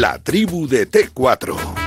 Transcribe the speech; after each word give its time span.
La 0.00 0.18
tribu 0.18 0.66
de 0.66 0.86
T4. 0.86 1.79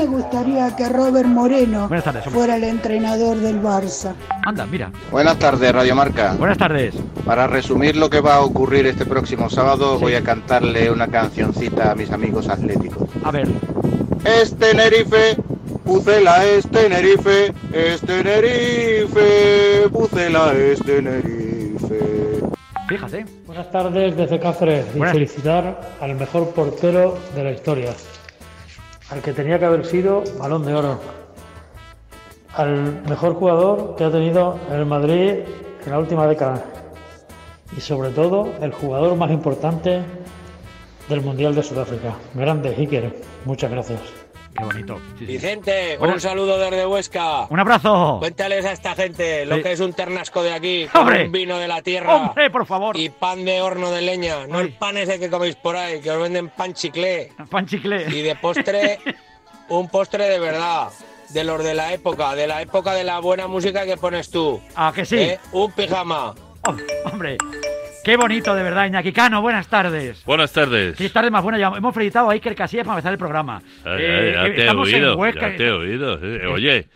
Me 0.00 0.06
gustaría 0.06 0.74
que 0.76 0.88
Robert 0.88 1.28
Moreno 1.28 1.86
Buenas 1.88 2.04
tardes, 2.04 2.24
fuera 2.24 2.56
el 2.56 2.64
entrenador 2.64 3.36
del 3.36 3.62
Barça. 3.62 4.14
Anda, 4.46 4.64
mira. 4.64 4.90
Buenas 5.10 5.38
tardes, 5.38 5.72
Radio 5.72 5.94
Marca. 5.94 6.34
Buenas 6.38 6.56
tardes. 6.56 6.94
Para 7.26 7.46
resumir 7.46 7.96
lo 7.96 8.08
que 8.08 8.20
va 8.20 8.36
a 8.36 8.40
ocurrir 8.40 8.86
este 8.86 9.04
próximo 9.04 9.50
sábado, 9.50 9.98
voy 9.98 10.14
a 10.14 10.22
cantarle 10.22 10.90
una 10.90 11.08
cancioncita 11.08 11.90
a 11.90 11.94
mis 11.94 12.10
amigos 12.12 12.48
atléticos. 12.48 13.10
A 13.24 13.30
ver. 13.30 13.48
Es 14.24 14.56
Tenerife, 14.56 15.36
Pucela 15.84 16.46
es 16.46 16.66
Tenerife, 16.70 17.52
es 17.72 18.00
Tenerife, 18.00 19.86
Pucela 19.92 20.54
es 20.54 20.80
Tenerife. 20.82 22.40
Fíjate. 22.88 23.26
Buenas 23.46 23.70
tardes 23.70 24.16
desde 24.16 24.40
Cáceres 24.40 24.86
y 24.94 24.98
Buenas. 24.98 25.12
felicitar 25.14 25.80
al 26.00 26.14
mejor 26.14 26.50
portero 26.50 27.18
de 27.34 27.44
la 27.44 27.52
historia, 27.52 27.92
al 29.10 29.20
que 29.22 29.32
tenía 29.32 29.58
que 29.58 29.64
haber 29.64 29.84
sido 29.84 30.22
balón 30.38 30.64
de 30.64 30.74
oro, 30.74 31.00
al 32.54 33.02
mejor 33.08 33.34
jugador 33.34 33.96
que 33.96 34.04
ha 34.04 34.10
tenido 34.10 34.58
el 34.70 34.86
Madrid 34.86 35.40
en 35.84 35.90
la 35.90 35.98
última 35.98 36.26
década 36.26 36.64
y 37.76 37.80
sobre 37.80 38.10
todo 38.10 38.48
el 38.60 38.72
jugador 38.72 39.16
más 39.16 39.30
importante 39.30 40.02
del 41.08 41.20
Mundial 41.20 41.54
de 41.54 41.62
Sudáfrica. 41.62 42.14
Grande, 42.34 42.74
Iker. 42.76 43.14
Muchas 43.44 43.70
gracias. 43.70 44.19
Qué 44.60 44.66
bonito. 44.66 45.00
Sí. 45.18 45.24
Vicente, 45.26 45.96
un 45.98 46.20
saludo 46.20 46.58
desde 46.58 46.86
Huesca. 46.86 47.46
Un 47.48 47.58
abrazo. 47.60 48.18
Cuéntales 48.20 48.64
a 48.66 48.72
esta 48.72 48.94
gente 48.94 49.46
lo 49.46 49.56
Sí. 49.56 49.62
que 49.62 49.72
es 49.72 49.80
un 49.80 49.92
ternasco 49.92 50.42
de 50.42 50.52
aquí, 50.52 50.86
con 50.92 51.02
¡Hombre! 51.02 51.24
un 51.26 51.32
vino 51.32 51.58
de 51.58 51.66
la 51.68 51.80
tierra 51.82 52.14
Hombre, 52.14 52.50
por 52.50 52.66
favor. 52.66 52.96
y 52.96 53.08
pan 53.08 53.44
de 53.44 53.62
horno 53.62 53.90
de 53.90 54.02
leña. 54.02 54.46
No 54.46 54.58
Ay. 54.58 54.66
el 54.66 54.72
pan 54.74 54.96
ese 54.98 55.18
que 55.18 55.30
coméis 55.30 55.56
por 55.56 55.76
ahí, 55.76 56.00
que 56.00 56.10
os 56.10 56.20
venden 56.20 56.48
pan 56.50 56.74
chiclé. 56.74 57.32
Pan 57.50 57.66
chicle. 57.66 58.04
Y 58.10 58.22
de 58.22 58.36
postre, 58.36 58.98
un 59.70 59.88
postre 59.88 60.28
de 60.28 60.38
verdad, 60.38 60.88
de 61.30 61.44
los 61.44 61.62
de 61.64 61.74
la 61.74 61.92
época, 61.94 62.34
de 62.34 62.46
la 62.46 62.60
época 62.60 62.92
de 62.92 63.04
la 63.04 63.18
buena 63.20 63.46
música 63.46 63.84
que 63.86 63.96
pones 63.96 64.30
tú. 64.30 64.60
Ah, 64.76 64.92
que 64.94 65.04
sí. 65.04 65.16
¿eh? 65.16 65.40
Un 65.52 65.72
pijama. 65.72 66.34
Oh, 66.66 66.76
hombre. 67.10 67.38
Qué 68.04 68.16
bonito, 68.16 68.54
de 68.54 68.62
verdad, 68.62 68.86
Iñaki 68.86 69.12
Cano. 69.12 69.42
Buenas 69.42 69.68
tardes. 69.68 70.24
Buenas 70.24 70.52
tardes. 70.52 70.96
Qué 70.96 71.10
tarde 71.10 71.30
más 71.30 71.42
buena. 71.42 71.58
Ya 71.58 71.68
hemos 71.68 71.94
felicitado 71.94 72.30
a 72.30 72.32
Iker 72.32 72.54
Casillas 72.54 72.86
para 72.86 72.96
empezar 72.98 73.12
el 73.12 73.18
programa. 73.18 73.60
Ya, 73.84 73.90
Eh, 73.98 74.32
ya 74.34 74.42
te 74.54 74.64
he 74.66 74.70
oído, 74.70 75.24
ya 75.34 75.56
te 75.56 75.66
he 75.66 75.70
oído. 75.70 76.18
eh. 76.22 76.46
Oye, 76.46 76.88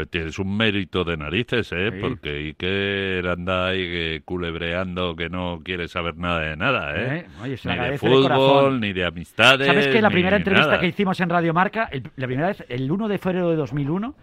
pero 0.00 0.08
tienes 0.08 0.38
un 0.38 0.56
mérito 0.56 1.04
de 1.04 1.16
narices, 1.18 1.70
¿eh? 1.72 1.90
Sí. 1.92 1.98
Porque 2.00 2.30
Iker 2.30 3.26
anda 3.28 3.66
ahí 3.68 3.82
que 3.84 4.22
culebreando 4.24 5.14
que 5.14 5.28
no 5.28 5.60
quiere 5.62 5.88
saber 5.88 6.16
nada 6.16 6.40
de 6.40 6.56
nada, 6.56 6.96
¿eh? 6.96 7.18
Eh, 7.18 7.26
oye, 7.42 7.56
ni 7.64 7.76
de 7.76 7.98
fútbol, 7.98 8.80
ni 8.80 8.92
de 8.94 9.04
amistades. 9.04 9.66
¿Sabes 9.66 9.88
que 9.88 10.00
la 10.00 10.08
primera 10.10 10.36
entrevista 10.38 10.68
nada. 10.68 10.80
que 10.80 10.86
hicimos 10.86 11.20
en 11.20 11.28
Radio 11.28 11.52
Marca, 11.52 11.88
el- 11.92 12.04
la 12.16 12.26
primera 12.26 12.48
vez, 12.48 12.64
el 12.68 12.90
1 12.90 13.08
de 13.08 13.18
febrero 13.18 13.50
de 13.50 13.56
2001, 13.56 14.14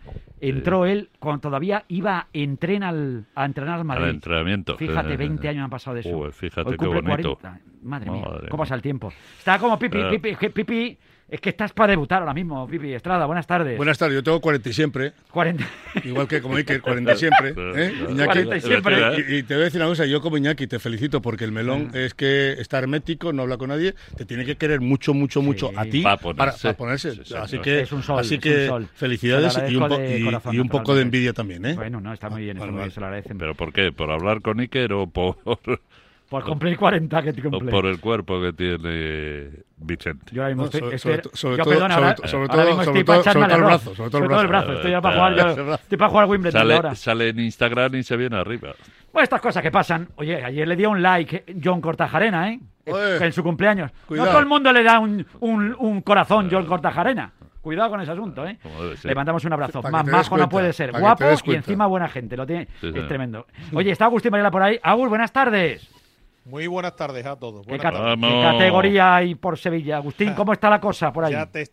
entró 0.42 0.86
él 0.86 1.10
cuando 1.20 1.42
todavía 1.42 1.84
iba 1.90 2.18
a 2.18 2.28
entrenar 2.34 2.90
al, 2.96 3.26
a 3.36 3.46
entrenar 3.46 3.78
al 3.80 3.86
Madrid. 3.86 4.04
Al 4.06 4.10
entrenamiento. 4.10 4.78
Fíjate, 4.78 5.14
Eh, 5.14 5.18
20 5.18 5.48
años 5.48 5.64
han 5.64 5.70
pasado 5.70 5.94
de 5.96 6.02
eso. 6.02 6.10
Joder, 6.12 6.34
fíjate 6.34 6.70
Hoy 6.72 6.78
qué 6.78 6.88
bonito. 6.88 7.36
40. 7.38 7.60
Madre 7.84 8.10
mía, 8.12 8.24
Madre 8.28 8.50
cómo 8.50 8.64
pasa 8.64 8.74
el 8.76 8.82
tiempo. 8.82 9.14
Está 9.38 9.60
como 9.60 9.78
Pipi, 9.78 9.98
Claro. 10.00 10.20
Pipi, 10.20 10.50
Pipi, 10.50 10.98
es 11.30 11.42
que 11.42 11.50
estás 11.50 11.74
para 11.74 11.92
debutar 11.92 12.22
ahora 12.22 12.34
mismo, 12.34 12.66
Pipi 12.68 12.94
Estrada. 12.94 13.26
Buenas 13.26 13.46
tardes. 13.46 13.76
Buenas 13.78 13.98
tardes, 13.98 14.16
yo 14.16 14.24
tengo 14.24 14.40
40 14.40 14.70
y 14.70 14.74
siempre, 14.74 15.14
40. 15.32 15.66
igual 16.06 16.28
que 16.28 16.42
como 16.42 16.56
Iker, 16.56 16.82
40 16.82 17.14
y 17.14 17.18
siempre. 17.18 17.50
¿eh? 17.50 17.54
Claro. 17.54 18.12
Iñaki, 18.12 18.26
40 18.26 18.58
y 18.58 18.62
siempre. 18.62 18.98
Y, 19.28 19.36
y 19.36 19.44
te 19.44 19.54
voy 19.56 19.62
a 19.64 19.66
decir 19.66 19.82
una 19.82 19.90
cosa, 19.90 20.06
yo 20.06 20.22
como 20.22 20.38
Iñaki 20.38 20.68
te 20.68 20.80
felicito 20.80 21.22
porque 21.22 21.44
el 21.44 21.52
melón 21.52 21.92
es 21.94 22.14
que 22.14 22.54
está 22.54 22.80
hermético, 22.80 23.34
no 23.34 23.42
habla 23.44 23.58
con 23.58 23.70
nadie, 23.70 23.94
te 24.16 24.26
tiene 24.26 24.46
que 24.46 24.56
querer 24.56 24.80
mucho, 24.82 25.14
mucho, 25.14 25.42
mucho 25.42 25.72
a 25.76 25.84
ti 25.86 26.02
Pa' 26.02 26.18
para, 26.18 26.22
ponerse. 26.36 26.62
para 26.68 26.78
ponerse. 26.78 27.26
Sí, 27.26 27.34
así 27.36 27.60
que, 27.60 27.82
Es 27.82 27.92
un 27.92 28.04
sol, 28.04 28.20
así 28.20 28.36
es 28.36 28.42
que 28.42 28.62
un 28.64 28.68
sol. 28.68 28.88
felicidades 28.96 29.58
y 29.70 29.76
un, 29.76 29.80
po- 29.80 29.86
agradezco 29.86 30.12
de 30.14 30.20
y- 30.20 30.24
corazón, 30.24 30.56
y 30.56 30.60
un 30.60 30.70
poco 30.70 30.96
de 30.96 31.02
envidia 31.02 31.34
también. 31.34 31.66
¿eh? 31.66 31.74
Bueno, 31.74 32.00
no, 32.00 32.14
está 32.14 32.30
muy 32.30 32.42
bien, 32.44 32.58
está 32.58 32.62
Vale, 32.62 32.72
muy 32.72 32.78
bien, 32.80 32.84
vale. 32.86 32.94
se 32.94 33.00
lo 33.02 33.06
agradecen. 33.08 33.38
¿Pero 33.38 33.54
por 33.56 33.74
qué? 33.74 33.92
¿Por 33.92 34.12
hablar 34.12 34.42
con 34.42 34.60
Iker 34.60 34.94
o 34.94 35.08
por, 35.08 35.38
Por 36.30 36.44
cumplir 36.44 36.78
40 36.78 37.22
que 37.24 37.32
te 37.34 37.40
o 37.48 37.50
cumple. 37.52 37.72
por 37.72 37.86
el 37.86 38.00
cuerpo 38.02 38.42
que 38.42 38.52
tiene 38.54 39.50
Vicente? 39.78 40.26
Yo 40.34 40.42
ahora 40.44 40.56
mismo 40.56 40.64
No, 40.64 40.66
estoy, 40.66 40.82
sobre- 40.82 40.98
sobre- 41.00 41.38
sobre 41.38 41.58
yo, 41.58 41.64
todo- 41.64 41.74
perdona, 41.74 41.94
sobre 41.96 42.06
ahora, 42.06 42.16
to- 42.16 42.28
sobre 42.28 42.42
ahora 42.42 42.54
todo- 42.54 42.66
mismo 42.68 42.84
sobre 42.84 43.00
estoy 43.00 43.04
todo- 43.16 43.24
para 43.24 43.34
sobre 43.34 43.46
todo 43.48 43.56
el 43.58 43.64
brazo, 43.64 43.96
sobre 43.96 44.10
todo 44.10 44.22
el 44.22 44.28
brazo. 44.28 44.48
brazo, 44.48 44.74
estoy 44.74 44.92
ya 44.92 45.02
para 45.02 45.16
jugar, 45.16 45.36
yo- 45.56 45.74
estoy 45.76 45.98
para 45.98 46.10
jugar 46.12 46.26
Wimbledon 46.28 46.62
Sale, 46.62 46.76
ahora. 46.76 46.96
sale 46.96 47.30
en 47.30 47.40
Instagram 47.40 47.96
y 47.96 48.04
se 48.04 48.18
viene 48.18 48.36
arriba. 48.38 48.74
Pues 49.12 49.24
estas 49.24 49.42
cosas 49.42 49.64
que 49.64 49.72
pasan. 49.72 50.10
Oye, 50.18 50.44
ayer 50.44 50.68
le 50.68 50.76
dio 50.76 50.90
un 50.90 51.02
like 51.02 51.46
John 51.64 51.80
Cortajarena, 51.82 52.52
¿eh? 52.52 52.60
Oye. 52.88 53.26
en 53.26 53.34
su 53.34 53.42
cumpleaños. 53.44 53.92
Cuidado. 54.06 54.26
No 54.28 54.32
todo 54.32 54.40
el 54.42 54.48
mundo 54.48 54.72
le 54.72 54.84
da 54.84 55.00
un, 55.00 55.26
un, 55.40 55.76
un 55.80 56.02
corazón 56.02 56.50
John 56.52 56.66
Cortajarena. 56.66 57.32
Cuidado 57.62 57.90
con 57.90 58.00
ese 58.00 58.12
asunto, 58.12 58.46
¿eh? 58.48 58.58
Le 59.04 59.16
mandamos 59.16 59.44
un 59.44 59.52
abrazo. 59.54 59.82
Que 59.82 59.90
Más 59.92 60.06
majo 60.06 60.24
no 60.24 60.30
cuenta, 60.30 60.50
puede 60.50 60.72
ser. 60.74 60.92
Guapo 60.94 61.26
y 61.46 61.54
encima 61.56 61.86
buena 61.88 62.08
gente. 62.08 62.38
Lo 62.38 62.46
tiene, 62.46 62.66
Sí, 62.80 62.88
es 62.88 62.94
señor. 62.94 63.08
tremendo. 63.10 63.46
Oye, 63.74 63.92
está 63.92 64.06
Agustín 64.06 64.32
Varela 64.32 64.52
por 64.52 64.62
ahí. 64.64 64.80
Agus, 64.82 65.10
buenas 65.10 65.32
tardes. 65.34 65.90
Muy 66.50 66.66
buenas 66.68 66.96
tardes 66.96 67.26
a 67.26 67.36
todos. 67.36 67.66
¿Qué, 67.68 67.78
tardes. 67.78 68.18
categoría 68.22 69.16
hay 69.16 69.36
por 69.36 69.58
Sevilla? 69.58 69.98
Agustín, 69.98 70.34
¿cómo 70.34 70.54
está 70.54 70.70
la 70.70 70.80
cosa 70.80 71.12
por 71.12 71.26
ahí? 71.26 71.34
Ya 71.34 71.46
te, 71.46 71.68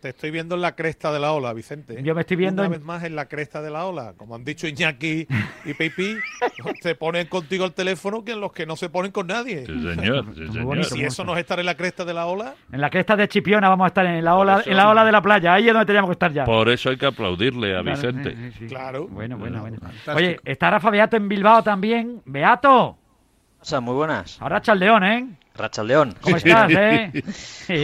te 0.00 0.08
estoy 0.08 0.32
viendo 0.32 0.56
en 0.56 0.60
la 0.60 0.74
cresta 0.74 1.12
de 1.12 1.20
la 1.20 1.32
ola, 1.32 1.52
Vicente. 1.52 2.02
Yo 2.02 2.16
me 2.16 2.22
estoy 2.22 2.36
viendo 2.36 2.62
Una 2.62 2.66
en- 2.66 2.72
vez 2.72 2.82
más 2.82 3.04
en 3.04 3.14
la 3.14 3.26
cresta 3.26 3.62
de 3.62 3.70
la 3.70 3.86
ola. 3.86 4.14
Como 4.16 4.34
han 4.34 4.44
dicho 4.44 4.66
Iñaki 4.66 5.28
y 5.64 5.74
Pipi, 5.74 6.16
se 6.82 6.96
ponen 6.96 7.28
contigo 7.28 7.64
el 7.64 7.72
teléfono 7.74 8.24
que 8.24 8.34
los 8.34 8.52
que 8.52 8.66
no 8.66 8.74
se 8.74 8.88
ponen 8.88 9.12
con 9.12 9.28
nadie. 9.28 9.64
Sí, 9.66 9.72
señor. 9.94 10.24
sí, 10.34 10.46
señor. 10.48 10.64
bonito. 10.64 10.88
Si 10.88 11.04
eso 11.04 11.22
no 11.24 11.34
es 11.34 11.38
estar 11.40 11.60
en 11.60 11.66
la 11.66 11.76
cresta 11.76 12.04
de 12.04 12.14
la 12.14 12.26
ola, 12.26 12.54
En 12.72 12.80
la 12.80 12.90
cresta 12.90 13.14
de 13.14 13.28
Chipiona 13.28 13.68
vamos 13.68 13.84
a 13.84 13.88
estar 13.88 14.04
en 14.04 14.24
la 14.24 14.34
ola, 14.34 14.58
eso- 14.60 14.70
en 14.70 14.76
la 14.76 14.88
ola 14.90 15.04
de 15.04 15.12
la 15.12 15.22
playa. 15.22 15.54
Ahí 15.54 15.68
es 15.68 15.72
donde 15.72 15.86
teníamos 15.86 16.08
que 16.08 16.14
estar 16.14 16.32
ya. 16.32 16.44
Por 16.44 16.68
eso 16.68 16.90
hay 16.90 16.96
que 16.96 17.06
aplaudirle 17.06 17.76
a 17.76 17.82
Claro, 17.82 17.96
Vicente. 17.96 18.30
sí, 18.34 18.50
sí, 18.50 18.58
sí. 18.58 18.66
Claro. 18.66 19.06
Bueno, 19.08 19.38
bueno, 19.38 19.60
bueno. 19.60 19.76
Fantástico. 19.78 20.16
Oye, 20.16 20.40
está 20.44 20.70
Rafa 20.70 20.90
Beato 20.90 21.16
en 21.16 21.28
Bilbao 21.28 21.62
también. 21.62 22.20
Beato, 22.24 22.98
pasa? 23.58 23.80
Muy 23.80 23.94
buenas. 23.94 24.40
ahora 24.40 24.60
Chaldeón, 24.60 25.04
¿eh? 25.04 25.26
Rachaldeón. 25.56 26.14
¿Cómo 26.20 26.36
estás, 26.36 26.70
eh? 26.70 27.12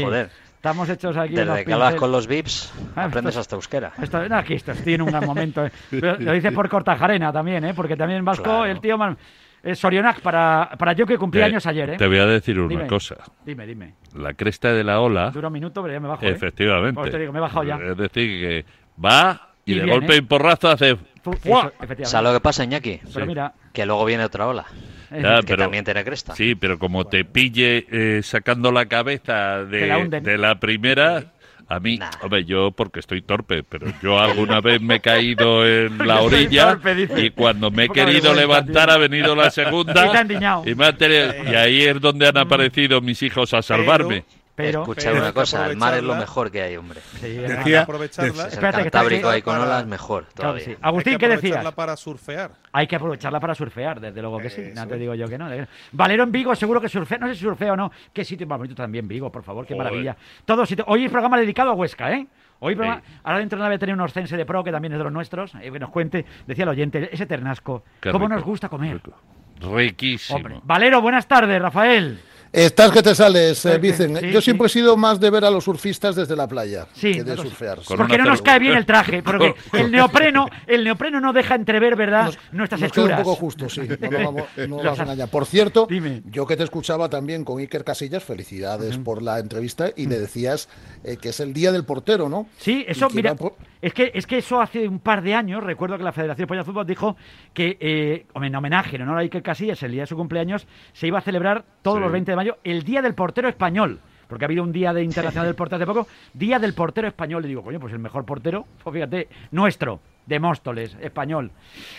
Joder. 0.05 0.31
Estamos 0.57 0.89
hechos 0.89 1.17
aquí. 1.17 1.35
Desde 1.35 1.65
que 1.65 1.73
hablas 1.73 1.97
con 1.97 2.11
los 2.11 2.27
VIPs, 2.27 2.73
Ah, 2.97 3.05
aprendes 3.05 3.33
esto- 3.33 3.41
hasta 3.41 3.57
euskera. 3.57 3.93
Esto, 4.01 4.27
no, 4.29 4.37
aquí 4.37 4.55
esto, 4.55 4.73
estoy 4.73 4.95
en 4.95 5.03
un 5.03 5.09
gran 5.11 5.27
momento. 5.27 5.67
eh. 5.67 5.71
Pero 5.91 6.17
Lo 6.19 6.33
dice 6.33 6.53
por 6.53 6.69
Cortajarena 6.69 7.33
también, 7.33 7.65
¿eh? 7.65 7.75
Porque 7.75 7.97
también 7.97 8.25
Vasco 8.25 8.45
Claro. 8.45 8.65
el 8.67 8.81
tío... 8.81 8.97
man- 8.97 9.19
eh, 9.63 9.75
Sorionac, 9.75 10.21
para, 10.21 10.71
para 10.79 10.93
yo 10.93 11.07
que 11.07 11.17
cumplí 11.17 11.41
Te- 11.41 11.47
años 11.47 11.67
ayer, 11.67 11.91
¿eh? 11.91 11.97
Te 11.97 12.07
voy 12.07 12.19
a 12.19 12.27
decir 12.27 12.59
una 12.61 12.69
Dime. 12.69 12.87
cosa. 12.87 13.17
Dime, 13.47 13.67
dime. 13.67 13.95
La 14.15 14.35
cresta 14.35 14.73
de 14.75 14.85
la 14.85 15.01
ola, 15.01 15.31
Dura 15.31 15.49
un 15.49 15.55
minuto, 15.55 15.81
pero 15.83 15.95
ya 15.95 16.01
me 16.01 16.09
bajo, 16.09 16.23
¿eh? 16.25 16.29
efectivamente. 16.31 17.01
Pues 17.01 17.11
te 17.11 17.19
digo, 17.19 17.33
me 17.33 17.39
he 17.39 17.43
bajado 17.43 17.65
ya. 17.65 17.77
Es 17.77 17.97
decir, 17.97 18.41
que 18.41 18.65
va 19.03 19.53
y, 19.65 19.73
Y 19.73 19.75
de 19.77 19.85
viene. 19.85 19.99
golpe 19.99 20.17
y 20.17 20.21
porrazo 20.21 20.69
hace... 20.69 20.91
Eso, 20.91 20.99
efectivamente. 21.23 22.05
¿Sabes 22.05 22.29
lo 22.31 22.35
que 22.37 22.41
pasa, 22.43 22.65
Iñaki? 22.65 23.01
Pero 23.13 23.25
Sí. 23.25 23.27
mira... 23.27 23.55
Que 23.73 23.87
luego 23.87 24.05
viene 24.05 24.25
otra 24.25 24.47
ola, 24.47 24.67
eh, 24.71 24.75
Ya, 25.11 25.41
que 25.41 25.47
pero- 25.49 25.63
también 25.65 25.85
tiene 25.85 26.05
cresta. 26.05 26.35
Sí, 26.35 26.55
pero 26.55 26.79
como 26.79 27.07
te 27.07 27.25
pille 27.25 27.87
eh, 27.91 28.21
sacando 28.23 28.71
la 28.73 28.87
cabeza 28.87 29.59
la 29.59 29.65
de, 29.65 30.39
la 30.39 30.59
primera, 30.61 31.33
a 31.69 31.81
mí, 31.81 31.97
Nah. 31.97 32.11
hombre, 32.23 32.45
yo 32.45 32.71
porque 32.73 33.01
estoy 33.01 33.23
torpe, 33.23 33.63
pero 33.63 33.87
yo 34.03 34.19
alguna 34.19 34.61
vez 34.61 34.81
me 34.83 34.97
he 34.97 35.01
caído 35.01 35.67
en 35.67 35.97
la 36.07 36.21
orilla 36.21 36.71
torpe, 36.73 36.95
dice. 36.95 37.21
y 37.27 37.31
cuando 37.31 37.71
me 37.71 37.85
he 37.85 37.89
querido 37.89 38.35
levantar 38.35 38.91
ha 38.91 38.99
venido 38.99 39.35
la 39.35 39.51
segunda 39.51 40.07
Y 40.07 40.11
te 40.11 40.19
han 40.19 40.29
diñado. 40.29 40.63
y, 40.69 40.75
me 40.75 40.87
ha 40.87 40.97
tenido- 40.97 41.33
y 41.51 41.55
ahí 41.55 41.83
es 41.83 42.01
donde 42.01 42.29
han 42.29 42.37
aparecido 42.37 43.01
mis 43.01 43.23
hijos 43.23 43.55
a 43.55 43.63
salvarme. 43.63 44.25
Pero... 44.29 44.44
Escucha 44.57 45.01
pero 45.11 45.15
hay 45.17 45.21
una 45.21 45.33
cosa, 45.33 45.67
el 45.67 45.77
mar 45.77 45.95
es 45.95 46.03
lo 46.05 46.15
mejor 46.15 46.49
que 46.53 46.63
hay, 46.63 46.77
hombre. 46.77 47.01
Sí, 47.19 47.27
hay 47.27 47.35
que 47.35 47.41
Decía- 47.55 47.81
aprovecharla. 47.83 48.31
Es 48.33 48.39
el 48.39 48.47
Espérate, 48.53 48.83
que 48.83 48.87
está 48.87 48.99
Cantábrico 49.01 49.29
ahí 49.29 49.43
con 49.43 49.59
olas 49.59 49.85
mejor 49.87 50.27
claro 50.33 50.55
que 50.55 50.61
todavía. 50.61 50.65
sí. 50.65 50.71
hay 50.71 50.77
Agustín, 50.81 51.13
que 51.15 51.19
¿qué 51.19 51.27
aprovecharla 51.27 51.59
decías? 51.59 51.75
para 51.75 51.97
surfear. 51.97 52.51
Hay 52.73 52.87
que 52.87 52.95
aprovecharla 52.97 53.41
para 53.41 53.55
surfear, 53.57 54.01
desde 54.01 54.21
luego 54.21 54.39
que 54.39 54.51
sí. 54.51 54.63
No 54.73 54.87
te 54.87 54.97
digo 54.97 55.15
yo 55.17 55.27
que 55.29 55.39
no. 55.39 55.49
Valero 55.91 56.23
en 56.23 56.31
Vigo, 56.31 56.55
seguro 56.55 56.81
que 56.81 56.89
surfea. 56.89 57.19
No 57.19 57.27
sé 57.27 57.35
si 57.35 57.41
surfea 57.41 57.73
o 57.73 57.77
no. 57.77 57.91
Qué 58.13 58.25
sitio 58.25 58.47
más 58.47 58.59
bonito 58.59 58.77
también, 58.77 59.09
Vigo, 59.09 59.33
por 59.33 59.43
favor, 59.43 59.67
qué 59.67 59.75
Joder. 59.75 59.87
maravilla. 59.91 60.17
Todo 60.45 60.65
sitio. 60.67 60.85
Hoy 60.87 61.05
es 61.07 61.11
programa 61.11 61.37
dedicado 61.37 61.71
a 61.71 61.75
Huesca, 61.75 62.13
¿eh? 62.13 62.27
Hoy 62.61 62.77
programa- 62.77 63.03
Sí. 63.05 63.13
Ahora 63.25 63.39
dentro 63.41 63.57
de 63.57 63.61
nada 63.61 63.69
voy 63.71 63.77
a 63.77 63.79
tener 63.81 63.95
un 63.97 64.01
Orcense 64.03 64.37
de 64.37 64.47
Pro, 64.47 64.63
que 64.63 64.71
también 64.71 64.93
es 64.93 64.99
de 64.99 65.05
los 65.05 65.13
nuestros, 65.13 65.53
eh, 65.57 65.73
que 65.73 65.79
nos 65.81 65.91
cuente, 65.91 66.25
decía 66.47 66.63
el 66.63 66.69
oyente, 66.71 67.11
ese 67.13 67.27
ternasco. 67.27 67.83
Qué 68.01 68.13
¿Cómo 68.13 68.27
rico, 68.27 68.37
nos 68.37 68.45
gusta 68.45 68.69
comer? 68.69 68.95
rico. 68.95 69.19
Riquísimo. 69.61 70.37
Hombre. 70.37 70.61
Valero, 70.63 71.01
buenas 71.03 71.27
tardes, 71.27 71.61
Rafael. 71.61 72.21
Estás 72.55 72.93
que 72.93 73.03
te 73.03 73.15
sales, 73.17 73.65
eh, 73.67 73.79
Vicen. 73.79 74.17
sí, 74.17 74.31
Yo 74.31 74.41
sí. 74.41 74.45
siempre 74.45 74.67
he 74.67 74.71
sido 74.71 74.97
más 74.97 75.19
de 75.19 75.29
ver 75.29 75.45
a 75.45 75.51
los 75.51 75.65
surfistas 75.65 76.15
desde 76.15 76.37
la 76.37 76.47
playa 76.47 76.87
Sí, 76.93 77.13
que 77.13 77.25
de 77.25 77.31
nosotros- 77.33 77.49
surfear. 77.49 77.79
Porque 77.97 78.17
no 78.17 78.25
nos 78.27 78.43
cae 78.43 78.61
bien 78.61 78.75
el 78.77 78.87
traje, 78.87 79.23
porque 79.25 79.55
el 79.73 79.91
neopreno, 79.91 80.47
el 80.69 80.85
neopreno 80.85 81.21
no 81.21 81.33
deja 81.33 81.57
entrever, 81.57 81.97
¿verdad? 81.97 82.33
Nuestras 82.53 82.81
Nos 82.81 82.93
queda 82.93 83.17
un 83.19 83.23
poco 83.25 83.35
justo, 83.35 83.69
sí. 83.69 83.81
No 84.01 84.09
nos 84.11 84.23
vamos, 84.25 84.43
no 84.57 84.67
nos 84.67 84.69
Los 84.69 84.85
vamos 84.85 84.87
a 84.87 84.93
as- 84.93 85.01
engañar. 85.01 85.29
Por 85.31 85.47
cierto, 85.47 85.89
yo 86.31 86.47
que 86.47 86.57
te 86.57 86.63
escuchaba 86.63 87.09
también 87.09 87.45
con 87.45 87.59
Iker 87.59 87.83
Casillas, 87.83 88.23
felicidades 88.23 88.99
por 88.99 89.21
la 89.21 89.41
entrevista 89.41 89.91
y 89.97 90.07
le 90.07 90.19
decías 90.21 90.69
eh, 91.03 91.17
que 91.17 91.31
es 91.31 91.41
el 91.41 91.53
día 91.53 91.73
del 91.73 91.85
portero, 91.85 92.29
¿no? 92.29 92.47
Sí, 92.59 92.85
eso, 92.87 93.09
mira, 93.11 93.35
por- 93.35 93.57
es 93.83 93.93
que, 93.93 94.13
es 94.15 94.27
que 94.27 94.39
eso 94.39 94.61
hace 94.63 94.89
un 94.89 94.99
par 95.01 95.23
de 95.23 95.35
años, 95.35 95.63
recuerdo 95.63 95.99
que 95.99 96.05
la 96.05 96.13
Federación 96.13 96.45
Española 96.45 96.63
de 96.63 96.71
Fútbol 96.71 96.87
dijo 96.87 97.17
que 97.53 97.77
eh, 97.81 98.27
en 98.35 98.55
homenaje 98.55 98.97
en 98.97 99.03
honor 99.03 99.19
a 99.19 99.21
Iker 99.21 99.43
Casillas, 99.43 99.83
el 99.83 99.93
día 99.93 100.03
de 100.03 100.07
su 100.07 100.17
cumpleaños, 100.17 100.67
se 100.95 101.07
iba 101.09 101.19
a 101.19 101.23
celebrar 101.23 101.65
todos 101.83 101.99
Sí. 101.99 102.03
los 102.03 102.13
20 102.13 102.33
de 102.33 102.37
mayo 102.37 102.44
el 102.65 102.83
Día 102.85 103.03
del 103.03 103.15
Portero 103.15 103.49
Español. 103.49 104.01
Porque 104.29 104.47
ha 104.47 104.49
habido 104.49 104.63
un 104.63 104.73
día 104.73 104.93
de 104.95 105.05
internacional 105.05 105.47
del 105.47 105.55
portero 105.55 105.77
hace 105.83 105.87
poco, 105.87 106.09
Día 106.33 106.59
del 106.59 106.73
Portero 106.73 107.07
Español. 107.07 107.43
Le 107.43 107.49
digo, 107.49 107.63
coño, 107.63 107.79
pues 107.79 107.93
el 107.93 107.99
mejor 107.99 108.25
portero, 108.25 108.65
pues 108.83 108.95
fíjate, 108.95 109.29
nuestro, 109.51 110.01
de 110.27 110.41
Móstoles, 110.41 110.97
español. 111.03 111.51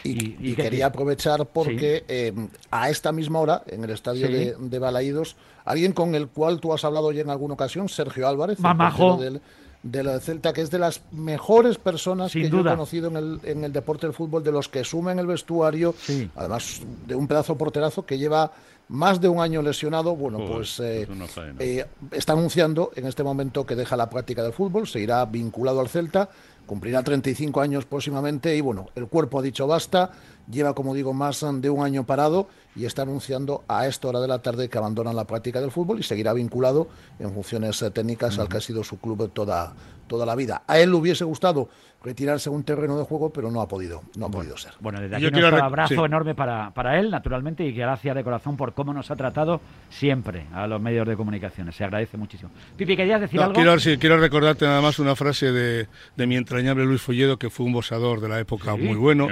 Y, 0.04 0.10
y 0.10 0.38
y 0.52 0.56
que- 0.56 0.64
quería 0.64 0.88
aprovechar 0.88 1.46
porque 1.46 2.04
eh, 2.08 2.34
a 2.72 2.90
esta 2.90 3.12
misma 3.12 3.40
hora, 3.40 3.62
en 3.68 3.84
el 3.84 3.92
estadio 3.92 4.26
Sí. 4.26 4.34
de, 4.34 4.56
de 4.60 4.80
Balaídos, 4.80 5.36
alguien 5.66 5.94
con 5.94 6.16
el 6.16 6.28
cual 6.28 6.60
tú 6.60 6.74
has 6.74 6.84
hablado 6.84 7.12
ya 7.12 7.22
en 7.22 7.30
alguna 7.30 7.54
ocasión, 7.54 7.88
Sergio 7.90 8.28
Álvarez, 8.28 8.60
Mamajo. 8.60 9.18
del, 9.18 9.40
de 9.84 10.04
la 10.04 10.20
Celta, 10.20 10.52
que 10.52 10.62
es 10.62 10.72
de 10.72 10.80
las 10.80 11.04
mejores 11.12 11.78
personas 11.78 12.32
Sin 12.32 12.42
que 12.42 12.50
yo 12.50 12.58
duda. 12.58 12.72
he 12.72 12.76
conocido 12.76 13.08
en 13.10 13.18
el, 13.18 13.40
en 13.44 13.64
el 13.64 13.72
deporte 13.72 14.08
del 14.08 14.16
fútbol, 14.16 14.44
de 14.44 14.52
los 14.52 14.68
que 14.68 14.84
sumen 14.84 15.20
el 15.20 15.28
vestuario, 15.28 15.94
además 16.36 16.82
de 17.06 17.14
un 17.14 17.28
pedazo 17.28 17.56
porterazo 17.56 18.04
que 18.04 18.18
lleva 18.18 18.52
más 18.90 19.20
de 19.20 19.30
un 19.30 19.40
año 19.40 19.62
lesionado. 19.62 20.16
Bueno, 20.16 20.38
Joder, 20.38 20.54
pues 20.54 20.80
eh, 20.80 21.04
es 21.04 21.38
eh, 21.60 21.86
está 22.12 22.34
anunciando 22.34 22.92
en 22.96 23.06
este 23.08 23.24
momento 23.24 23.66
que 23.66 23.76
deja 23.76 23.98
la 23.98 24.10
práctica 24.10 24.44
del 24.44 24.54
fútbol, 24.54 24.88
se 24.88 25.00
irá 25.00 25.26
vinculado 25.26 25.80
al 25.80 25.90
Celta, 25.90 26.30
cumplirá 26.66 27.04
35 27.04 27.62
años 27.62 27.86
próximamente 27.86 28.56
y 28.56 28.62
bueno, 28.62 28.88
el 28.96 29.08
cuerpo 29.08 29.40
ha 29.40 29.42
dicho 29.42 29.68
basta, 29.68 30.12
lleva 30.50 30.74
como 30.74 30.94
digo 30.94 31.14
más 31.14 31.46
de 31.62 31.70
un 31.70 31.84
año 31.84 32.06
parado 32.06 32.48
y 32.76 32.86
está 32.86 33.04
anunciando 33.04 33.64
a 33.68 33.88
esta 33.88 34.08
hora 34.08 34.20
de 34.20 34.28
la 34.28 34.40
tarde 34.40 34.70
que 34.70 34.78
abandona 34.78 35.14
la 35.14 35.26
práctica 35.26 35.62
del 35.62 35.72
fútbol 35.72 36.00
y 36.00 36.04
seguirá 36.04 36.34
vinculado 36.34 36.88
en 37.20 37.34
funciones 37.34 37.82
eh, 37.82 37.92
técnicas 37.92 38.38
al 38.40 38.50
que 38.50 38.58
ha 38.58 38.62
sido 38.62 38.84
su 38.84 39.00
club 39.00 39.32
toda, 39.32 39.74
toda 40.08 40.26
la 40.26 40.36
vida. 40.36 40.64
A 40.68 40.80
él 40.80 40.90
le 40.92 40.96
hubiese 40.96 41.24
gustado 41.24 41.70
retirarse 42.04 42.50
a 42.50 42.52
un 42.52 42.64
terreno 42.64 42.98
de 43.00 43.04
juego, 43.04 43.32
pero 43.32 43.50
no 43.50 43.62
ha 43.62 43.68
podido, 43.68 44.04
no 44.16 44.28
ha 44.28 44.30
podido 44.30 44.56
ser. 44.58 44.74
Bueno, 44.80 45.02
desde 45.02 45.16
aquí 45.16 45.24
Yo 45.26 45.32
quiero 45.32 45.50
nuestro 45.50 45.66
abrazo 45.66 45.96
sí. 45.96 46.00
enorme 46.02 46.36
para, 46.36 46.70
para 46.72 47.00
él, 47.00 47.10
naturalmente, 47.10 47.66
y 47.66 47.72
gracias 47.72 48.16
de 48.16 48.24
corazón 48.24 48.56
por 48.58 48.76
cómo 48.76 48.94
nos 48.94 49.10
ha 49.10 49.16
tratado 49.16 49.60
siempre 49.90 50.46
a 50.54 50.68
los 50.68 50.80
medios 50.80 51.08
de 51.08 51.16
comunicación. 51.16 51.72
Se 51.72 51.84
agradece 51.84 52.16
muchísimo. 52.18 52.52
Pipi, 52.78 52.96
¿querías 52.96 53.22
decir 53.22 53.40
No, 53.40 53.46
algo? 53.48 53.56
quiero, 53.56 53.80
sí, 53.80 53.98
quiero 53.98 54.18
recordarte 54.18 54.66
nada 54.66 54.82
más 54.82 55.00
una 55.00 55.16
frase 55.16 55.52
de, 55.52 55.88
de 56.16 56.28
mi 56.28 56.36
entrañable 56.36 56.86
Luis 56.86 57.02
Folledo, 57.02 57.38
que 57.40 57.50
fue 57.50 57.66
un 57.66 57.74
boxeador 57.74 58.22
de 58.22 58.30
la 58.30 58.40
época 58.40 58.76
Sí. 58.76 58.82
muy 58.84 58.96
bueno 58.98 59.28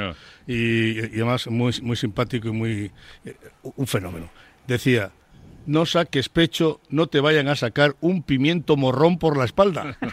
y 0.48 1.00
además 1.00 1.48
muy, 1.48 1.74
muy 1.84 1.96
simpático 1.96 2.48
y 2.48 2.52
muy 2.52 2.92
eh, 3.26 3.36
un 3.76 3.86
fenómeno. 3.88 4.30
Decía, 4.68 5.12
no 5.66 5.86
saques 5.86 6.30
pecho, 6.30 6.80
no 6.90 7.08
te 7.08 7.20
vayan 7.20 7.48
a 7.48 7.56
sacar 7.56 7.96
un 8.02 8.24
pimiento 8.24 8.76
morrón 8.78 9.18
por 9.18 9.38
la 9.38 9.46
espalda. 9.46 9.96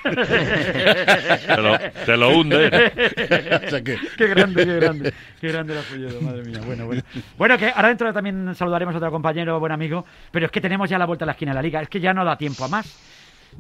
Te 1.47 1.56
lo, 1.61 1.79
te 2.06 2.17
lo 2.17 2.38
hunde. 2.38 2.67
O 3.67 3.70
sea 3.70 3.82
que- 3.82 3.99
Qué 4.17 4.26
grande, 4.26 4.64
qué 4.64 4.76
grande. 4.76 5.14
Qué 5.41 5.49
grande 5.49 5.75
la 5.75 5.82
Fulledo, 5.82 6.20
madre 6.20 6.43
mía. 6.44 6.61
Bueno, 6.64 6.87
bueno. 6.87 7.02
Bueno, 7.38 7.58
que 7.58 7.69
ahora 7.75 7.88
dentro 7.88 8.12
también 8.12 8.55
saludaremos 8.55 8.94
a 8.94 8.99
otro 8.99 9.11
compañero, 9.11 9.58
buen 9.61 9.73
amigo, 9.73 10.05
pero 10.31 10.47
es 10.47 10.52
que 10.52 10.61
tenemos 10.61 10.88
ya 10.88 10.99
la 10.99 11.06
vuelta 11.06 11.25
a 11.25 11.26
la 11.26 11.32
esquina 11.32 11.52
de 11.52 11.56
la 11.56 11.62
liga. 11.62 11.81
Es 11.82 11.88
que 11.88 12.00
ya 12.00 12.12
no 12.14 12.25
da 12.25 12.37
tiempo 12.37 12.64
a 12.64 12.69
más. 12.69 12.99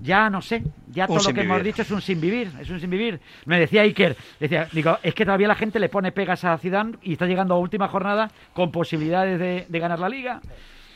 Ya 0.00 0.30
no 0.30 0.40
sé, 0.40 0.62
ya 0.92 1.06
Un 1.08 1.16
todo 1.18 1.28
lo 1.28 1.34
que 1.34 1.40
hemos 1.40 1.64
dicho 1.64 1.82
es 1.82 1.90
un 1.90 2.00
sin 2.00 2.20
vivir, 2.20 2.52
es 2.60 2.70
un 2.70 2.78
sin 2.80 2.90
vivir. 2.90 3.18
Me 3.44 3.58
decía 3.58 3.82
Iker, 3.82 4.16
decía, 4.38 4.68
digo, 4.70 4.98
es 5.02 5.14
que 5.14 5.24
todavía 5.24 5.48
la 5.48 5.56
gente 5.56 5.80
le 5.80 5.88
pone 5.88 6.12
pegas 6.12 6.44
a 6.44 6.56
Zidane 6.58 6.96
y 7.02 7.14
está 7.14 7.26
llegando 7.26 7.54
a 7.54 7.58
última 7.58 7.88
jornada 7.88 8.30
con 8.52 8.70
posibilidades 8.70 9.40
de, 9.40 9.66
de 9.68 9.78
ganar 9.80 9.98
la 9.98 10.08
liga, 10.08 10.40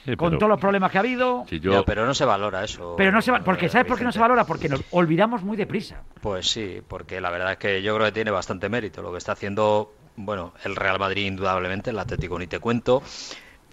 Sí, 0.04 0.16
con 0.16 0.38
todos 0.38 0.50
los 0.50 0.60
problemas 0.60 0.90
que 0.90 0.98
ha 0.98 1.00
habido. 1.00 1.44
Si 1.48 1.60
yo- 1.60 1.72
Ya, 1.72 1.82
pero 1.82 2.04
no 2.06 2.12
se 2.14 2.24
valora 2.24 2.62
eso. 2.64 2.94
Pero 2.96 3.10
no 3.12 3.22
se 3.22 3.32
va, 3.32 3.40
porque 3.40 3.66
eh, 3.66 3.68
¿sabes 3.70 3.86
por 3.86 3.96
qué 3.98 4.04
no 4.04 4.12
se 4.12 4.18
valora? 4.18 4.44
Porque 4.44 4.68
nos 4.68 4.82
olvidamos 4.90 5.42
muy 5.42 5.56
deprisa. 5.56 6.02
Pues 6.20 6.48
sí, 6.50 6.82
porque 6.86 7.20
la 7.20 7.30
verdad 7.30 7.52
es 7.52 7.58
que 7.58 7.82
yo 7.82 7.94
creo 7.94 8.06
que 8.06 8.12
tiene 8.12 8.30
bastante 8.30 8.68
mérito 8.68 9.00
lo 9.02 9.12
que 9.12 9.18
está 9.18 9.32
haciendo, 9.32 9.92
bueno, 10.16 10.52
el 10.64 10.76
Real 10.76 10.98
Madrid 10.98 11.26
indudablemente, 11.26 11.90
el 11.90 11.98
Atlético 11.98 12.38
ni 12.38 12.46
te 12.46 12.58
cuento, 12.58 13.02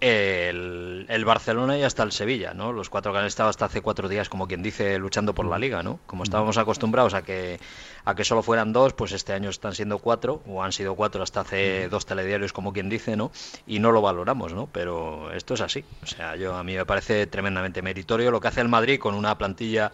el, 0.02 1.06
el 1.08 1.24
Barcelona 1.24 1.78
y 1.78 1.84
hasta 1.84 2.02
el 2.02 2.10
Sevilla, 2.10 2.54
¿no? 2.54 2.72
Los 2.72 2.90
cuatro 2.90 3.12
que 3.12 3.20
han 3.20 3.24
estado 3.24 3.48
hasta 3.48 3.66
hace 3.66 3.82
cuatro 3.82 4.08
días, 4.08 4.28
como 4.28 4.48
quien 4.48 4.60
dice, 4.60 4.98
luchando 4.98 5.32
por 5.32 5.46
la 5.46 5.58
liga, 5.58 5.84
¿no? 5.84 6.00
Como 6.06 6.24
estábamos 6.24 6.58
acostumbrados 6.58 7.14
a 7.14 7.22
que 7.22 7.60
a 8.04 8.16
que 8.16 8.24
solo 8.24 8.42
fueran 8.42 8.72
dos, 8.72 8.94
pues 8.94 9.12
este 9.12 9.32
año 9.32 9.48
están 9.48 9.74
siendo 9.74 10.00
cuatro, 10.00 10.42
o 10.48 10.64
han 10.64 10.72
sido 10.72 10.96
cuatro 10.96 11.22
hasta 11.22 11.42
hace 11.42 11.88
dos 11.88 12.04
telediarios, 12.04 12.52
como 12.52 12.72
quien 12.72 12.88
dice, 12.88 13.16
¿no? 13.16 13.30
Y 13.64 13.78
no 13.78 13.92
lo 13.92 14.02
valoramos, 14.02 14.52
¿no? 14.52 14.68
Pero 14.72 15.32
esto 15.32 15.54
es 15.54 15.60
así. 15.60 15.84
O 16.02 16.06
sea, 16.06 16.34
yo 16.34 16.56
a 16.56 16.64
mí 16.64 16.74
me 16.74 16.84
parece 16.84 17.28
tremendamente 17.28 17.80
meritorio 17.80 18.32
lo 18.32 18.40
que 18.40 18.48
hace 18.48 18.60
el 18.60 18.68
Madrid 18.68 18.98
con 18.98 19.14
una 19.14 19.38
plantilla 19.38 19.92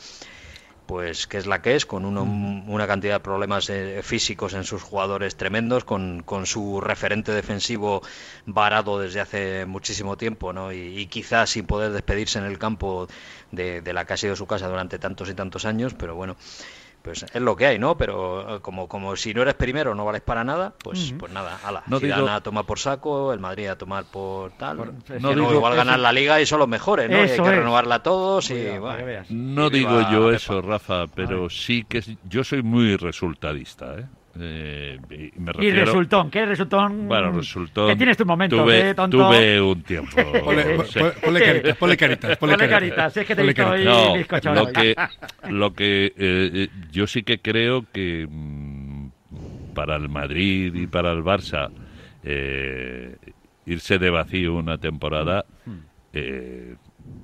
pues 0.89 1.29
que 1.29 1.37
es 1.39 1.47
la 1.47 1.63
que 1.63 1.77
es, 1.77 1.87
con 1.87 2.05
uno- 2.05 2.25
una 2.67 2.87
cantidad 2.89 3.15
de 3.17 3.21
problemas 3.21 3.71
eh, 3.71 4.01
físicos 4.03 4.55
en 4.55 4.65
sus 4.65 4.83
jugadores 4.83 5.37
tremendos, 5.37 5.85
con, 5.85 6.23
con 6.25 6.47
su 6.47 6.81
referente 6.81 7.31
defensivo 7.33 8.03
varado 8.47 8.99
desde 8.99 9.21
hace 9.21 9.67
muchísimo 9.67 10.17
tiempo, 10.17 10.53
¿no? 10.53 10.73
Y, 10.73 10.99
y 10.99 11.07
quizás 11.07 11.51
sin 11.51 11.67
poder 11.67 11.93
despedirse 11.93 12.39
en 12.41 12.47
el 12.47 12.59
campo 12.59 13.07
de, 13.53 13.83
de 13.83 13.93
la 13.93 14.05
que 14.07 14.15
ha 14.15 14.17
sido 14.17 14.35
su 14.35 14.47
casa 14.47 14.67
durante 14.69 14.99
tantos 14.99 15.29
y 15.31 15.35
tantos 15.35 15.65
años, 15.67 15.95
pero 15.95 16.17
bueno, 16.17 16.37
pues 17.09 17.25
es 17.33 17.41
lo 17.43 17.57
que 17.57 17.67
hay, 17.67 17.79
¿no? 17.79 17.97
Pero 17.97 18.57
eh, 18.57 18.61
como, 18.61 18.87
como 18.89 19.17
si 19.17 19.33
no 19.35 19.43
eres 19.43 19.55
primero 19.55 19.95
no 19.95 20.05
vales 20.05 20.21
para 20.23 20.45
nada, 20.45 20.75
pues, 20.83 21.15
pues 21.19 21.33
nada, 21.33 21.59
ala, 21.65 21.83
No 21.87 21.99
Zidane 21.99 22.23
digo- 22.23 22.35
a 22.35 22.41
tomar 22.43 22.65
por 22.67 22.79
saco, 22.79 23.33
el 23.33 23.41
Madrid 23.41 23.69
a 23.69 23.77
tomar 23.79 24.05
por 24.05 24.53
tal, 24.53 24.77
no 24.77 24.85
no 25.21 25.31
digo- 25.31 25.53
igual 25.55 25.75
ganar 25.77 25.95
eso- 25.95 26.03
la 26.03 26.13
liga 26.13 26.41
y 26.41 26.47
son 26.47 26.59
los 26.59 26.69
mejores, 26.69 27.11
¿no? 27.11 27.17
Y 27.17 27.21
hay 27.21 27.27
que 27.29 27.35
es. 27.35 27.57
renovarla 27.57 27.97
a 27.97 28.03
todos 28.03 28.51
y 28.51 28.55
Cuidado, 28.55 28.81
bueno. 28.81 29.25
No 29.31 29.67
Y 29.69 29.71
digo 29.71 30.01
yo 30.11 30.31
eso, 30.31 30.61
Rafa, 30.63 31.07
pero 31.07 31.49
sí 31.51 31.85
que 31.89 31.99
es- 31.99 32.11
yo 32.29 32.45
soy 32.45 32.63
muy 32.63 32.97
resultadista, 32.97 33.95
¿eh? 33.99 34.07
Eh, 34.41 34.99
y 35.11 35.15
me 35.41 35.51
Y 35.51 35.53
refiero... 35.53 35.85
resultón, 35.87 36.31
¿qué 36.31 36.47
resultón? 36.47 37.09
Bueno, 37.09 37.33
resultó. 37.33 37.87
Que 37.89 37.97
tienes 37.97 38.17
tu 38.17 38.25
momento, 38.25 38.63
tuve, 38.63 38.91
¿eh, 38.91 38.95
tonto? 38.95 39.17
tuve 39.17 39.61
un 39.61 39.83
tiempo. 39.83 40.17
Ponle- 40.17 40.85
Sí. 40.87 40.99
ponle- 41.01 41.13
ponle 41.21 41.41
caritas, 41.41 41.77
ponle 41.77 41.97
caritas, 41.97 42.37
ponle 42.37 42.55
Ponle 42.55 42.69
caritas. 42.69 43.15
caritas, 43.15 43.17
es 43.17 43.27
que 43.27 43.35
te 43.35 43.43
he 43.43 43.47
visto 43.47 44.45
No, 44.45 44.55
lo 44.55 44.67
que, 44.73 44.95
lo 45.51 45.75
que 45.75 46.07
eh, 46.07 46.13
eh, 46.17 46.69
yo 46.93 47.07
sí 47.07 47.23
que 47.23 47.41
creo 47.41 47.85
que 47.93 48.27
mm, 48.31 49.09
para 49.75 49.97
el 49.97 50.09
Madrid 50.09 50.75
y 50.75 50.87
para 50.87 51.13
el 51.13 51.23
Barça 51.25 51.71
eh, 52.23 53.17
irse 53.67 53.99
de 53.99 54.11
vacío 54.11 54.55
una 54.55 54.79
temporada 54.79 55.45
eh, 56.13 56.75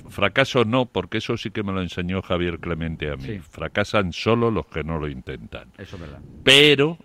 fracaso 0.09 0.65
no 0.65 0.87
porque 0.87 1.19
eso 1.19 1.37
sí 1.37 1.51
que 1.51 1.63
me 1.63 1.73
lo 1.73 1.83
enseñó 1.83 2.23
Javier 2.23 2.59
Clemente 2.61 3.11
a 3.11 3.17
mí 3.17 3.25
Sí. 3.25 3.39
fracasan 3.41 4.13
solo 4.13 4.51
los 4.51 4.67
que 4.67 4.85
no 4.85 4.99
lo 4.99 5.09
intentan 5.09 5.71
Eso 5.79 5.97
es 5.97 6.01
verdad. 6.03 6.21
pero 6.45 6.99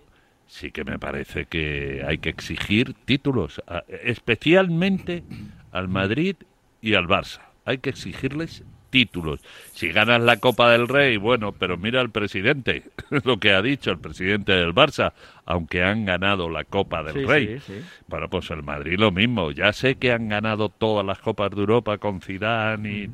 sí 0.46 0.70
que 0.70 0.84
me 0.84 0.98
parece 0.98 1.46
que 1.46 2.02
hay 2.06 2.18
que 2.18 2.28
exigir 2.28 2.94
títulos, 3.04 3.60
especialmente 4.02 5.22
al 5.72 5.88
Madrid 5.88 6.36
y 6.80 6.94
al 6.94 7.06
Barça. 7.06 7.40
Hay 7.64 7.78
que 7.78 7.90
exigirles 7.90 8.64
títulos. 8.90 9.40
Si 9.72 9.88
ganas 9.88 10.20
la 10.20 10.36
Copa 10.38 10.70
del 10.70 10.88
Rey, 10.88 11.16
bueno, 11.16 11.52
pero 11.52 11.76
mira 11.78 12.00
al 12.00 12.10
presidente, 12.10 12.84
lo 13.24 13.38
que 13.38 13.52
ha 13.52 13.62
dicho 13.62 13.90
el 13.90 13.98
presidente 13.98 14.52
del 14.52 14.74
Barça, 14.74 15.12
aunque 15.46 15.82
han 15.82 16.04
ganado 16.04 16.50
la 16.50 16.64
Copa 16.64 17.02
del 17.02 17.14
Sí, 17.14 17.24
Rey. 17.24 17.58
sí, 17.60 17.74
sí. 17.80 17.80
Bueno, 18.08 18.28
pues 18.28 18.50
el 18.50 18.62
Madrid 18.62 18.98
lo 18.98 19.10
mismo. 19.12 19.50
Ya 19.52 19.72
sé 19.72 19.94
que 19.96 20.12
han 20.12 20.28
ganado 20.28 20.68
todas 20.68 21.06
las 21.06 21.18
Copas 21.20 21.50
de 21.50 21.60
Europa 21.60 21.98
con 21.98 22.20
Zidane 22.20 22.90
y, 22.92 23.10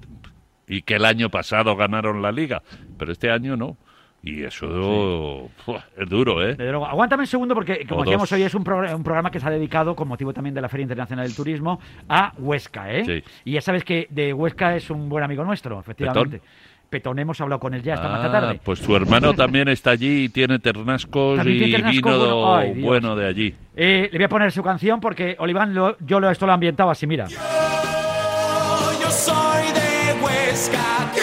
y 0.77 0.83
que 0.83 0.95
el 0.95 1.05
año 1.05 1.31
pasado 1.31 1.77
ganaron 1.77 2.23
la 2.23 2.33
Liga, 2.33 2.63
pero 2.99 3.13
este 3.13 3.31
año 3.31 3.57
no. 3.57 3.77
Y 4.27 4.43
eso 4.43 5.49
es 5.97 6.09
duro, 6.09 6.45
¿eh? 6.47 6.57
Aguántame 6.59 7.23
un 7.23 7.27
segundo 7.29 7.55
porque, 7.55 7.87
como 7.87 8.01
O 8.01 8.05
decíamos 8.05 8.29
dos. 8.29 8.37
hoy, 8.37 8.43
es 8.43 8.55
un, 8.57 8.65
progr- 8.65 8.93
un 8.95 9.05
programa 9.05 9.31
que 9.31 9.39
se 9.39 9.47
ha 9.47 9.51
dedicado, 9.51 9.95
con 9.95 10.09
motivo 10.09 10.33
también 10.33 10.53
de 10.53 10.61
la 10.61 10.69
Feria 10.69 10.83
Internacional 10.83 11.25
del 11.27 11.37
Turismo, 11.37 11.79
a 12.09 12.33
Huesca, 12.37 12.93
¿eh? 12.93 13.05
Sí. 13.05 13.23
Y 13.45 13.53
ya 13.53 13.61
sabes 13.61 13.85
que 13.85 14.09
de 14.11 14.33
Huesca 14.33 14.75
es 14.75 14.91
un 14.91 15.09
buen 15.09 15.23
amigo 15.23 15.45
nuestro, 15.45 15.79
efectivamente. 15.79 16.41
Petón, 16.91 17.19
hemos 17.21 17.41
hablado 17.41 17.61
con 17.61 17.75
él 17.75 17.83
ya 17.83 17.95
esta 17.95 18.25
Ah, 18.25 18.31
tarde. 18.33 18.61
Pues 18.65 18.81
su 18.81 18.95
hermano 18.97 19.33
también 19.35 19.69
está 19.69 19.91
allí 19.91 20.25
y 20.25 20.29
tiene 20.29 20.59
ternascos 20.59 21.41
y 21.47 21.59
tiene 21.59 21.73
ternasco 21.73 21.93
vino 22.11 22.19
bueno. 22.19 22.55
Ay, 22.57 22.75
Dios. 22.75 22.85
bueno 22.87 23.17
de 23.17 23.27
allí. 23.29 23.55
Eh, 23.77 24.09
le 24.11 24.19
voy 24.19 24.25
a 24.25 24.29
poner 24.29 24.51
su 24.53 24.63
canción 24.63 24.99
porque 25.01 25.37
Oliván 25.39 25.73
lo- 25.75 25.97
yo 26.01 26.19
lo, 26.21 26.31
esto 26.31 26.47
lo 26.47 26.53
he 26.53 26.55
ambientado 26.55 26.91
así, 26.91 27.07
mira. 27.07 27.27
Yo 27.29 29.11
soy 29.11 29.67
de 29.73 30.23
Huesca. 30.25 31.13
Yo 31.17 31.23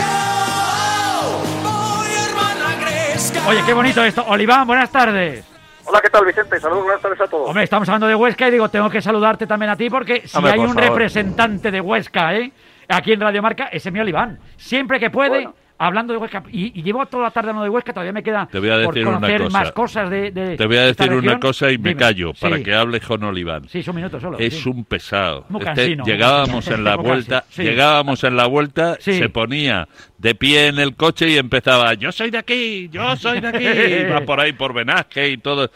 Oye, 3.47 3.62
qué 3.65 3.73
bonito 3.73 4.03
esto. 4.03 4.23
Oliván, 4.27 4.65
buenas 4.65 4.91
tardes. 4.91 5.45
Hola, 5.85 6.00
¿qué 6.01 6.09
tal, 6.09 6.25
Vicente? 6.25 6.59
Saludos, 6.59 6.83
buenas 6.83 7.01
tardes 7.01 7.19
a 7.21 7.27
todos. 7.27 7.50
Hombre, 7.50 7.63
estamos 7.65 7.88
hablando 7.89 8.07
de 8.07 8.15
Huesca 8.15 8.47
y 8.47 8.51
digo, 8.51 8.69
tengo 8.69 8.89
que 8.89 9.01
saludarte 9.01 9.45
también 9.45 9.69
a 9.69 9.75
ti 9.75 9.89
porque 9.89 10.25
si 10.25 10.38
Hombre, 10.38 10.53
hay 10.53 10.59
por 10.59 10.67
un 10.69 10.73
favor. 10.75 10.89
representante 10.89 11.69
de 11.71 11.81
Huesca, 11.81 12.35
¿eh? 12.35 12.51
aquí 12.88 13.12
en 13.12 13.19
Radio 13.19 13.41
Marca, 13.41 13.65
es 13.65 13.85
Emi 13.85 14.00
Oliván. 14.00 14.39
Siempre 14.55 15.00
que 15.00 15.09
puede, 15.09 15.50
hablando 15.77 16.13
de 16.13 16.20
Huesca. 16.20 16.44
Y, 16.51 16.80
y 16.80 16.84
llevo 16.84 17.06
toda 17.06 17.24
la 17.24 17.32
tarde 17.32 17.50
hablando 17.50 17.63
de 17.63 17.70
Huesca, 17.70 17.94
todavía 17.94 18.13
me 18.13 18.24
queda 18.24 18.48
Te 18.51 18.60
voy 18.60 18.70
a 18.70 18.84
por 18.84 18.98
una 18.98 19.13
conocer 19.15 19.42
cosa. 19.44 19.60
más 19.60 19.72
cosas 19.72 20.10
de, 20.10 20.32
de 20.32 20.56
Te 20.58 20.65
voy 20.65 20.77
a 20.77 20.84
decir 20.84 21.12
una 21.13 21.39
cosa 21.39 21.72
y 21.72 21.77
me 21.77 21.89
Dime. 21.89 22.00
callo 22.00 22.34
para 22.39 22.58
Sí. 22.58 22.63
que 22.63 22.74
hable 22.74 23.00
con 23.01 23.24
Oliván. 23.24 23.68
Sí, 23.68 23.84
un 23.88 23.96
minuto 23.96 24.20
solo. 24.20 24.38
Es 24.39 24.56
sí. 24.62 24.70
un 24.70 24.86
pesado. 24.86 25.46
Este, 25.60 25.98
llegábamos 26.06 26.68
en 26.68 26.84
la 26.84 26.96
vuelta, 26.96 27.44
sí. 27.50 27.63
llegábamos 27.63 28.24
en 28.24 28.36
la 28.36 28.46
vuelta, 28.48 28.98
se 29.00 29.30
ponía 29.30 29.88
de 30.18 30.36
pie 30.36 30.68
en 30.68 30.80
el 30.80 30.96
coche 30.96 31.27
y 31.30 31.38
empezaba, 31.38 31.94
yo 31.96 32.12
soy 32.12 32.30
de 32.32 32.38
aquí, 32.38 32.88
yo 32.89 33.15
soy 33.18 33.42
de 33.42 33.48
aquí, 33.48 33.65
y 33.65 34.10
va 34.10 34.22
por 34.22 34.39
ahí 34.39 34.53
por 34.53 34.74
Benasque 34.74 35.30
y 35.30 35.38
todo. 35.38 35.70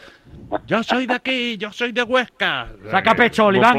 Yo 0.66 0.82
soy 0.82 1.06
de 1.06 1.14
aquí, 1.14 1.56
yo 1.58 1.72
soy 1.72 1.92
de 1.92 2.02
Huesca. 2.02 2.68
Saca 2.90 3.14
pecho, 3.14 3.42
Como 3.44 3.48
Oliván. 3.48 3.76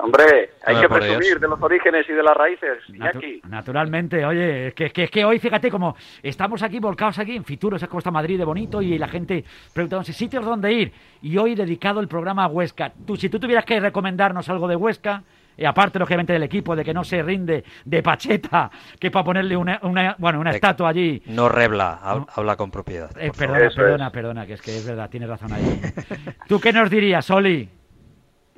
Hombre, 0.00 0.50
hay 0.64 0.76
que 0.80 0.88
presumir 0.88 1.40
de 1.40 1.48
los 1.48 1.60
orígenes 1.60 2.08
y 2.08 2.12
de 2.12 2.22
las 2.22 2.36
raíces. 2.36 2.78
Natu- 2.90 3.40
naturalmente, 3.48 4.24
oye, 4.24 4.68
es 4.68 4.74
que, 4.74 4.86
es 4.86 4.92
que, 4.92 5.04
es 5.04 5.10
que 5.10 5.24
hoy, 5.24 5.40
fíjate, 5.40 5.70
como 5.72 5.96
estamos 6.22 6.62
aquí 6.62 6.78
volcados 6.78 7.18
aquí 7.18 7.34
en 7.34 7.44
Fitur, 7.44 7.72
¿sabes 7.80 7.88
cómo 7.88 7.98
está 7.98 8.12
Madrid 8.12 8.38
de 8.38 8.44
bonito? 8.44 8.80
Y 8.80 8.96
la 8.96 9.08
gente 9.08 9.44
preguntándose 9.74 10.12
sitios 10.12 10.44
donde 10.44 10.72
ir. 10.72 10.92
Y 11.20 11.36
hoy 11.36 11.56
dedicado 11.56 11.98
el 12.00 12.06
programa 12.06 12.44
a 12.44 12.46
Huesca. 12.46 12.92
Tú, 13.06 13.16
si 13.16 13.28
tú 13.28 13.40
tuvieras 13.40 13.64
que 13.64 13.80
recomendarnos 13.80 14.48
algo 14.48 14.68
de 14.68 14.76
Huesca, 14.76 15.24
y 15.58 15.64
aparte, 15.64 15.98
lógicamente, 15.98 16.32
del 16.32 16.44
equipo, 16.44 16.74
de 16.76 16.84
que 16.84 16.94
no 16.94 17.02
se 17.04 17.22
rinde 17.22 17.64
de 17.84 18.02
Pacheta, 18.02 18.70
que 18.98 19.10
para 19.10 19.24
ponerle 19.24 19.56
una, 19.56 19.80
una- 19.82 20.14
bueno, 20.18 20.40
una 20.40 20.50
De- 20.50 20.56
estatua 20.56 20.88
allí. 20.90 21.20
No 21.26 21.48
rebla, 21.48 21.98
hab- 22.02 22.26
habla 22.34 22.56
con 22.56 22.70
propiedad. 22.70 23.10
Eh, 23.18 23.32
perdona, 23.36 23.68
perdona, 23.74 24.10
perdona, 24.12 24.46
que 24.46 24.52
es 24.54 24.62
que 24.62 24.70
es 24.76 24.86
verdad, 24.86 25.10
tienes 25.10 25.28
razón 25.28 25.52
ahí. 25.52 25.62
¿Tú 26.48 26.60
qué 26.60 26.72
nos 26.72 26.88
dirías, 26.88 27.28
Oli? 27.30 27.68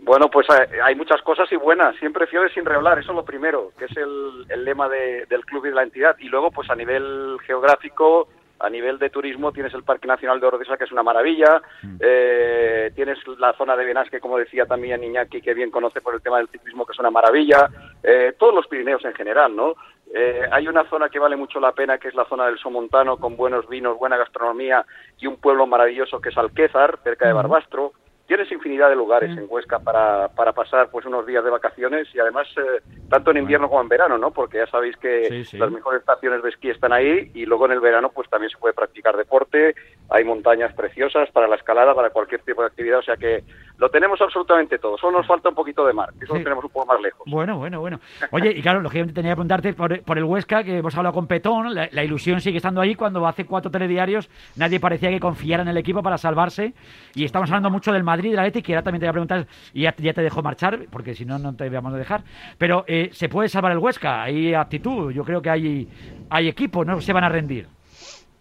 Bueno, 0.03 0.29
pues 0.31 0.47
hay, 0.51 0.79
hay 0.83 0.95
muchas 0.95 1.21
cosas 1.23 1.51
y 1.53 1.57
buenas. 1.57 1.95
Siempre 1.97 2.27
fieles 2.27 2.53
sin 2.55 2.65
revelar, 2.65 2.99
eso 2.99 3.13
es 3.13 3.17
lo 3.17 3.25
primero, 3.25 3.73
que 3.79 3.85
es 3.87 3.97
el, 3.97 4.47
el 4.49 4.65
lema 4.65 4.89
de- 4.89 5.27
del 5.27 5.45
club 5.45 5.67
y 5.67 5.69
de 5.71 5.75
la 5.75 5.83
entidad. 5.83 6.17
Y 6.19 6.29
luego, 6.29 6.51
pues 6.51 6.69
a 6.71 6.75
nivel 6.77 7.37
geográfico, 7.47 8.29
a 8.61 8.69
nivel 8.69 8.99
de 8.99 9.11
turismo, 9.11 9.53
tienes 9.53 9.73
el 9.75 9.83
Parque 9.83 10.07
Nacional 10.07 10.39
de 10.39 10.47
Ordesa, 10.47 10.77
que 10.77 10.85
es 10.85 10.93
una 10.93 11.03
maravilla. 11.03 11.63
Eh, 11.99 12.93
tienes 12.95 13.19
la 13.39 13.53
zona 13.55 13.77
de 13.77 13.85
Benasque, 13.85 14.21
como 14.21 14.39
decía 14.39 14.67
también 14.67 15.03
Iñaki, 15.03 15.41
que 15.41 15.55
bien 15.55 15.71
conoce 15.71 16.01
por 16.01 16.15
el 16.15 16.23
tema 16.23 16.39
del 16.39 16.49
ciclismo, 16.49 16.85
que 16.85 16.93
es 16.93 16.99
una 16.99 17.11
maravilla. 17.11 17.69
Eh, 18.03 18.35
todos 18.39 18.55
los 18.55 18.67
Pirineos 18.67 19.05
en 19.05 19.15
general, 19.15 19.57
¿no? 19.57 19.75
Eh, 20.13 20.43
hay 20.51 20.67
una 20.69 20.85
zona 20.91 21.09
que 21.09 21.19
vale 21.19 21.37
mucho 21.37 21.61
la 21.61 21.73
pena, 21.73 21.99
que 21.99 22.09
es 22.09 22.15
la 22.15 22.25
zona 22.27 22.47
del 22.47 22.59
Somontano, 22.59 23.17
con 23.17 23.37
buenos 23.37 23.69
vinos, 23.69 23.99
buena 23.99 24.17
gastronomía 24.17 24.85
y 25.19 25.27
un 25.27 25.37
pueblo 25.37 25.67
maravilloso 25.67 26.21
que 26.21 26.31
es 26.31 26.37
Alquézar, 26.37 26.99
cerca 27.03 27.27
de 27.27 27.33
Barbastro. 27.33 27.93
Tienes 28.31 28.53
infinidad 28.53 28.89
de 28.89 28.95
lugares 28.95 29.37
en 29.37 29.47
Huesca 29.49 29.81
para, 29.81 30.29
para 30.29 30.53
pasar 30.53 30.89
pues 30.89 31.05
unos 31.05 31.27
días 31.27 31.43
de 31.43 31.51
vacaciones 31.51 32.07
y 32.15 32.21
además 32.21 32.47
eh, 32.59 32.81
tanto 33.09 33.33
en 33.33 33.39
invierno 33.39 33.69
como 33.69 33.81
en 33.81 33.89
verano, 33.89 34.19
¿no? 34.19 34.31
Porque 34.31 34.59
ya 34.59 34.69
sabéis 34.69 34.97
que 34.99 35.27
Sí, 35.27 35.45
sí. 35.45 35.59
las 35.59 35.73
mejores 35.73 35.99
estaciones 35.99 36.41
de 36.41 36.51
esquí 36.51 36.71
están 36.71 36.93
ahí 36.93 37.33
y 37.35 37.45
luego 37.45 37.67
en 37.67 37.73
el 37.73 37.81
verano 37.81 38.13
pues 38.15 38.31
también 38.31 38.49
se 38.49 38.57
puede 38.57 38.73
practicar 38.73 39.17
deporte, 39.17 39.75
hay 40.11 40.23
montañas 40.23 40.73
preciosas 40.75 41.29
para 41.33 41.49
la 41.49 41.57
escalada, 41.57 41.93
para 41.93 42.11
cualquier 42.11 42.43
tipo 42.43 42.61
de 42.63 42.69
actividad, 42.69 43.01
o 43.01 43.03
sea 43.03 43.17
que 43.17 43.43
lo 43.81 43.89
tenemos 43.89 44.21
absolutamente 44.21 44.79
todo, 44.79 44.97
solo 44.99 45.19
nos 45.19 45.27
falta 45.27 45.49
un 45.49 45.55
poquito 45.55 45.87
de 45.87 45.93
mar, 45.95 46.11
que 46.19 46.25
eso 46.27 46.35
Sí. 46.35 46.39
lo 46.41 46.45
tenemos 46.45 46.65
un 46.65 46.71
poco 46.71 46.87
más 46.87 47.01
lejos. 47.01 47.23
Bueno, 47.27 47.57
bueno, 47.59 47.81
bueno. 47.81 47.99
Oye, 48.31 48.53
y 48.53 48.61
claro, 48.63 48.81
lógicamente 48.81 49.15
tenía 49.15 49.33
que 49.33 49.37
preguntarte 49.37 49.73
por, 49.73 50.03
por 50.03 50.19
el 50.19 50.25
Huesca, 50.25 50.63
que 50.63 50.79
hemos 50.79 50.95
hablado 50.97 51.15
con 51.15 51.27
Petón, 51.27 51.75
la, 51.75 51.89
la 51.91 52.05
ilusión 52.05 52.41
sigue 52.41 52.59
estando 52.59 52.81
ahí 52.81 52.95
cuando 52.95 53.27
hace 53.27 53.47
cuatro 53.47 53.71
telediarios 53.71 54.29
nadie 54.57 54.79
parecía 54.79 55.09
que 55.11 55.19
confiara 55.19 55.63
en 55.63 55.69
el 55.71 55.77
equipo 55.79 56.03
para 56.03 56.19
salvarse. 56.19 56.75
Y 57.15 57.25
estamos 57.25 57.49
hablando 57.51 57.71
mucho 57.71 57.93
del 57.93 58.05
Madrid, 58.05 58.31
del 58.31 58.39
Atlético, 58.41 58.67
que 58.67 58.75
ahora 58.75 58.83
también 58.85 59.01
te 59.01 59.07
voy 59.07 59.11
a 59.11 59.13
preguntar, 59.13 59.47
y 59.73 59.83
ya, 59.83 59.95
ya 59.97 60.13
te 60.13 60.23
dejo 60.23 60.43
marchar, 60.43 60.81
porque 60.91 61.15
si 61.15 61.25
no, 61.25 61.39
no 61.39 61.57
te 61.57 61.69
vamos 61.71 61.95
a 61.95 61.97
dejar. 61.97 62.23
Pero 62.59 62.85
eh, 62.87 63.09
¿se 63.13 63.29
puede 63.29 63.49
salvar 63.49 63.73
el 63.73 63.79
Huesca? 63.79 64.23
Hay 64.23 64.53
actitud, 64.55 65.11
yo 65.11 65.25
creo 65.25 65.41
que 65.41 65.49
hay, 65.51 65.89
hay 66.29 66.49
equipo, 66.49 66.85
no 66.85 67.01
se 67.01 67.13
van 67.15 67.25
a 67.25 67.29
rendir. 67.31 67.67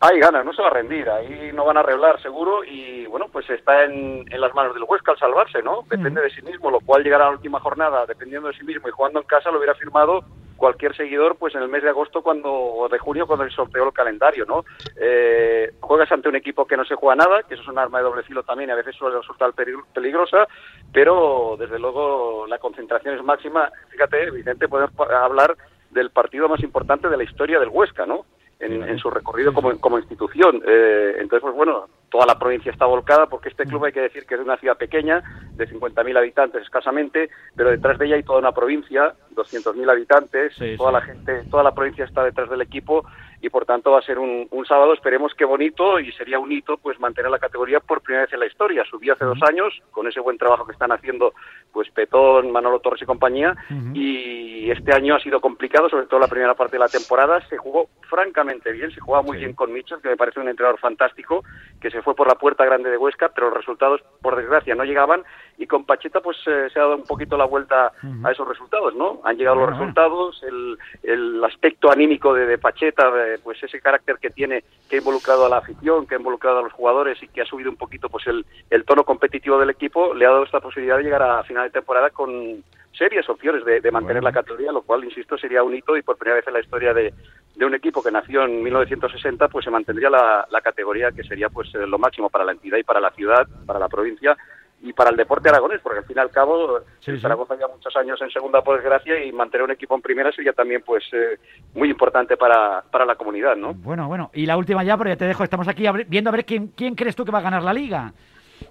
Hay 0.01 0.18
ganas, 0.18 0.46
no 0.46 0.53
se 0.53 0.62
va 0.62 0.70
a 0.70 0.74
rendir, 0.74 1.10
ahí 1.10 1.51
no 1.53 1.65
van 1.65 1.75
a 1.75 1.82
arreglar 1.82 2.22
seguro 2.22 2.63
y 2.63 3.06
bueno, 3.08 3.25
pues 3.34 3.50
está 3.50 3.84
en, 3.84 4.24
en 4.32 4.39
las 4.39 4.53
manos 4.56 4.74
del 4.74 4.86
Huesca 4.88 5.12
al 5.12 5.20
salvarse, 5.20 5.62
¿no? 5.62 5.84
Depende 5.89 6.22
de 6.22 6.29
sí 6.29 6.41
mismo, 6.41 6.72
lo 6.72 6.79
cual 6.79 7.03
llegará 7.03 7.25
a 7.25 7.27
la 7.27 7.36
última 7.36 7.60
jornada 7.60 8.06
dependiendo 8.06 8.48
de 8.48 8.53
sí 8.53 8.63
mismo 8.63 8.88
y 8.88 8.91
jugando 8.91 9.20
en 9.20 9.25
casa 9.25 9.51
lo 9.51 9.58
hubiera 9.58 9.75
firmado 9.75 10.24
cualquier 10.56 10.96
seguidor 10.96 11.36
pues 11.36 11.53
en 11.56 11.63
el 11.63 11.68
mes 11.68 11.84
de 11.84 11.89
agosto 11.89 12.22
cuando 12.22 12.50
o 12.50 12.88
de 12.88 12.98
junio 12.98 13.27
cuando 13.27 13.44
se 13.46 13.51
sorteó 13.56 13.84
el 13.86 13.91
calendario, 13.94 14.46
¿no? 14.46 14.63
Eh, 15.01 15.74
juegas 15.82 16.10
ante 16.13 16.29
un 16.29 16.36
equipo 16.38 16.65
que 16.65 16.77
no 16.77 16.86
se 16.86 16.96
juega 16.96 17.18
nada, 17.18 17.44
que 17.44 17.56
eso 17.56 17.63
es 17.63 17.70
un 17.70 17.77
arma 17.77 17.98
de 17.98 18.06
doble 18.06 18.24
filo 18.24 18.44
también 18.44 18.70
y 18.70 18.74
a 18.74 18.77
veces 18.77 18.96
suele 18.96 19.18
resultar 19.18 19.51
peligro- 19.51 19.86
peligrosa, 19.94 20.48
pero 20.94 21.58
desde 21.60 21.77
luego 21.77 22.46
la 22.48 22.58
concentración 22.58 23.15
es 23.15 23.24
máxima. 23.24 23.70
Fíjate, 23.89 24.32
Vicente, 24.32 24.70
podemos 24.70 24.91
hablar 25.12 25.58
del 25.91 26.10
partido 26.12 26.48
más 26.48 26.62
importante 26.62 27.10
de 27.10 27.18
la 27.18 27.24
historia 27.24 27.60
del 27.60 27.68
Huesca, 27.70 28.06
¿no? 28.06 28.25
En, 28.60 28.84
en 28.84 29.00
su 29.00 29.10
recorrido 29.10 29.54
como, 29.54 29.78
como 29.80 29.98
institución. 29.98 30.62
Eh, 30.68 31.16
entonces, 31.20 31.42
pues 31.42 31.56
bueno, 31.56 31.88
toda 32.10 32.25
la 32.25 32.38
provincia 32.39 32.72
está 32.72 32.86
volcada 32.86 33.28
porque 33.28 33.50
este 33.50 33.66
club 33.66 33.86
hay 33.86 33.92
que 33.92 34.01
decir 34.01 34.25
que 34.25 34.36
es 34.36 34.42
una 34.42 34.58
ciudad 34.58 34.78
pequeña, 34.78 35.24
de 35.54 35.68
50.000 35.68 36.18
habitantes 36.18 36.63
escasamente, 36.63 37.30
pero 37.56 37.70
detrás 37.70 37.98
de 37.98 38.06
ella 38.06 38.16
hay 38.16 38.24
toda 38.24 38.39
una 38.39 38.51
provincia, 38.51 39.13
200.000 39.36 39.89
habitantes, 39.89 40.54
Sí, 40.56 40.75
toda 40.78 40.89
sí. 40.89 40.94
la 40.94 41.01
gente, 41.01 41.44
toda 41.50 41.63
la 41.63 41.74
provincia 41.74 42.06
está 42.06 42.24
detrás 42.24 42.50
del 42.50 42.62
equipo 42.62 43.06
y 43.42 43.50
por 43.50 43.66
tanto 43.66 43.92
va 43.92 44.00
a 44.00 44.01
ser 44.01 44.20
un, 44.20 44.48
un 44.51 44.66
sábado, 44.66 44.94
esperemos 44.94 45.34
que 45.34 45.46
bonito 45.46 46.00
y 46.00 46.12
sería 46.12 46.39
un 46.39 46.51
hito 46.51 46.78
pues 46.78 47.00
mantener 47.00 47.32
la 47.32 47.39
categoría 47.39 47.80
por 47.80 48.01
primera 48.01 48.25
vez 48.25 48.34
en 48.34 48.39
la 48.39 48.48
historia. 48.48 48.84
Subió 48.89 49.13
hace 49.13 49.24
dos 49.24 49.39
años 49.48 49.74
con 49.92 50.08
ese 50.08 50.20
buen 50.20 50.38
trabajo 50.38 50.66
que 50.66 50.74
están 50.74 50.92
haciendo 50.92 51.34
pues 51.72 51.89
Petón, 51.92 52.51
Manolo 52.51 52.80
Torres 52.80 53.01
y 53.01 53.06
compañía 53.06 53.56
y 53.94 54.70
este 54.72 54.94
año 54.94 55.16
ha 55.16 55.20
sido 55.20 55.39
complicado, 55.39 55.89
sobre 55.89 56.08
todo 56.08 56.20
la 56.20 56.28
primera 56.28 56.54
parte 56.54 56.75
de 56.75 56.80
la 56.80 56.88
temporada, 56.88 57.39
se 57.48 57.58
jugó 57.58 57.88
francamente 58.10 58.72
bien, 58.72 58.92
se 58.92 59.00
jugaba 59.00 59.24
muy 59.24 59.38
bien 59.38 59.54
con 59.54 59.72
Mitchell, 59.72 60.01
que 60.01 60.10
me 60.10 60.18
parece 60.18 60.39
un 60.39 60.50
entrenador 60.50 60.80
fantástico, 60.80 61.44
que 61.80 61.92
se 61.92 61.99
fue 62.01 62.15
por 62.15 62.27
la 62.27 62.36
puerta 62.36 62.65
grande 62.65 62.89
de 62.89 62.98
Huesca, 62.98 63.29
pero 63.29 63.50
los 63.50 63.58
resultados 63.58 64.01
por 64.22 64.36
desgracia 64.36 64.75
no 64.75 64.84
llegaban 64.84 65.24
y 65.58 65.68
con 65.68 65.86
Pacheta 65.86 66.22
pues 66.22 66.38
eh, 66.48 66.70
se 66.72 66.79
ha 66.79 66.84
dado 66.84 66.96
un 66.96 67.03
poquito 67.03 67.38
la 67.38 67.46
vuelta 67.46 67.91
a 68.24 68.32
esos 68.32 68.48
resultados, 68.48 68.96
¿no? 68.96 69.22
Han 69.25 69.38
llegado 69.38 69.58
los 69.58 69.70
resultados, 69.72 70.41
el, 70.44 70.77
el 71.03 71.44
aspecto 71.44 71.91
anímico 71.91 72.34
de, 72.34 72.46
de 72.46 72.58
Pacheta, 72.58 73.12
eh, 73.15 73.39
pues 73.44 73.62
ese 73.62 73.82
carácter 73.82 74.18
que 74.20 74.29
tiene, 74.29 74.63
que 74.89 74.98
ha 74.98 75.00
involucrado 75.00 75.46
a 75.46 75.50
la 75.50 75.58
afición, 75.58 76.08
que 76.08 76.15
ha 76.15 76.20
involucrado 76.20 76.60
a 76.60 76.63
los 76.63 76.74
jugadores 76.74 77.22
y 77.22 77.27
que 77.27 77.41
ha 77.41 77.46
subido 77.46 77.70
un 77.70 77.77
poquito 77.77 78.10
pues 78.10 78.27
el, 78.27 78.46
el 78.70 78.86
tono 78.86 79.03
competitivo 79.03 79.60
del 79.60 79.70
equipo, 79.70 80.13
le 80.13 80.25
ha 80.25 80.29
dado 80.29 80.44
esta 80.44 80.60
posibilidad 80.60 80.98
de 80.98 81.03
llegar 81.03 81.24
a 81.24 81.44
final 81.44 81.65
de 81.65 81.72
temporada 81.72 82.10
con 82.10 82.63
serias 83.00 83.27
opciones 83.29 83.65
de, 83.65 83.82
de 83.82 83.91
mantener 83.91 84.22
la 84.22 84.32
categoría, 84.32 84.72
lo 84.72 84.84
cual, 84.84 85.03
insisto, 85.06 85.38
sería 85.38 85.63
un 85.63 85.74
hito 85.74 85.98
y 85.98 86.03
por 86.03 86.18
primera 86.18 86.36
vez 86.36 86.48
en 86.48 86.53
la 86.53 86.60
historia 86.60 86.94
de, 86.94 87.12
de 87.56 87.65
un 87.65 87.74
equipo 87.74 88.03
que 88.03 88.12
nació 88.12 88.44
en 88.44 88.62
1960, 88.62 89.48
pues 89.48 89.65
se 89.65 89.72
mantendría 89.72 90.10
la, 90.12 90.46
la 90.51 90.62
categoría 90.62 91.12
que 91.12 91.24
sería 91.24 91.50
pues 91.50 91.74
eh, 91.74 91.88
lo 91.88 91.98
máximo 91.98 92.29
para 92.29 92.46
la 92.46 92.51
entidad 92.51 92.77
y 92.77 92.84
para 92.84 93.00
la 93.00 93.10
ciudad, 93.12 93.48
para 93.65 93.79
la 93.79 93.89
provincia 93.89 94.38
y 94.82 94.94
para 94.94 95.10
el 95.10 95.18
deporte 95.18 95.50
aragonés, 95.50 95.82
porque 95.82 96.00
al 96.00 96.06
fin 96.06 96.15
y 96.18 96.20
al 96.22 96.29
cabo 96.29 96.79
Sí, 97.00 97.12
el 97.12 97.18
sí. 97.18 97.22
Zaragoza 97.22 97.56
lleva 97.56 97.68
muchos 97.75 97.94
años 97.98 98.22
en 98.22 98.29
segunda 98.29 98.62
por 98.62 98.75
desgracia 98.77 99.24
y 99.25 99.32
mantener 99.32 99.63
un 99.65 99.72
equipo 99.72 99.96
en 99.96 100.01
primera 100.01 100.32
sería 100.32 100.53
también 100.53 100.84
pues 100.86 101.03
eh, 101.12 101.38
muy 101.75 101.89
importante 101.89 102.38
para, 102.38 102.82
para 102.91 103.06
la 103.06 103.15
comunidad, 103.15 103.56
¿no? 103.58 103.74
Bueno, 103.74 104.08
bueno. 104.08 104.29
Y 104.34 104.46
la 104.46 104.56
última 104.58 104.84
ya, 104.84 104.98
pero 104.98 105.10
ya 105.10 105.18
te 105.18 105.25
dejo. 105.25 105.44
Estamos 105.44 105.68
aquí 105.68 105.84
viendo 106.08 106.29
a 106.29 106.34
ver 106.34 106.46
quién, 106.46 106.68
quién 106.70 106.96
crees 106.96 107.15
tú 107.15 107.25
que 107.25 107.32
va 107.32 107.39
a 107.39 107.44
ganar 107.44 107.63
la 107.63 107.74
liga. 107.74 108.13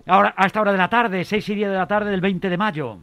Ahora, 0.07 0.33
a 0.37 0.47
esta 0.47 0.61
hora 0.63 0.73
de 0.73 0.79
la 0.79 0.89
tarde, 0.89 1.25
6 1.25 1.47
y 1.51 1.55
10 1.57 1.71
de 1.71 1.77
la 1.77 1.87
tarde 1.87 2.11
del 2.11 2.21
20 2.23 2.49
de 2.49 2.57
mayo. 2.57 2.99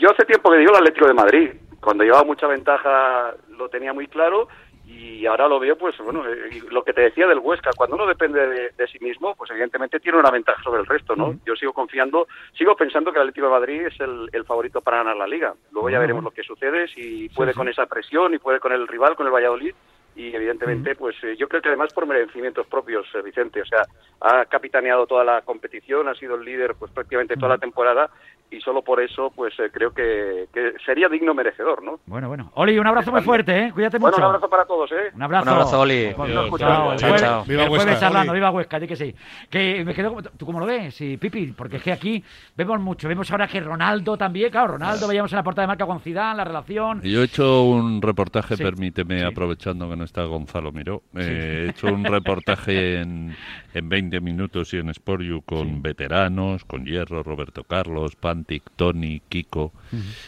Yo 0.00 0.10
hace 0.10 0.24
tiempo 0.24 0.50
que 0.50 0.56
digo 0.56 0.70
el 0.72 0.78
Atlético 0.78 1.06
de 1.06 1.12
Madrid. 1.12 1.50
Cuando 1.78 2.04
llevaba 2.04 2.24
mucha 2.24 2.46
ventaja 2.46 3.34
lo 3.50 3.68
tenía 3.68 3.92
muy 3.92 4.06
claro 4.06 4.48
y 4.86 5.26
ahora 5.26 5.46
lo 5.46 5.60
veo, 5.60 5.76
pues 5.76 5.96
bueno, 5.98 6.26
eh, 6.26 6.62
lo 6.70 6.82
que 6.82 6.94
te 6.94 7.02
decía 7.02 7.26
del 7.26 7.38
Huesca, 7.38 7.70
cuando 7.76 7.96
uno 7.96 8.06
depende 8.06 8.46
de, 8.46 8.70
de 8.70 8.86
sí 8.88 8.98
mismo, 9.00 9.34
pues 9.36 9.50
evidentemente 9.50 10.00
tiene 10.00 10.18
una 10.18 10.30
ventaja 10.30 10.62
sobre 10.62 10.80
el 10.80 10.86
resto, 10.86 11.14
¿no? 11.14 11.38
Yo 11.44 11.54
sigo 11.54 11.74
confiando, 11.74 12.26
sigo 12.56 12.74
pensando 12.76 13.12
que 13.12 13.18
el 13.18 13.28
Atlético 13.28 13.46
de 13.46 13.52
Madrid 13.52 13.86
es 13.86 14.00
el, 14.00 14.30
el 14.32 14.44
favorito 14.46 14.80
para 14.80 14.98
ganar 14.98 15.16
la 15.16 15.26
liga. 15.26 15.52
Luego 15.70 15.90
ya 15.90 15.98
veremos 15.98 16.24
lo 16.24 16.30
que 16.30 16.42
sucede, 16.42 16.88
si 16.88 17.28
puede 17.28 17.52
sí. 17.52 17.58
con 17.58 17.68
esa 17.68 17.84
presión 17.84 18.32
y 18.32 18.38
puede 18.38 18.58
con 18.58 18.72
el 18.72 18.88
rival, 18.88 19.16
con 19.16 19.26
el 19.26 19.32
Valladolid. 19.32 19.74
Y 20.16 20.34
evidentemente, 20.34 20.96
pues 20.96 21.14
eh, 21.22 21.36
yo 21.36 21.48
creo 21.48 21.62
que 21.62 21.68
además 21.68 21.92
por 21.94 22.04
merecimientos 22.04 22.66
propios, 22.66 23.06
eh, 23.14 23.22
Vicente. 23.22 23.62
O 23.62 23.66
sea, 23.66 23.82
ha 24.20 24.44
capitaneado 24.46 25.06
toda 25.06 25.24
la 25.24 25.42
competición, 25.42 26.08
ha 26.08 26.14
sido 26.14 26.34
el 26.34 26.44
líder 26.44 26.74
pues 26.74 26.90
prácticamente 26.90 27.36
toda 27.36 27.50
la 27.50 27.58
temporada 27.58 28.10
y 28.50 28.60
solo 28.60 28.82
por 28.82 29.00
eso, 29.00 29.32
pues 29.34 29.54
eh, 29.60 29.70
creo 29.72 29.92
que, 29.92 30.46
que 30.52 30.72
sería 30.84 31.08
digno 31.08 31.34
merecedor, 31.34 31.82
¿no? 31.82 32.00
Bueno, 32.06 32.28
bueno. 32.28 32.50
Oli, 32.54 32.78
un 32.78 32.86
abrazo 32.86 33.10
muy 33.12 33.22
fuerte, 33.22 33.56
¿eh? 33.66 33.70
Cuídate 33.72 33.98
Bueno, 33.98 34.16
mucho. 34.16 34.26
un 34.26 34.34
abrazo 34.34 34.50
para 34.50 34.64
todos, 34.64 34.90
¿eh? 34.92 35.10
Un 35.14 35.22
abrazo. 35.22 35.42
Un 35.44 35.48
abrazo, 35.50 35.80
Oli. 35.80 36.12
Chao, 36.14 36.26
el 36.26 36.58
Chao, 36.58 36.96
jueves- 36.98 37.20
chao. 37.20 37.44
Viva 37.44 37.66
jueves 37.68 37.86
Huesca, 37.86 38.00
charlando, 38.00 38.32
Oli. 38.32 38.40
viva 38.40 38.50
Huesca, 38.50 38.80
di 38.80 38.86
que 38.88 38.96
sí. 38.96 39.14
Que 39.48 39.84
me 39.84 39.94
quedo 39.94 40.08
como- 40.10 40.22
¿Tú 40.22 40.46
cómo 40.46 40.60
lo 40.60 40.66
ves? 40.66 40.94
Sí, 40.94 41.16
Pipi, 41.16 41.52
porque 41.52 41.76
es 41.76 41.82
que 41.82 41.92
aquí 41.92 42.22
vemos 42.56 42.80
mucho. 42.80 43.08
Vemos 43.08 43.30
ahora 43.30 43.46
que 43.46 43.60
Ronaldo 43.60 44.16
también, 44.16 44.50
claro, 44.50 44.72
Ronaldo 44.72 45.06
veíamos 45.08 45.32
en 45.32 45.36
la 45.36 45.42
portada 45.42 45.62
de 45.62 45.68
marca 45.68 45.86
con 45.86 46.00
Zidane, 46.00 46.36
la 46.36 46.44
relación. 46.44 47.00
Yo 47.02 47.20
he 47.20 47.24
hecho 47.24 47.64
un 47.64 48.02
reportaje, 48.02 48.56
Sí, 48.56 48.62
permíteme, 48.62 49.20
sí. 49.20 49.24
aprovechando 49.24 49.88
que 49.88 49.96
no 49.96 50.04
está 50.04 50.24
Gonzalo 50.24 50.72
Miró, 50.72 51.02
eh, 51.14 51.66
he 51.66 51.70
hecho 51.70 51.86
un 51.86 52.04
reportaje 52.04 53.00
en, 53.00 53.36
en 53.74 53.88
20 53.88 54.20
minutos 54.20 54.72
y 54.74 54.78
en 54.78 54.88
Sport 54.90 55.22
You 55.22 55.42
con 55.42 55.82
veteranos, 55.82 56.64
con 56.64 56.84
Hierro, 56.84 57.22
Roberto 57.22 57.64
Carlos, 57.64 58.16
Pantic, 58.44 58.62
Tony, 58.76 59.22
Kiko, 59.28 59.72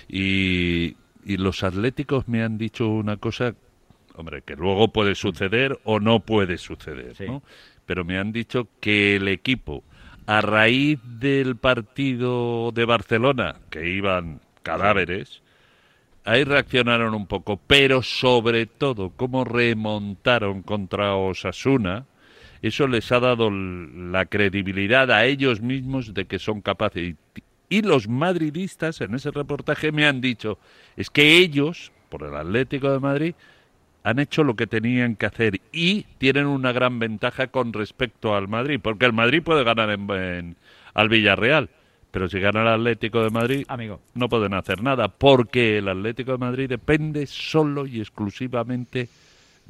y 0.09 0.97
y 1.25 1.37
los 1.37 1.62
atléticos 1.62 2.28
me 2.28 2.42
han 2.42 2.59
dicho 2.59 2.88
una 2.88 3.16
cosa, 3.16 3.54
hombre, 4.16 4.42
que 4.42 4.57
luego 4.57 4.88
puede 4.88 5.14
suceder 5.14 5.78
o 5.85 6.00
no 6.00 6.21
puede 6.21 6.59
suceder, 6.59 7.14
¿no? 7.26 7.42
Pero 7.87 8.04
me 8.04 8.19
han 8.19 8.33
dicho 8.33 8.69
que 8.81 9.16
el 9.16 9.28
equipo, 9.28 9.85
a 10.26 10.40
raíz 10.40 11.00
del 11.04 11.57
partido 11.57 12.71
de 12.73 12.85
Barcelona, 12.85 13.57
que 13.71 13.88
iban 13.90 14.40
cadáveres, 14.62 15.42
ahí 16.25 16.45
reaccionaron 16.45 17.14
un 17.14 17.26
poco, 17.26 17.61
pero 17.66 18.02
sobre 18.02 18.66
todo 18.66 19.11
cómo 19.11 19.45
remontaron 19.45 20.62
contra 20.62 21.14
Osasuna, 21.16 22.07
eso 22.62 22.87
les 22.87 23.11
ha 23.11 23.19
dado 23.19 23.50
la 23.50 24.26
credibilidad 24.26 25.11
a 25.11 25.25
ellos 25.25 25.61
mismos 25.61 26.14
de 26.14 26.26
que 26.26 26.38
son 26.38 26.61
capaces. 26.61 27.16
Y, 27.76 27.83
los 27.83 28.09
madridistas 28.09 29.00
en 29.00 29.14
ese 29.14 29.31
reportaje 29.31 29.93
me 29.93 30.07
han 30.07 30.21
dicho, 30.21 30.59
es 30.97 31.11
que 31.11 31.38
ellos, 31.38 31.93
por 32.09 32.23
el 32.25 32.35
Atlético 32.37 32.91
de 32.93 33.00
Madrid, 33.00 33.35
han 34.05 34.19
hecho 34.19 34.43
lo 34.45 34.57
que 34.57 34.67
tenían 34.67 35.17
que 35.17 35.26
hacer 35.26 35.61
y 35.73 36.02
tienen 36.19 36.47
una 36.47 36.73
gran 36.73 36.99
ventaja 36.99 37.47
con 37.47 37.73
respecto 37.73 38.35
al 38.35 38.49
Madrid, 38.49 38.81
porque 38.83 39.07
el 39.07 39.12
Madrid 39.12 39.43
puede 39.43 39.64
ganar 39.64 39.91
en, 39.91 40.11
en- 40.11 40.57
al 40.95 41.09
Villarreal, 41.09 41.71
pero 42.11 42.29
si 42.29 42.41
gana 42.41 42.62
el 42.62 42.69
Atlético 42.69 43.23
de 43.23 43.31
Madrid, 43.31 43.64
Amigo. 43.69 44.00
no 44.14 44.29
pueden 44.29 44.55
hacer 44.55 44.83
nada, 44.83 45.09
porque 45.09 45.79
el 45.79 45.88
Atlético 45.88 46.33
de 46.33 46.38
Madrid 46.38 46.69
depende 46.69 47.26
solo 47.26 47.87
y 47.87 48.00
exclusivamente 48.00 49.09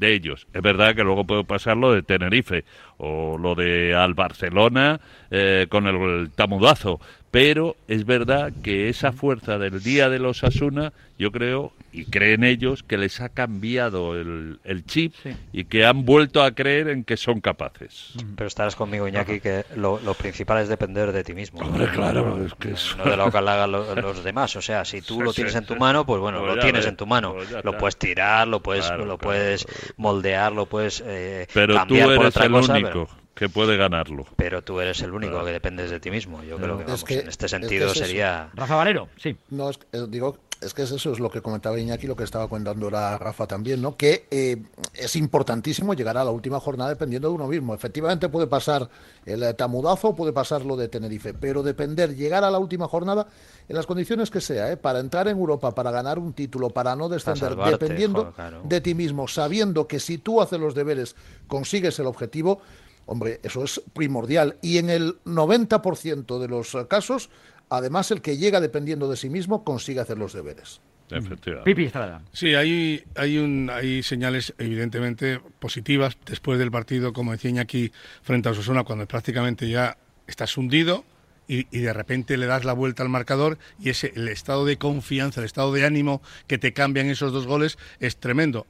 de 0.03 0.13
ellos. 0.13 0.47
Es 0.53 0.61
verdad 0.61 0.95
que 0.95 1.05
luego 1.05 1.25
puede 1.25 1.45
pasar 1.45 1.77
lo 1.77 1.93
de 1.93 2.03
Tenerife 2.03 2.65
o 2.99 3.39
lo 3.39 3.55
de 3.55 3.95
al 3.95 4.15
Barcelona 4.15 5.01
eh, 5.31 5.67
con 5.71 5.87
el, 5.87 5.97
el 5.97 6.31
tamudazo, 6.31 7.01
pero 7.31 7.77
es 7.89 8.05
verdad 8.05 8.53
que 8.63 8.89
esa 8.89 9.13
fuerza 9.13 9.59
del 9.59 9.83
día 9.83 10.11
de 10.11 10.19
los 10.19 10.45
Asuna, 10.45 10.93
yo 11.19 11.31
creo 11.31 11.73
y 11.93 12.07
creen 12.07 12.43
ellos 12.43 12.83
que 12.83 12.97
les 12.97 13.21
ha 13.21 13.29
cambiado 13.29 14.19
el, 14.19 14.59
el 14.65 14.85
chip 14.87 15.15
y 15.53 15.65
que 15.65 15.85
han 15.85 16.05
vuelto 16.05 16.43
a 16.43 16.53
creer 16.53 16.89
en 16.89 17.05
que 17.05 17.17
son 17.17 17.41
capaces. 17.41 18.13
Pero 18.37 18.49
estarás 18.49 18.77
conmigo, 18.77 19.07
Iñaki, 19.07 19.41
que 19.41 19.65
lo, 19.77 20.01
lo 20.01 20.15
principal 20.15 20.63
es 20.63 20.69
depender 20.69 21.13
de 21.13 21.23
ti 21.23 21.35
mismo. 21.35 21.61
Hombre, 21.61 21.89
claro, 21.91 22.45
es 22.45 22.55
que 22.55 22.73
es- 22.73 22.97
No 22.97 23.05
de 23.05 23.17
lo 23.17 23.31
que 23.31 23.37
hagan 23.43 23.71
lo- 23.73 23.95
los 23.95 24.25
demás. 24.25 24.57
O 24.57 24.63
sea, 24.63 24.85
si 24.85 25.03
tú 25.03 25.17
Sí, 25.19 25.23
lo 25.23 25.31
sí, 25.33 25.37
tienes 25.37 25.55
en 25.55 25.67
tu 25.67 25.75
sí. 25.75 25.81
mano, 25.81 26.07
pues 26.07 26.21
bueno, 26.21 26.41
Pues 26.41 26.55
lo 26.57 26.61
tienes 26.63 26.81
ves, 26.83 26.89
en 26.89 26.97
tu 26.97 27.07
mano. 27.07 27.35
pues 27.35 27.51
Lo 27.65 27.77
puedes 27.77 27.97
tirar, 27.97 28.49
lo 28.49 28.61
puedes, 28.63 28.87
Claro, 28.87 29.05
lo 29.05 29.19
claro. 29.19 29.19
puedes 29.19 29.67
moldear, 29.97 30.53
lo 30.53 30.67
puedes 30.67 31.03
eh, 31.07 31.47
Pero 31.53 31.75
tú 31.75 31.79
cambiar 31.81 32.07
por 32.07 32.15
eres 32.17 32.27
otra 32.29 32.47
el 32.47 32.53
cosa. 32.53 32.73
único 32.73 32.89
Pero, 32.89 33.09
que 33.35 33.49
puede 33.49 33.77
ganarlo. 33.77 34.27
pero 34.37 34.63
tú 34.63 34.81
eres 34.81 35.01
el 35.03 35.13
único 35.13 35.45
que 35.45 35.53
dependes 35.53 35.91
de 35.91 36.01
ti 36.01 36.11
mismo. 36.11 36.43
Yo 36.45 36.57
creo 36.57 36.77
que, 36.77 36.83
Es 36.85 36.87
vamos, 36.87 37.05
que- 37.05 37.15
en 37.21 37.29
este 37.29 37.47
es 37.47 37.53
que 37.53 37.59
sentido 37.61 37.87
es 37.87 37.97
eso. 37.97 38.05
sería... 38.07 38.51
Rafa 38.55 38.77
Valero, 38.77 39.09
sí. 39.17 39.37
No, 39.51 39.71
es, 39.71 39.79
eh, 39.93 40.05
digo, 40.09 40.39
es 40.63 40.75
que 40.75 40.83
es 40.83 40.91
eso, 40.93 41.13
es 41.13 41.21
lo 41.21 41.31
que 41.31 41.43
comentaba 41.43 41.79
Iñaki, 41.79 42.07
lo 42.07 42.17
que 42.17 42.25
estaba 42.25 42.49
contando 42.49 42.87
ahora 42.87 43.19
Rafa 43.19 43.47
también, 43.47 43.83
¿no? 43.83 43.97
Que 43.97 44.27
eh, 44.31 44.63
es 44.95 45.17
importantísimo 45.17 45.95
llegar 45.95 46.17
a 46.17 46.25
la 46.25 46.31
última 46.31 46.61
jornada 46.61 46.91
dependiendo 46.91 47.29
de 47.29 47.35
uno 47.35 47.49
mismo. 47.49 47.75
Efectivamente 47.75 48.29
puede 48.29 48.47
pasar 48.47 48.89
el 49.27 49.43
eh, 49.43 49.55
tamudazo, 49.55 50.15
puede 50.15 50.33
pasar 50.33 50.65
lo 50.65 50.77
de 50.77 50.89
Tenerife, 50.89 51.35
pero 51.35 51.63
depender, 51.63 52.15
llegar 52.15 52.45
a 52.45 52.51
la 52.51 52.59
última 52.59 52.89
jornada 52.89 53.27
en 53.69 53.77
las 53.77 53.87
condiciones 53.87 54.31
que 54.31 54.41
sea, 54.41 54.71
¿eh? 54.73 54.77
para 54.77 55.01
entrar 55.01 55.29
en 55.29 55.37
Europa, 55.37 55.75
para 55.75 55.91
ganar 55.91 56.19
un 56.19 56.33
título, 56.33 56.71
para 56.71 56.97
no 56.97 57.09
descender, 57.09 57.51
salvarte, 57.51 57.73
dependiendo 57.73 58.21
joder, 58.21 58.35
claro. 58.35 58.61
de 58.65 58.81
ti 58.81 58.95
mismo, 58.95 59.29
sabiendo 59.29 59.87
que 59.87 60.01
si 60.01 60.19
tú 60.19 60.41
haces 60.41 60.61
los 60.61 60.75
deberes, 60.75 61.17
consigues 61.49 61.99
el 61.99 62.07
objetivo, 62.07 62.61
hombre, 63.07 63.41
eso 63.43 63.65
es 63.65 63.81
primordial. 63.93 64.57
Y 64.63 64.79
en 64.79 64.91
el 64.91 65.23
90% 65.25 66.39
de 66.39 66.49
los 66.49 66.77
casos, 66.89 67.31
además, 67.77 68.11
el 68.11 68.23
que 68.23 68.37
llega 68.37 68.61
dependiendo 68.61 69.09
de 69.09 69.17
sí 69.17 69.29
mismo 69.29 69.65
consigue 69.65 70.01
hacer 70.01 70.19
los 70.19 70.33
deberes. 70.33 70.81
Efectivamente. 71.11 71.71
Pipi 71.71 71.85
Estrada. 71.85 72.23
Sí, 72.33 72.55
hay, 72.55 73.05
hay, 73.17 73.39
un, 73.39 73.71
hay 73.71 74.03
señales 74.03 74.55
evidentemente 74.59 75.41
positivas 75.59 76.17
después 76.25 76.59
del 76.59 76.71
partido, 76.71 77.13
como 77.13 77.33
decía 77.33 77.51
Iñaki, 77.51 77.93
frente 78.23 78.49
a 78.49 78.53
Osasuna, 78.53 78.85
cuando 78.85 79.07
prácticamente 79.07 79.69
ya 79.69 79.99
estás 80.27 80.57
hundido 80.57 81.05
y, 81.49 81.67
y 81.77 81.81
de 81.81 81.93
repente 81.93 82.37
le 82.37 82.47
das 82.47 82.65
la 82.65 82.73
vuelta 82.73 83.03
al 83.03 83.11
marcador 83.11 83.59
y 83.79 83.91
ese 83.91 84.13
el 84.17 84.29
estado 84.29 84.65
de 84.65 84.79
confianza, 84.79 85.41
el 85.41 85.47
estado 85.47 85.73
de 85.73 85.85
ánimo 85.85 86.23
que 86.47 86.57
te 86.57 86.73
cambian 86.73 87.09
esos 87.09 87.33
dos 87.33 87.47
goles 87.47 87.79
es 88.01 88.17
tremendo. 88.17 88.67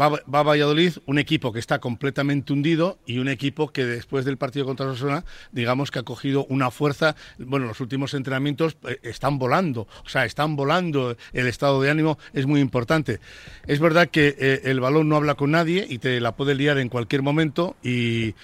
Va, 0.00 0.10
va 0.10 0.42
Valladolid, 0.42 0.92
un 1.06 1.18
equipo 1.18 1.52
que 1.52 1.58
está 1.58 1.78
completamente 1.80 2.52
hundido 2.52 2.98
y 3.06 3.18
un 3.18 3.28
equipo 3.28 3.72
que 3.72 3.84
después 3.84 4.24
del 4.24 4.36
partido 4.36 4.66
contra 4.66 4.86
Osasuna, 4.86 5.24
digamos 5.50 5.90
que 5.90 5.98
ha 5.98 6.02
cogido 6.02 6.46
una 6.46 6.70
fuerza. 6.70 7.16
Bueno, 7.38 7.66
los 7.66 7.80
últimos 7.80 8.14
entrenamientos 8.14 8.76
eh, 8.86 8.98
están 9.02 9.38
volando, 9.38 9.88
o 10.04 10.08
sea, 10.08 10.24
están 10.24 10.56
volando. 10.56 11.16
El 11.32 11.46
estado 11.46 11.80
de 11.80 11.90
ánimo 11.90 12.18
es 12.32 12.46
muy 12.46 12.60
importante. 12.60 13.20
Es 13.66 13.80
verdad 13.80 14.08
que 14.08 14.36
eh, 14.38 14.60
el 14.64 14.80
balón 14.80 15.08
no 15.08 15.16
habla 15.16 15.34
con 15.34 15.50
nadie 15.50 15.86
y 15.88 15.98
te 15.98 16.20
la 16.20 16.36
puede 16.36 16.54
liar 16.54 16.78
en 16.78 16.88
cualquier 16.88 17.22
momento, 17.22 17.76
y, 17.82 18.34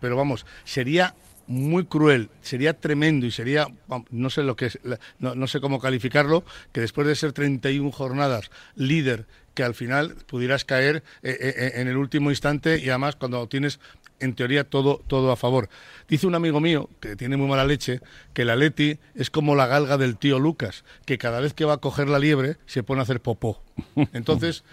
pero 0.00 0.16
vamos, 0.16 0.46
sería 0.64 1.14
muy 1.46 1.84
cruel, 1.84 2.30
sería 2.40 2.78
tremendo 2.78 3.26
y 3.26 3.30
sería, 3.30 3.66
no 4.10 4.30
sé 4.30 4.42
lo 4.42 4.56
que 4.56 4.66
es, 4.66 4.78
no, 5.18 5.34
no 5.34 5.46
sé 5.46 5.60
cómo 5.60 5.78
calificarlo, 5.78 6.44
que 6.72 6.80
después 6.80 7.06
de 7.06 7.14
ser 7.14 7.32
31 7.32 7.90
jornadas 7.92 8.50
líder, 8.76 9.26
que 9.54 9.62
al 9.62 9.74
final 9.74 10.16
pudieras 10.26 10.64
caer 10.64 11.02
eh, 11.22 11.36
eh, 11.40 11.72
en 11.76 11.88
el 11.88 11.96
último 11.96 12.30
instante 12.30 12.78
y 12.78 12.88
además 12.88 13.16
cuando 13.16 13.46
tienes 13.48 13.80
en 14.20 14.34
teoría 14.34 14.64
todo, 14.64 15.02
todo 15.06 15.32
a 15.32 15.36
favor. 15.36 15.68
Dice 16.08 16.26
un 16.26 16.34
amigo 16.34 16.60
mío, 16.60 16.88
que 17.00 17.16
tiene 17.16 17.36
muy 17.36 17.48
mala 17.48 17.64
leche, 17.64 18.00
que 18.32 18.42
el 18.42 18.50
Atleti 18.50 18.98
es 19.14 19.30
como 19.30 19.54
la 19.54 19.66
galga 19.66 19.98
del 19.98 20.16
tío 20.16 20.38
Lucas, 20.38 20.84
que 21.06 21.18
cada 21.18 21.40
vez 21.40 21.54
que 21.54 21.64
va 21.64 21.74
a 21.74 21.78
coger 21.78 22.08
la 22.08 22.18
liebre 22.18 22.56
se 22.66 22.82
pone 22.82 23.00
a 23.00 23.04
hacer 23.04 23.20
popó. 23.20 23.63
Entonces, 24.12 24.64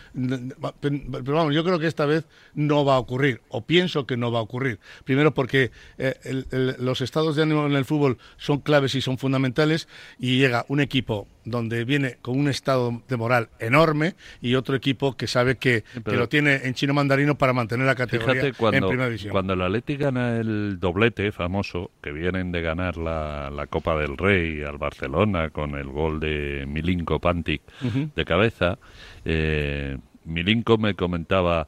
pero 0.82 1.34
vamos, 1.34 1.54
yo 1.56 1.64
creo 1.64 1.80
que 1.80 1.88
esta 1.88 2.06
vez 2.06 2.26
no 2.54 2.86
va 2.86 2.96
a 2.96 3.00
ocurrir, 3.00 3.42
o 3.50 3.62
pienso 3.66 4.06
que 4.06 4.18
no 4.18 4.32
va 4.32 4.40
a 4.40 4.44
ocurrir. 4.44 4.80
Primero 5.06 5.34
porque 5.34 5.72
eh, 5.98 6.16
el- 6.24 6.46
el- 6.52 6.76
los 6.80 7.02
estados 7.02 7.36
de 7.36 7.44
ánimo 7.44 7.66
en 7.66 7.74
el 7.74 7.86
fútbol 7.86 8.18
son 8.38 8.60
claves 8.60 8.96
y 8.96 9.02
son 9.02 9.18
fundamentales, 9.18 9.88
y 10.20 10.38
llega 10.38 10.66
un 10.68 10.80
equipo 10.82 11.28
donde 11.44 11.86
viene 11.86 12.18
con 12.22 12.38
un 12.40 12.48
estado 12.50 13.02
de 13.08 13.18
moral 13.18 13.50
enorme 13.60 14.14
y 14.42 14.54
otro 14.54 14.76
equipo 14.76 15.18
que 15.18 15.26
sabe 15.26 15.56
que, 15.56 15.84
que 15.94 16.02
pero- 16.02 16.18
lo 16.18 16.30
tiene 16.30 16.62
en 16.66 16.76
chino 16.76 16.94
mandarino 16.94 17.36
para 17.36 17.52
mantener 17.54 17.88
la 17.88 17.96
categoría 17.96 18.34
Fíjate 18.34 18.48
en 18.50 18.54
cuando, 18.54 18.88
primera 18.90 19.10
división. 19.10 19.32
cuando 19.32 19.54
el 19.54 19.62
Atleti 19.64 19.96
gana 19.98 20.38
el 20.38 20.80
doblete 20.80 21.32
famoso, 21.32 21.90
que 22.04 22.12
vienen 22.12 22.52
de 22.52 22.62
ganar 22.62 22.98
la, 22.98 23.50
la 23.50 23.66
Copa 23.66 23.98
del 23.98 24.18
Rey 24.18 24.62
al 24.62 24.78
Barcelona 24.78 25.50
con 25.50 25.74
el 25.76 25.88
gol 25.88 26.20
de 26.20 26.66
Milinko 26.68 27.20
Pantic 27.20 27.62
de 28.16 28.26
cabeza, 28.26 28.78
eh, 29.26 29.98
Milinko 30.26 30.78
me 30.78 30.96
comentaba, 30.96 31.68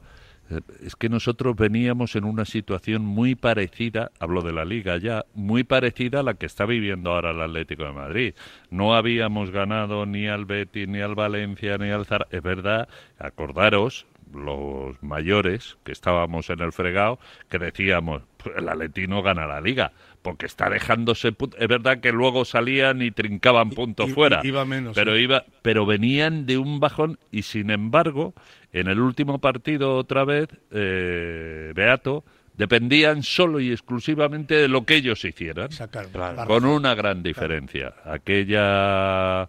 eh, 0.50 0.60
es 0.84 0.96
que 0.96 1.08
nosotros 1.08 1.56
veníamos 1.56 2.16
en 2.16 2.24
una 2.24 2.44
situación 2.44 3.02
muy 3.02 3.34
parecida, 3.34 4.10
hablo 4.18 4.42
de 4.42 4.52
la 4.52 4.64
liga 4.64 4.96
ya, 4.98 5.24
muy 5.34 5.64
parecida 5.64 6.20
a 6.20 6.22
la 6.22 6.34
que 6.34 6.46
está 6.46 6.66
viviendo 6.66 7.12
ahora 7.12 7.30
el 7.30 7.40
Atlético 7.40 7.84
de 7.84 7.92
Madrid. 7.92 8.34
No 8.70 8.94
habíamos 8.94 9.50
ganado 9.50 10.06
ni 10.06 10.26
al 10.28 10.44
Betis, 10.44 10.88
ni 10.88 11.00
al 11.00 11.14
Valencia, 11.14 11.78
ni 11.78 11.90
al 11.90 12.06
Zara. 12.06 12.26
Es 12.30 12.42
verdad, 12.42 12.88
acordaros, 13.18 14.06
los 14.32 15.00
mayores 15.02 15.78
que 15.84 15.92
estábamos 15.92 16.50
en 16.50 16.60
el 16.60 16.72
fregado, 16.72 17.18
que 17.48 17.58
decíamos, 17.58 18.22
"Pues 18.36 18.56
el 18.56 18.68
Atleti 18.68 19.06
no 19.06 19.22
gana 19.22 19.46
la 19.46 19.60
liga, 19.60 19.92
porque 20.24 20.46
está 20.46 20.68
dejándose... 20.70 21.32
pu-". 21.32 21.54
Es 21.58 21.68
verdad 21.68 22.00
que 22.00 22.10
luego 22.10 22.44
salían 22.46 23.02
y 23.02 23.10
trincaban 23.12 23.70
puntos 23.70 24.10
fuera. 24.12 24.40
iba 24.42 24.64
menos, 24.64 24.94
Pero 24.96 25.14
sí. 25.14 25.20
iba, 25.20 25.44
pero 25.62 25.84
venían 25.86 26.46
de 26.46 26.56
un 26.58 26.80
bajón 26.80 27.18
y 27.30 27.42
sin 27.42 27.70
embargo, 27.70 28.32
en 28.72 28.88
el 28.88 28.98
último 29.00 29.38
partido 29.38 29.94
otra 29.96 30.24
vez, 30.24 30.48
eh, 30.72 31.72
Beato, 31.76 32.24
dependían 32.56 33.22
solo 33.22 33.60
y 33.60 33.70
exclusivamente 33.70 34.54
de 34.54 34.68
lo 34.68 34.84
que 34.86 34.96
ellos 34.96 35.24
hicieran, 35.24 35.68
Claro. 36.12 36.46
con 36.46 36.64
una 36.64 36.94
gran 36.94 37.22
diferencia. 37.22 37.94
Aquella 38.04 39.48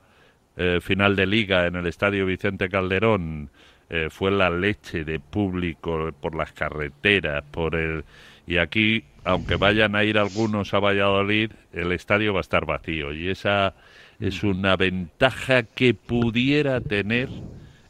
eh, 0.58 0.80
final 0.82 1.16
de 1.16 1.26
liga 1.26 1.68
en 1.68 1.76
el 1.76 1.86
Estadio 1.88 2.26
Vicente 2.26 2.68
Calderón 2.70 3.50
eh, 3.90 4.08
fue 4.10 4.32
la 4.32 4.50
leche 4.50 5.04
de 5.06 5.20
público 5.20 6.10
por 6.20 6.36
las 6.36 6.52
carreteras, 6.54 7.44
por 7.52 7.76
el 7.76 8.04
y 8.48 8.58
aquí, 8.58 9.04
aunque 9.26 9.56
vayan 9.56 9.96
a 9.96 10.04
ir 10.04 10.18
algunos 10.18 10.74
a 10.74 10.80
Valladolid, 10.80 11.52
el 11.74 11.92
estadio 11.92 12.34
va 12.34 12.40
a 12.40 12.42
estar 12.42 12.66
vacío 12.66 13.12
y 13.12 13.30
esa 13.30 13.74
es 14.20 14.44
una 14.44 14.78
ventaja 14.78 15.64
que 15.64 15.94
pudiera 15.94 16.80
tener 16.80 17.30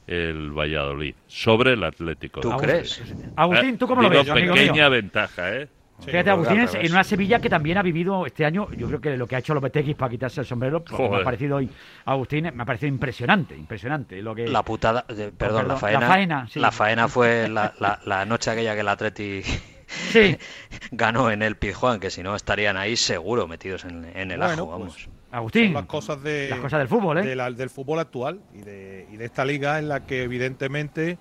el 0.08 0.52
Valladolid 0.52 1.14
sobre 1.28 1.74
el 1.74 1.84
Atlético. 1.84 2.40
¿Tú 2.40 2.56
crees? 2.58 3.04
Agustín, 3.36 3.78
¿tú 3.78 3.86
cómo 3.86 4.02
lo 4.02 4.10
Digo, 4.10 4.24
ves, 4.24 4.46
pequeña 4.46 4.90
ventaja, 4.90 5.56
¿eh? 5.56 5.68
Fíjate, 6.06 6.30
Agustín, 6.30 6.60
es 6.60 6.76
en 6.76 6.92
una 6.92 7.04
Sevilla 7.06 7.40
que 7.40 7.50
también 7.50 7.78
ha 7.78 7.82
vivido 7.82 8.26
este 8.26 8.46
año, 8.46 8.68
yo 8.72 8.88
creo 8.88 9.00
que 9.00 9.16
lo 9.16 9.28
que 9.28 9.36
ha 9.38 9.40
hecho 9.40 9.54
Lopetegui 9.54 9.94
para 9.94 10.12
quitarse 10.12 10.42
el 10.42 10.46
sombrero, 10.46 10.84
pues, 10.84 11.10
me 11.10 11.18
ha 11.18 11.24
parecido 11.24 11.58
hoy, 11.58 11.70
Agustín, 12.04 12.50
me 12.54 12.64
ha 12.64 12.66
parecido 12.66 12.90
impresionante, 12.90 13.56
impresionante. 13.56 14.22
Lo 14.22 14.36
que, 14.36 14.48
La 14.48 14.64
putada, 14.64 15.06
perdón, 15.38 15.70
la 15.70 15.78
faena. 15.78 16.00
la 16.02 16.08
faena, 16.08 16.48
sí. 16.48 16.60
la 16.60 16.72
faena 16.72 17.08
fue 17.08 17.48
la, 17.48 17.74
la, 17.80 18.00
la 18.06 18.26
noche 18.26 18.52
aquella 18.52 18.74
que 18.74 18.82
el 18.82 18.88
Atleti 18.90 19.42
ganó 20.92 21.32
en 21.32 21.42
el 21.42 21.56
Pizjuán, 21.58 22.00
que 22.00 22.10
si 22.10 22.24
no 22.24 22.36
estarían 22.36 22.78
ahí 22.78 22.96
seguro 22.96 23.48
metidos 23.48 23.86
en, 23.86 24.06
en 24.16 24.32
el 24.32 24.40
Bueno, 24.40 24.54
ajo, 24.54 24.66
pues, 24.66 24.80
vamos. 24.80 25.10
Agustín, 25.32 25.66
Son 25.66 25.74
las 25.74 25.86
cosas 25.86 26.24
de 26.24 26.48
las 26.50 26.60
cosas 26.60 26.80
del 26.80 26.88
fútbol, 26.88 27.18
¿eh? 27.18 27.24
de 27.24 27.36
la- 27.36 27.52
del 27.52 27.70
fútbol 27.70 28.00
actual 28.00 28.40
y 28.54 28.60
de, 28.60 29.08
y 29.12 29.18
de 29.18 29.26
esta 29.26 29.44
liga 29.44 29.80
en 29.80 29.90
la 29.90 30.06
que 30.06 30.24
evidentemente, 30.24 31.18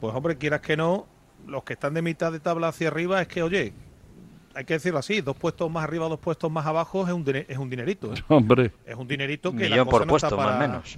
pues 0.00 0.14
hombre, 0.14 0.36
quieras 0.36 0.60
que 0.60 0.76
no, 0.76 1.06
los 1.46 1.64
que 1.64 1.72
están 1.72 1.94
de 1.94 2.02
mitad 2.02 2.30
de 2.30 2.38
tabla 2.40 2.68
hacia 2.68 2.88
arriba 2.88 3.20
es 3.20 3.28
que, 3.28 3.42
oye, 3.42 3.72
hay 4.54 4.64
que 4.64 4.74
decirlo 4.74 4.98
así, 5.00 5.20
dos 5.20 5.36
puestos 5.36 5.70
más 5.70 5.82
arriba, 5.84 6.08
dos 6.08 6.20
puestos 6.20 6.50
más 6.50 6.64
abajo 6.64 7.06
es 7.06 7.12
un, 7.12 7.24
es 7.28 7.58
un 7.58 7.68
dinerito. 7.68 8.14
¿eh? 8.14 8.22
Hombre. 8.28 8.70
Es 8.86 8.94
un 8.94 9.08
dinerito 9.08 9.52
que 9.54 9.68
la 9.68 9.78
cosa 9.84 9.90
por 9.90 10.06
no 10.06 10.16
está 10.16 10.36
más 10.36 10.58
menos. 10.60 10.96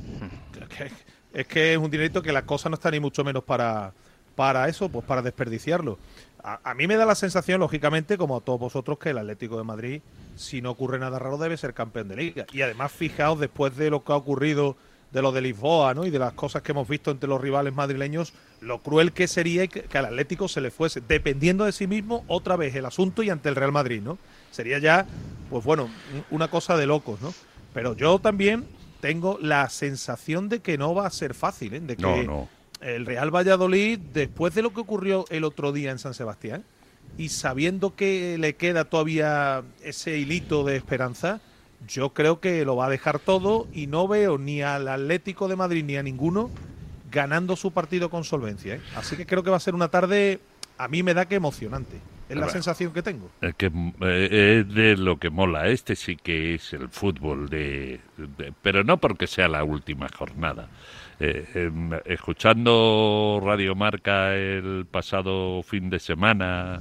es 1.33 1.47
que 1.47 1.73
es 1.73 1.79
un 1.79 1.91
dinerito 1.91 2.23
que 2.23 2.33
la 2.33 2.43
cosa 2.43 2.69
no 2.69 2.75
está 2.75 2.91
ni 2.91 3.01
mucho 3.01 3.25
menos 3.25 3.45
para, 3.45 3.93
para 4.35 4.69
eso, 4.69 4.89
pues 4.91 5.05
para 5.05 5.23
desperdiciarlo. 5.23 5.99
A, 6.43 6.61
a 6.71 6.75
mí 6.75 6.87
me 6.87 6.97
da 6.97 7.05
la 7.05 7.15
sensación, 7.15 7.61
lógicamente, 7.61 8.17
como 8.17 8.37
a 8.37 8.41
todos 8.41 8.61
vosotros, 8.61 8.99
que 8.99 9.11
el 9.11 9.19
Atlético 9.19 9.59
de 9.59 9.65
Madrid, 9.65 10.01
si 10.37 10.63
no 10.63 10.71
ocurre 10.71 10.99
nada 10.99 11.19
raro, 11.19 11.37
debe 11.39 11.57
ser 11.57 11.75
campeón 11.75 12.09
de 12.09 12.17
liga. 12.17 12.47
Y 12.53 12.63
además, 12.63 12.93
fijaos, 12.93 13.41
después 13.41 13.77
de 13.77 13.91
lo 13.91 14.05
que 14.05 14.13
ha 14.13 14.17
ocurrido 14.17 14.77
de 15.11 15.23
lo 15.23 15.33
de 15.33 15.41
Lisboa, 15.41 15.95
¿no? 15.95 16.05
Y 16.05 16.11
de 16.11 16.19
las 16.19 16.35
cosas 16.35 16.61
que 16.63 16.73
hemos 16.73 16.87
visto 16.87 17.11
entre 17.11 17.29
los 17.31 17.41
rivales 17.41 17.75
madrileños, 17.75 18.35
lo 18.61 18.83
cruel 18.83 19.13
que 19.13 19.27
sería 19.27 19.67
que, 19.67 19.83
que 19.83 19.99
al 19.99 20.05
Atlético 20.05 20.49
se 20.49 20.61
le 20.61 20.71
fuese, 20.71 21.01
dependiendo 21.01 21.65
de 21.65 21.73
sí 21.73 21.87
mismo, 21.87 22.25
otra 22.29 22.57
vez 22.57 22.75
el 22.75 22.85
asunto 22.85 23.23
y 23.23 23.31
ante 23.31 23.49
el 23.49 23.57
Real 23.57 23.73
Madrid, 23.73 24.03
¿no? 24.03 24.19
Sería 24.51 24.79
ya, 24.79 25.07
pues 25.49 25.65
bueno, 25.65 25.85
un- 25.85 26.25
una 26.31 26.49
cosa 26.49 26.77
de 26.77 26.87
locos, 26.87 27.21
¿no? 27.23 27.33
Pero 27.73 27.97
yo 27.97 28.19
también 28.19 28.67
tengo 29.01 29.39
la 29.41 29.69
sensación 29.71 30.49
de 30.51 30.61
que 30.61 30.77
no 30.77 30.95
va 30.95 31.07
a 31.07 31.11
ser 31.11 31.33
fácil, 31.35 31.73
¿eh? 31.75 31.81
De 31.81 31.97
que 31.97 32.03
No, 32.03 32.23
no. 32.23 32.49
El 32.81 33.07
Real 33.07 33.35
Valladolid, 33.35 33.99
después 34.13 34.55
de 34.55 34.63
lo 34.63 34.73
que 34.73 34.81
ocurrió 34.81 35.25
el 35.31 35.45
otro 35.45 35.73
día 35.73 35.91
en 35.91 35.99
San 35.99 36.15
Sebastián, 36.15 36.65
y 37.17 37.31
sabiendo 37.31 37.97
que 37.97 38.37
le 38.39 38.55
queda 38.57 38.85
todavía 38.85 39.63
ese 39.83 40.19
hilito 40.19 40.63
de 40.65 40.77
esperanza, 40.77 41.41
yo 41.89 42.11
creo 42.11 42.41
que 42.41 42.65
lo 42.65 42.77
va 42.77 42.87
a 42.87 42.91
dejar 42.91 43.19
todo 43.19 43.67
y 43.73 43.87
no 43.87 44.07
veo 44.09 44.37
ni 44.39 44.63
al 44.63 44.89
Atlético 44.89 45.49
de 45.49 45.57
Madrid 45.57 45.85
ni 45.85 45.97
a 45.97 46.03
ninguno 46.03 46.51
ganando 47.11 47.57
su 47.57 47.73
partido 47.73 48.11
con 48.11 48.25
solvencia. 48.25 48.75
¿eh? 48.75 48.81
Así 48.97 49.17
que 49.17 49.27
creo 49.27 49.43
que 49.43 49.51
va 49.51 49.57
a 49.57 49.61
ser 49.61 49.75
una 49.75 49.89
tarde, 49.89 50.41
a 50.77 50.89
mí 50.89 51.03
me 51.03 51.15
da 51.15 51.27
que 51.27 51.37
emocionante. 51.37 51.97
Es 52.29 52.35
la 52.37 52.43
Bueno. 52.43 52.53
sensación 52.53 52.93
que 52.93 53.03
tengo. 53.03 53.31
Es 53.41 53.55
que 53.55 53.67
eh, 54.03 54.59
es 54.69 54.75
de 54.75 54.97
lo 54.99 55.19
que 55.19 55.31
mola. 55.31 55.69
Este 55.69 55.97
sí 55.97 56.17
que 56.17 56.57
es 56.57 56.75
el 56.75 56.91
fútbol 56.91 57.49
de, 57.49 58.01
de- 58.37 58.53
pero 58.61 58.85
no 58.85 58.99
porque 58.99 59.27
sea 59.27 59.49
la 59.49 59.65
última 59.65 60.09
jornada. 60.11 60.69
Eh, 61.21 61.45
em, 61.55 61.91
escuchando 62.05 63.41
Radio 63.45 63.75
Marca 63.75 64.35
el 64.37 64.87
pasado 64.91 65.63
fin 65.65 65.91
de 65.91 65.99
semana 65.99 66.81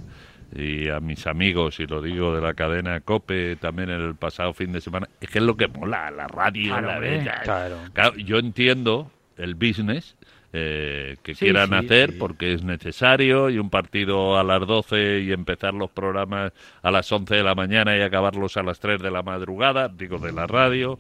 y 0.56 0.90
a 0.90 1.00
mis 1.00 1.26
amigos, 1.28 1.80
y 1.80 1.88
lo 1.88 2.02
digo 2.02 2.34
de 2.36 2.42
la 2.42 2.54
cadena 2.54 3.00
Cope 3.02 3.56
también 3.58 3.90
el 3.90 4.16
pasado 4.16 4.54
fin 4.54 4.72
de 4.72 4.80
semana, 4.82 5.10
es 5.20 5.30
que 5.30 5.40
es 5.40 5.44
lo 5.44 5.58
que 5.58 5.68
mola, 5.68 6.12
la 6.12 6.28
radio, 6.28 6.70
Claro, 6.74 6.88
la 6.88 7.00
bella. 7.00 7.42
Claro. 7.44 7.78
Claro, 7.94 8.16
yo 8.18 8.38
entiendo 8.38 9.12
el 9.38 9.56
business 9.56 10.16
eh, 10.54 11.18
que 11.24 11.36
Sí, 11.36 11.46
quieran 11.46 11.70
sí, 11.70 11.76
hacer 11.76 12.12
sí. 12.12 12.18
porque 12.18 12.54
es 12.54 12.64
necesario 12.64 13.50
y 13.50 13.60
un 13.60 13.70
partido 13.70 14.38
a 14.40 14.44
las 14.44 14.66
12 14.66 15.20
y 15.22 15.32
empezar 15.34 15.74
los 15.74 15.92
programas 15.92 16.54
a 16.82 16.92
las 16.92 17.12
11 17.12 17.36
de 17.36 17.44
la 17.44 17.54
mañana 17.56 17.98
y 17.98 18.02
acabarlos 18.02 18.56
a 18.56 18.64
las 18.64 18.80
3 18.80 19.02
de 19.02 19.12
la 19.12 19.24
madrugada, 19.24 19.90
digo 19.90 20.18
de 20.20 20.32
la 20.32 20.48
radio, 20.48 20.98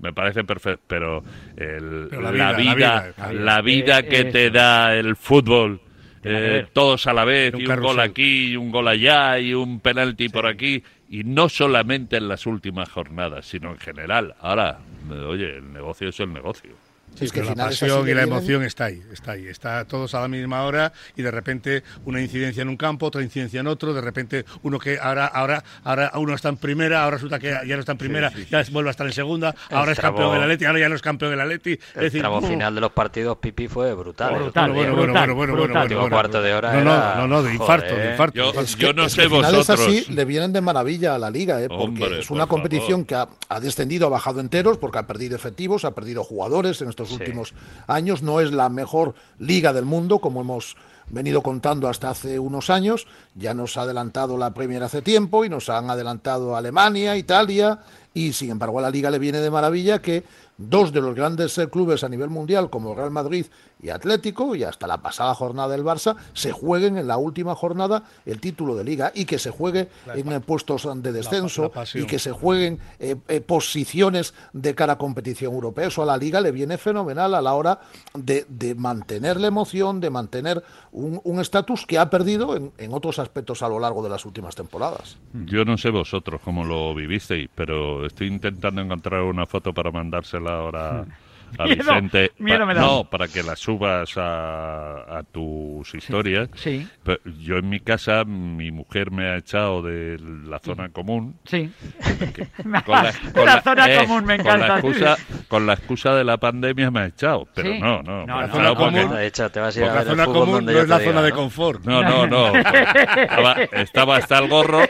me 0.00 0.12
parece 0.12 0.44
perfecto, 0.44 0.82
pero, 0.86 1.22
el- 1.56 2.06
Pero 2.10 2.22
la 2.22 2.30
la, 2.32 2.32
vida, 2.32 2.52
la 2.52 2.56
vida, 2.58 2.74
vida, 2.74 3.14
la 3.16 3.32
la 3.32 3.60
vida, 3.62 4.00
vida. 4.00 4.02
que 4.08 4.20
Eh, 4.20 4.24
te 4.26 4.44
eso. 4.46 4.54
da 4.54 4.94
el 4.96 5.16
fútbol. 5.16 5.80
Eh, 6.22 6.66
todos 6.74 7.06
a 7.06 7.14
la 7.14 7.24
vez, 7.24 7.54
Un 7.54 7.60
y 7.62 7.66
un 7.66 7.80
gol 7.80 7.98
aquí, 8.00 8.50
y 8.52 8.56
un 8.56 8.70
gol 8.70 8.88
allá, 8.88 9.38
y 9.38 9.54
un 9.54 9.80
penalti 9.80 10.28
por 10.28 10.46
aquí, 10.46 10.82
y 11.08 11.24
no 11.24 11.48
solamente 11.48 12.18
en 12.18 12.28
las 12.28 12.46
últimas 12.46 12.90
jornadas, 12.90 13.46
sino 13.46 13.70
en 13.70 13.78
general. 13.78 14.34
Ahora, 14.40 14.80
eh, 15.10 15.14
oye, 15.14 15.56
el 15.56 15.72
negocio 15.72 16.08
es 16.10 16.20
el 16.20 16.30
negocio. 16.32 16.72
Sí, 17.18 17.26
es 17.26 17.32
que 17.32 17.40
Pero 17.42 17.54
la 17.54 17.64
pasión 17.66 18.08
y 18.08 18.14
la 18.14 18.22
emoción 18.22 18.62
está 18.62 18.86
ahí, 18.86 19.02
está 19.12 19.32
ahí. 19.32 19.46
Está 19.46 19.84
todos 19.84 20.14
a 20.14 20.20
la 20.20 20.28
misma 20.28 20.62
hora 20.64 20.92
y 21.16 21.22
de 21.22 21.30
repente 21.30 21.82
una 22.06 22.20
incidencia 22.22 22.62
en 22.62 22.68
un 22.68 22.76
campo, 22.76 23.06
otra 23.06 23.22
incidencia 23.22 23.60
en 23.60 23.66
otro, 23.66 23.92
de 23.92 24.00
repente 24.00 24.44
uno 24.62 24.78
que 24.78 24.98
ahora 24.98 25.26
ahora 25.26 25.62
ahora 25.84 26.12
uno 26.14 26.34
está 26.34 26.48
en 26.48 26.56
primera, 26.56 27.02
ahora 27.04 27.16
resulta 27.16 27.38
que 27.38 27.48
ya 27.66 27.74
no 27.74 27.80
está 27.80 27.92
en 27.92 27.98
primera, 27.98 28.32
ya 28.50 28.64
vuelve 28.70 28.88
a 28.88 28.92
estar 28.92 29.06
en 29.06 29.12
segunda, 29.12 29.54
ahora 29.70 29.92
es 29.92 29.98
tramo- 29.98 30.16
campeón 30.16 30.32
del 30.34 30.42
Atleti, 30.44 30.64
ahora 30.64 30.78
ya 30.78 30.88
no 30.88 30.94
es 30.94 31.02
campeón 31.02 31.30
del 31.32 31.40
Atleti. 31.40 31.72
Es 31.72 31.80
El 31.96 32.02
decir, 32.04 32.20
tramo 32.20 32.40
¡bum! 32.40 32.48
final 32.50 32.74
de 32.74 32.80
los 32.80 32.92
partidos 32.92 33.36
Pipí 33.38 33.68
fue 33.68 33.92
brutal. 33.94 34.34
¿eh? 34.34 34.38
Brutal, 34.38 34.70
bueno, 34.72 34.94
bueno, 34.94 35.12
brutal, 35.12 35.12
bueno, 35.12 35.34
bueno, 35.34 35.52
bueno, 35.52 35.64
brutal. 35.64 35.88
bueno, 35.88 36.00
Último 36.04 36.10
cuarto 36.16 36.42
de 36.42 36.54
hora 36.54 36.72
No, 36.72 36.84
no, 36.84 36.94
era- 36.94 37.14
no, 37.16 37.26
no, 37.28 37.42
de 37.42 37.54
infarto, 37.54 37.88
Joder. 37.90 38.02
de 38.06 38.10
infarto. 38.12 38.36
Yo, 38.36 38.60
Es 38.60 38.76
que- 38.76 38.82
yo 38.82 38.92
no 38.94 39.04
es 39.04 39.12
sé 39.12 39.26
vosotros. 39.26 39.68
así 39.80 40.04
le 40.12 40.24
vienen 40.24 40.52
de 40.52 40.60
maravilla 40.60 41.14
a 41.16 41.18
la 41.18 41.30
liga, 41.30 41.60
¿eh? 41.60 41.68
porque 41.68 41.84
Hombre, 41.84 42.20
es 42.20 42.30
una 42.30 42.46
por 42.46 42.56
competición 42.60 43.04
que 43.04 43.14
ha, 43.16 43.28
ha 43.48 43.60
descendido, 43.60 44.06
ha 44.06 44.10
bajado 44.10 44.40
enteros, 44.40 44.78
porque 44.78 44.98
ha 44.98 45.06
perdido 45.06 45.36
efectivos, 45.36 45.84
ha 45.84 45.90
perdido 45.94 46.24
jugadores 46.24 46.80
en 46.80 46.88
estos 47.02 47.16
Sí. 47.16 47.22
últimos 47.22 47.54
años. 47.86 48.22
No 48.22 48.40
es 48.40 48.52
la 48.52 48.68
mejor 48.68 49.14
liga 49.38 49.72
del 49.72 49.84
mundo, 49.84 50.18
como 50.20 50.40
hemos 50.40 50.76
venido 51.08 51.42
contando 51.42 51.88
hasta 51.88 52.10
hace 52.10 52.38
unos 52.38 52.70
años. 52.70 53.06
Ya 53.34 53.54
nos 53.54 53.76
ha 53.76 53.82
adelantado 53.82 54.36
la 54.38 54.54
Premier 54.54 54.82
hace 54.82 55.02
tiempo 55.02 55.44
y 55.44 55.48
nos 55.48 55.68
han 55.68 55.90
adelantado 55.90 56.54
Alemania, 56.56 57.16
Italia, 57.16 57.80
y 58.14 58.32
sin 58.32 58.50
embargo 58.50 58.78
a 58.78 58.82
la 58.82 58.90
liga 58.90 59.10
le 59.10 59.18
viene 59.18 59.38
de 59.38 59.50
maravilla 59.50 60.00
que 60.00 60.24
dos 60.56 60.92
de 60.92 61.00
los 61.00 61.14
grandes 61.14 61.56
eh, 61.58 61.68
clubes 61.68 62.04
a 62.04 62.08
nivel 62.08 62.28
mundial, 62.30 62.70
como 62.70 62.94
Real 62.94 63.10
Madrid 63.10 63.46
y 63.82 63.90
Atlético, 63.90 64.54
y 64.54 64.64
hasta 64.64 64.86
la 64.86 64.98
pasada 64.98 65.34
jornada 65.34 65.68
del 65.68 65.84
Barça, 65.84 66.16
se 66.32 66.52
jueguen 66.52 66.98
en 66.98 67.06
la 67.06 67.16
última 67.16 67.54
jornada 67.54 68.04
el 68.26 68.40
título 68.40 68.74
de 68.74 68.84
liga 68.84 69.12
y 69.14 69.24
que 69.24 69.38
se 69.38 69.50
juegue 69.50 69.88
en 70.14 70.32
eh, 70.32 70.40
puestos 70.40 70.88
de 71.02 71.12
descenso 71.12 71.72
la 71.74 71.84
y 71.94 72.06
que 72.06 72.18
se 72.18 72.32
jueguen 72.32 72.78
eh, 72.98 73.16
eh, 73.28 73.40
posiciones 73.40 74.34
de 74.52 74.74
cara 74.74 74.94
a 74.94 74.98
competición 74.98 75.54
europea. 75.54 75.86
Eso 75.86 76.02
a 76.02 76.06
la 76.06 76.16
liga 76.16 76.40
le 76.40 76.52
viene 76.52 76.78
fenomenal 76.78 77.34
a 77.34 77.42
la 77.42 77.54
hora 77.54 77.80
de, 78.14 78.46
de 78.48 78.74
mantener 78.74 79.40
la 79.40 79.46
emoción, 79.46 80.00
de 80.00 80.10
mantener 80.10 80.62
un 80.92 81.20
un 81.30 81.40
estatus 81.40 81.86
que 81.86 81.98
ha 81.98 82.10
perdido 82.10 82.56
en, 82.56 82.72
en 82.78 82.92
otros 82.92 83.18
aspectos 83.18 83.62
a 83.62 83.68
lo 83.68 83.78
largo 83.78 84.02
de 84.02 84.10
las 84.10 84.24
últimas 84.24 84.54
temporadas. 84.54 85.18
Yo 85.32 85.64
no 85.64 85.78
sé 85.78 85.90
vosotros 85.90 86.40
cómo 86.44 86.64
lo 86.64 86.94
vivisteis, 86.94 87.48
pero 87.54 88.06
estoy 88.06 88.28
intentando 88.28 88.80
encontrar 88.80 89.22
una 89.22 89.46
foto 89.46 89.72
para 89.72 89.90
mandársela 89.90 90.52
ahora 90.52 91.06
a 91.58 91.64
Miedo, 91.64 91.76
Vicente. 91.84 92.32
miedo 92.38 92.60
Pa- 92.60 92.66
me 92.66 92.74
da. 92.74 92.80
no, 92.80 93.04
para 93.04 93.28
que 93.28 93.42
la 93.42 93.56
subas 93.56 94.16
a, 94.16 95.18
a 95.18 95.22
tus 95.24 95.94
historias. 95.94 96.48
Sí, 96.54 96.86
Pero 97.02 97.20
yo 97.38 97.56
en 97.58 97.68
mi 97.68 97.80
casa, 97.80 98.24
mi 98.24 98.70
mujer 98.70 99.10
me 99.10 99.26
ha 99.28 99.36
echado 99.36 99.82
de 99.82 100.18
la 100.46 100.58
zona 100.58 100.88
común. 100.90 101.36
sí. 101.44 101.70
Con 102.84 102.94
la, 103.02 103.12
con 103.34 103.44
la 103.46 103.56
la- 103.56 103.62
zona 103.62 103.92
eh, 103.92 103.98
común 103.98 104.24
me 104.24 104.36
con 104.38 104.46
encanta. 104.46 104.66
la, 104.68 104.74
excusa, 104.78 105.16
con 105.48 105.66
la 105.66 105.72
excusa 105.74 106.14
de 106.14 106.24
la 106.24 106.36
pandemia 106.38 106.90
me 106.90 107.00
ha 107.00 107.06
echado, 107.06 107.46
pero 107.54 107.72
Sí. 107.72 107.78
no, 107.80 108.02
no. 108.02 108.26
No, 108.26 108.26
me 108.26 108.32
ha 108.32 108.36
no, 108.36 108.44
echado 108.46 108.62
la 108.62 108.74
porque- 108.74 109.02
común- 109.02 109.16
De 109.16 109.26
hecho, 109.26 109.50
te 109.50 109.60
vas 109.60 109.76
a 109.76 109.80
ir 109.80 109.84
Porque 109.86 109.98
a 109.98 110.04
la 110.04 110.04
ver 110.04 110.10
el 110.12 110.16
zona 110.16 110.24
común 110.38 110.54
donde 110.54 110.72
no 110.72 110.78
es 110.80 110.88
la 110.88 110.98
zona 110.98 111.08
diga, 111.10 111.22
de 111.22 111.30
¿no? 111.30 111.36
confort. 111.36 111.84
No, 111.84 112.02
no, 112.02 112.26
no. 112.26 112.52
Estaba, 113.20 113.52
estaba 113.72 114.16
hasta 114.16 114.38
el 114.38 114.48
gorro 114.48 114.80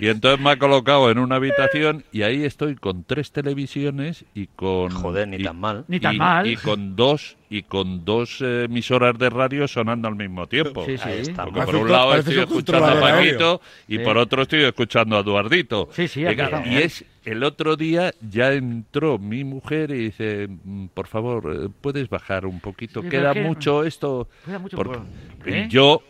y 0.00 0.08
entonces 0.08 0.40
me 0.40 0.50
ha 0.50 0.56
colocado 0.58 1.10
en 1.10 1.18
una 1.18 1.36
habitación 1.36 2.04
y 2.12 2.22
ahí 2.22 2.44
estoy 2.44 2.74
con 2.76 3.04
tres 3.04 3.32
televisiones 3.32 4.24
y 4.34 4.46
con 4.46 4.90
Joder, 4.90 5.28
ni 5.28 5.36
y- 5.36 5.44
tan 5.44 5.58
mal. 5.60 5.84
Ni 5.88 6.00
tan 6.00 6.14
y- 6.14 6.18
mal. 6.18 6.46
y 6.46 6.56
con 6.56 6.96
dos 6.96 7.36
y 7.48 7.62
con 7.64 8.04
dos 8.04 8.38
eh, 8.40 8.64
emisoras 8.64 9.18
de 9.18 9.28
radio 9.28 9.66
sonando 9.66 10.06
al 10.08 10.14
mismo 10.16 10.46
tiempo. 10.46 10.84
Sí, 10.86 10.96
sí. 10.96 11.02
Ahí 11.08 11.18
está. 11.20 11.44
Porque 11.44 11.62
por 11.62 11.76
un 11.76 11.90
lado 11.90 12.14
estoy 12.14 12.38
escuchando 12.38 12.86
a. 12.86 13.00
Paquito 13.00 13.60
y 13.88 13.96
Sí. 13.96 14.02
por 14.04 14.18
otro 14.18 14.42
estoy 14.42 14.62
escuchando 14.64 15.16
a 15.16 15.20
Eduardito. 15.20 15.88
Sí, 15.92 16.06
sí, 16.08 16.22
Venga, 16.22 16.44
estamos. 16.44 16.68
y 16.68 16.76
es 16.76 17.04
el 17.24 17.42
otro 17.42 17.76
día 17.76 18.14
ya 18.20 18.52
entró 18.52 19.18
mi 19.18 19.42
mujer 19.44 19.90
y 19.90 20.04
dice, 20.04 20.48
"Mm, 20.64 20.86
por 20.94 21.06
favor, 21.08 21.52
eh, 21.64 21.68
puedes 21.80 22.08
bajar 22.08 22.46
un 22.46 22.60
poquito, 22.60 23.02
Sí, 23.02 23.08
queda 23.08 23.34
mucho 23.34 23.84
esto. 23.84 24.28
Queda 24.46 24.58
mucho 24.58 24.76
por- 24.76 25.02
y 25.44 25.50
¿Eh? 25.52 25.66
yo 25.68 26.02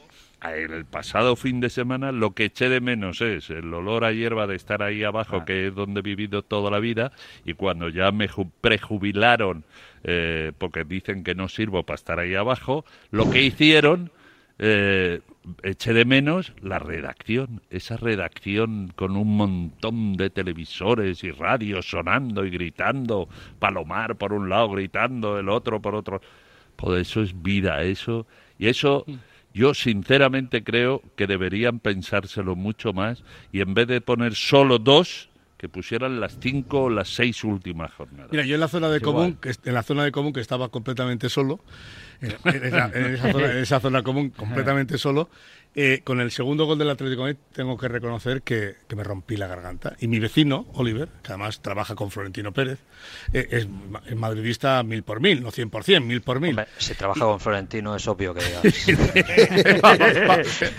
el 0.42 0.84
pasado 0.86 1.36
fin 1.36 1.60
de 1.60 1.68
semana 1.70 2.12
lo 2.12 2.32
que 2.32 2.46
eché 2.46 2.68
de 2.68 2.80
menos 2.80 3.20
es 3.20 3.50
el 3.50 3.72
olor 3.74 4.04
a 4.04 4.12
hierba 4.12 4.46
de 4.46 4.56
estar 4.56 4.82
ahí 4.82 5.04
abajo, 5.04 5.38
Ah. 5.42 5.44
que 5.44 5.66
es 5.66 5.74
donde 5.74 6.00
he 6.00 6.02
vivido 6.02 6.42
toda 6.42 6.70
la 6.70 6.78
vida, 6.78 7.12
y 7.44 7.54
cuando 7.54 7.88
ya 7.90 8.10
me 8.10 8.28
ju- 8.28 8.50
prejubilaron, 8.60 9.64
eh, 10.02 10.52
porque 10.56 10.84
dicen 10.84 11.24
que 11.24 11.34
no 11.34 11.48
sirvo 11.48 11.82
para 11.84 11.96
estar 11.96 12.18
ahí 12.18 12.34
abajo, 12.34 12.84
lo 13.10 13.30
que 13.30 13.42
hicieron, 13.42 14.10
eh, 14.58 15.20
eché 15.62 15.92
de 15.94 16.04
menos 16.04 16.52
la 16.62 16.78
redacción, 16.78 17.62
esa 17.70 17.96
redacción 17.96 18.92
con 18.94 19.16
un 19.16 19.36
montón 19.36 20.16
de 20.16 20.30
televisores 20.30 21.24
y 21.24 21.30
radios 21.30 21.88
sonando 21.88 22.44
y 22.44 22.50
gritando, 22.50 23.28
Palomar 23.58 24.16
por 24.16 24.32
un 24.32 24.48
lado 24.48 24.70
gritando, 24.70 25.38
el 25.38 25.48
otro 25.48 25.80
por 25.80 25.94
otro. 25.94 26.20
Pues 26.76 27.08
eso 27.08 27.22
es 27.22 27.42
vida, 27.42 27.82
eso. 27.82 28.26
Y 28.58 28.68
eso 28.68 29.04
yo 29.52 29.74
sinceramente 29.74 30.62
creo 30.62 31.02
que 31.16 31.26
deberían 31.26 31.80
pensárselo 31.80 32.56
mucho 32.56 32.92
más 32.92 33.24
y 33.52 33.60
en 33.60 33.74
vez 33.74 33.88
de 33.88 34.00
poner 34.00 34.34
solo 34.34 34.78
dos, 34.78 35.28
que 35.60 35.68
pusieran 35.68 36.20
las 36.20 36.38
cinco 36.40 36.84
o 36.84 36.88
las 36.88 37.08
seis 37.10 37.44
últimas 37.44 37.92
jornadas. 37.92 38.30
Mira, 38.32 38.46
yo 38.46 38.54
en 38.54 38.60
la 38.60 38.68
zona 38.68 38.88
de 38.88 38.96
Es 38.96 39.02
común, 39.02 39.36
igual. 39.38 39.40
que, 39.40 39.68
en 39.68 39.74
la 39.74 39.82
zona 39.82 40.04
de 40.04 40.10
común 40.10 40.32
que 40.32 40.40
estaba 40.40 40.70
completamente 40.70 41.28
solo, 41.28 41.60
en, 42.22 42.34
en 42.44 42.64
esa, 42.64 42.90
en 42.94 43.14
esa 43.14 43.32
zona, 43.32 43.52
en 43.52 43.58
esa 43.58 43.80
zona 43.80 44.02
común 44.02 44.30
completamente 44.30 44.96
solo, 44.96 45.28
eh, 45.74 46.00
con 46.04 46.20
el 46.20 46.30
segundo 46.32 46.64
gol 46.66 46.78
del 46.78 46.90
Atlético 46.90 47.22
de 47.26 47.32
Madrid 47.34 47.44
tengo 47.52 47.78
que 47.78 47.88
reconocer 47.88 48.42
que, 48.42 48.74
que 48.88 48.96
me 48.96 49.04
rompí 49.04 49.36
la 49.36 49.46
garganta. 49.46 49.94
Y 50.00 50.08
mi 50.08 50.18
vecino, 50.18 50.66
Oliver, 50.74 51.08
que 51.22 51.28
además 51.32 51.60
trabaja 51.62 51.94
con 51.94 52.10
Florentino 52.10 52.52
Pérez, 52.52 52.78
eh, 53.32 53.46
es, 53.50 53.68
ma- 53.68 54.02
es 54.06 54.16
madridista 54.16 54.82
mil 54.82 55.02
por 55.04 55.20
mil, 55.20 55.42
no 55.42 55.50
cien 55.50 55.70
por 55.70 55.84
cien, 55.84 56.06
mil 56.06 56.22
por 56.22 56.40
mil. 56.40 56.60
Si 56.78 56.94
trabaja 56.94 57.20
con 57.20 57.38
Florentino 57.40 57.94
es 57.96 58.06
obvio 58.08 58.34
que 58.34 58.40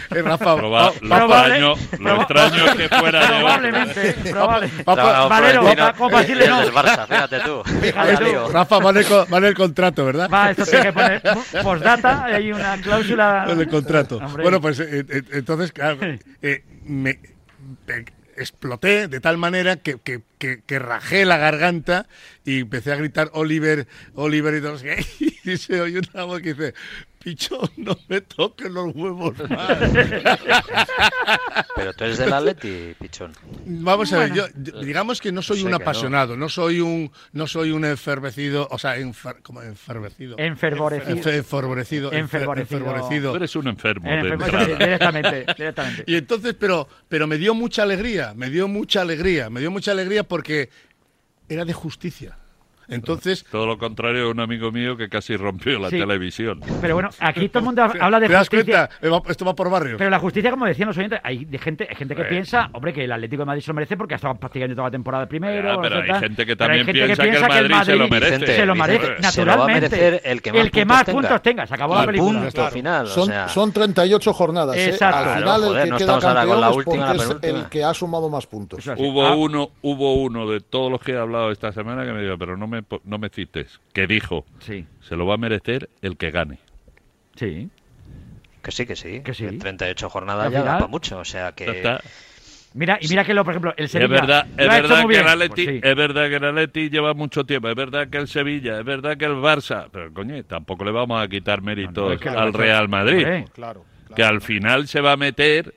Rafa, 0.10 0.56
Proba- 0.56 0.94
lo, 1.02 1.16
extraño, 1.16 1.74
lo 2.00 2.16
extraño 2.22 2.66
es 2.66 2.76
que 2.76 2.90
fuera 2.90 3.20
de 3.22 3.28
Probablemente, 3.28 4.14
probable. 4.32 4.68
Papá- 4.86 5.28
Valero, 5.28 5.64
no. 5.64 6.72
Barça, 6.72 7.08
fíjate 7.08 7.40
tú. 7.42 7.64
Rafa, 8.52 8.80
va 8.80 8.90
en 8.92 8.98
el, 8.98 9.06
co- 9.06 9.26
va 9.32 9.38
en 9.38 9.46
el 9.46 9.54
contrato, 9.56 10.06
¿verdad? 10.06 10.30
Va, 10.32 10.52
esto 10.52 10.66
tiene 10.66 10.86
que 10.86 10.94
poner 10.94 11.22
postdata, 11.64 12.26
hay 12.26 12.52
una 12.52 12.78
cláusula. 12.82 13.44
Con 13.48 13.60
el 13.60 13.68
contrato. 13.68 14.18
Hombre. 14.18 14.44
Bueno, 14.44 14.62
pues 14.62 14.81
eh, 14.82 15.06
eh, 15.10 15.24
entonces, 15.34 15.72
claro, 15.72 16.00
eh, 16.42 16.64
me 16.84 17.20
exploté 18.38 19.08
de 19.08 19.20
tal 19.20 19.38
manera 19.38 19.78
que, 19.78 19.98
que, 20.00 20.22
que- 20.38 20.62
que 20.66 20.80
rajé 20.80 21.26
la 21.26 21.38
garganta 21.38 22.08
y 22.46 22.60
empecé 22.62 22.92
a 22.92 22.96
gritar 22.96 23.30
Oliver, 23.34 23.88
Oliver 24.16 24.56
y 24.56 24.62
todos. 24.62 24.84
Y 25.44 25.58
se 25.58 25.82
oye 25.82 26.00
una 26.14 26.24
voz 26.26 26.42
que 26.42 26.54
dice, 26.54 26.74
Pichón, 27.24 27.70
no 27.78 27.98
me 28.08 28.22
toques 28.22 28.70
los 28.72 28.96
huevos 28.96 29.34
más. 29.50 29.78
Pero 31.76 31.94
tú 31.94 32.04
eres 32.04 32.18
del 32.18 32.34
Atleti, 32.34 32.96
Pichón. 33.00 33.34
Vamos 33.66 34.12
a 34.14 34.20
ver, 34.20 34.34
yo, 34.34 34.46
digamos 34.82 35.22
que 35.22 35.32
no 35.32 35.42
soy 35.42 35.60
Sé 35.60 35.66
un 35.66 35.72
no. 35.72 35.78
apasionado, 35.78 36.36
no. 36.36 36.50
soy 36.50 36.80
un 36.80 37.12
no 37.34 37.48
soy 37.48 37.72
un 37.72 37.86
enfervecido, 37.86 38.68
o 38.72 38.78
sea, 38.78 38.98
enfer, 38.98 39.38
como 39.42 39.62
enfervecido. 39.62 40.36
Enfervorecido. 40.38 41.16
Enfe- 41.16 41.36
enfervorecido. 41.38 42.12
enfer- 42.12 42.20
Enfervorecido. 42.20 42.80
enfervorecido. 42.80 43.32
Tú 43.32 43.38
eres 43.38 43.56
un 43.56 43.68
enfermo. 43.68 44.10
de 44.10 44.76
directamente, 44.78 45.46
directamente. 45.58 46.04
Y 46.08 46.16
entonces, 46.16 46.56
pero, 46.60 46.88
pero 47.08 47.28
me 47.28 47.38
dio 47.38 47.54
mucha 47.54 47.84
alegría, 47.84 48.34
me 48.36 48.50
dio 48.50 48.68
mucha 48.68 49.02
alegría, 49.02 49.50
me 49.50 49.60
dio 49.60 49.72
mucha 49.72 49.92
alegría 49.92 50.24
porque 50.24 50.70
era 51.50 51.66
de 51.66 51.74
justicia. 51.74 52.38
Entonces, 52.92 53.46
Todo 53.52 53.66
lo 53.66 53.78
contrario 53.78 54.26
de 54.26 54.32
un 54.32 54.40
amigo 54.40 54.72
mío 54.72 54.96
que 54.98 55.10
casi 55.10 55.36
rompió 55.38 55.80
la 55.80 55.90
Sí. 55.90 55.98
televisión. 56.00 56.60
Pero 56.82 56.94
bueno, 56.96 57.10
aquí 57.20 57.50
todo 57.50 57.60
el 57.60 57.66
mundo 57.66 57.84
habla 58.00 58.20
de 58.20 58.28
¿te 58.28 58.34
das 58.34 58.50
justicia. 58.50 58.88
cuenta? 58.88 59.08
Eh, 59.08 59.10
va- 59.10 59.22
Esto 59.32 59.46
va 59.46 59.56
por 59.56 59.70
barrios. 59.70 59.98
Pero 59.98 60.10
la 60.10 60.20
justicia, 60.20 60.52
como 60.52 60.66
decían 60.66 60.88
los 60.88 60.98
oyentes, 60.98 61.20
hay 61.24 61.46
de 61.46 61.58
gente, 61.58 61.88
hay 61.90 61.96
gente 61.96 62.16
que 62.16 62.22
Eh. 62.24 62.26
piensa, 62.26 62.70
hombre, 62.74 62.94
que 62.94 63.04
el 63.06 63.12
Atlético 63.12 63.42
de 63.42 63.46
Madrid 63.46 63.62
se 63.62 63.70
lo 63.70 63.74
merece 63.76 63.98
porque 63.98 64.14
ha 64.16 64.18
estado 64.18 64.36
prácticamente 64.36 64.76
toda 64.76 64.88
la 64.88 64.92
temporada 64.92 65.26
primero. 65.26 65.76
Ya, 65.76 65.82
pero 65.82 66.00
o 66.00 66.04
sea, 66.04 66.16
hay 66.16 66.20
gente 66.22 66.46
que 66.46 66.56
también 66.56 66.86
gente 66.86 67.02
piensa 67.06 67.24
que 67.24 67.58
el 67.58 67.70
Madrid 67.70 67.86
se 67.86 67.96
lo 67.96 68.08
merece. 68.08 68.46
Se 68.46 68.66
lo 68.66 68.76
merece, 68.76 69.00
Vicente, 69.00 69.32
se 69.32 69.42
lo 69.46 69.46
va 69.48 69.54
a 69.54 69.58
naturalmente. 69.58 69.90
merecer 69.96 70.22
el 70.26 70.42
que 70.42 70.52
más 70.52 70.62
puntos 70.62 70.86
más 70.88 71.06
tenga. 71.06 71.22
puntos 71.22 71.42
tenga. 71.42 71.68
Se 71.68 71.74
acabó 71.76 71.96
la 71.96 72.00
Al 72.02 72.06
película. 72.08 72.40
punto 72.42 72.68
final, 72.72 73.06
o 73.06 73.10
Son, 73.10 73.28
sea- 73.28 73.48
son 73.48 73.72
38 73.72 74.34
jornadas. 74.34 74.76
¿eh? 74.76 74.90
Exacto. 74.90 75.18
Al 75.18 75.24
Claro, 75.24 75.40
final, 75.40 75.62
joder, 75.62 75.78
el 75.78 75.84
que 75.84 75.90
no 75.92 75.98
queda 75.98 76.20
campeón 76.20 76.62
la 76.62 76.70
es 76.70 76.76
última, 76.76 76.92
porque 76.96 77.00
la 77.00 77.12
es 77.14 77.22
penúltima. 77.28 77.60
el 77.60 77.66
que 77.70 77.84
ha 77.84 77.94
sumado 77.94 78.30
más 78.30 78.48
puntos. 78.48 78.86
Hubo 78.98 79.26
Ah. 79.26 79.36
uno, 79.36 79.70
hubo 79.82 80.14
uno 80.16 80.50
de 80.50 80.60
todos 80.62 80.92
los 80.92 81.02
que 81.02 81.14
he 81.14 81.18
hablado 81.18 81.52
esta 81.52 81.72
semana 81.72 82.04
que 82.06 82.12
me 82.12 82.22
dijo, 82.24 82.38
pero 82.38 82.58
no 82.58 82.68
me, 82.68 82.81
no 83.04 83.18
me 83.18 83.30
cites, 83.30 83.80
que 83.94 84.08
dijo, 84.08 84.46
Sí. 84.60 84.86
se 85.02 85.16
lo 85.16 85.26
va 85.26 85.36
a 85.36 85.38
merecer 85.38 85.90
el 86.02 86.18
que 86.18 86.32
gane. 86.32 86.60
Sí. 87.36 87.70
Que 88.62 88.72
sí, 88.72 88.86
que 88.86 88.96
sí. 88.96 89.22
Que 89.22 89.34
sí. 89.34 89.46
En 89.46 89.58
38 89.60 90.10
jornadas 90.10 90.52
ya 90.52 90.62
da 90.64 90.88
mucho. 90.88 91.20
O 91.20 91.26
sea 91.26 91.52
que. 91.54 91.66
está. 91.70 92.02
Mira, 92.74 92.98
y 93.02 93.08
mira 93.10 93.26
que 93.26 93.34
lo, 93.34 93.44
por 93.44 93.52
ejemplo, 93.54 93.74
el 93.76 93.86
Es 93.86 93.92
Sevilla 93.92 94.08
verdad, 94.22 94.48
es 94.58 94.68
verdad 94.70 95.04
muy 95.04 95.14
que 95.14 95.20
el 95.20 95.26
bien. 95.26 95.28
Atleti, 95.34 95.64
Pues 95.66 95.76
sí. 95.76 95.82
es 95.84 95.96
verdad 95.96 96.30
que 96.30 96.36
el 96.36 96.46
Atleti 96.46 96.90
lleva 96.90 97.14
mucho 97.14 97.44
tiempo, 97.44 97.68
es 97.68 97.76
verdad 97.76 98.08
que 98.08 98.18
el 98.18 98.28
Sevilla, 98.30 98.80
es 98.80 98.86
verdad 98.86 99.18
que 99.18 99.26
el 99.26 99.34
Barça, 99.34 99.90
pero 99.92 100.14
coño, 100.14 100.42
tampoco 100.46 100.86
le 100.86 100.92
vamos 100.92 101.22
a 101.22 101.28
quitar 101.28 101.62
méritos 101.62 102.14
es 102.14 102.20
que 102.22 102.30
al 102.30 102.54
Real 102.54 102.88
Madrid. 102.88 103.46
Claro. 103.54 103.84
que 104.16 104.24
al 104.24 104.40
final 104.40 104.88
se 104.88 105.02
va 105.02 105.12
a 105.14 105.18
meter, 105.18 105.74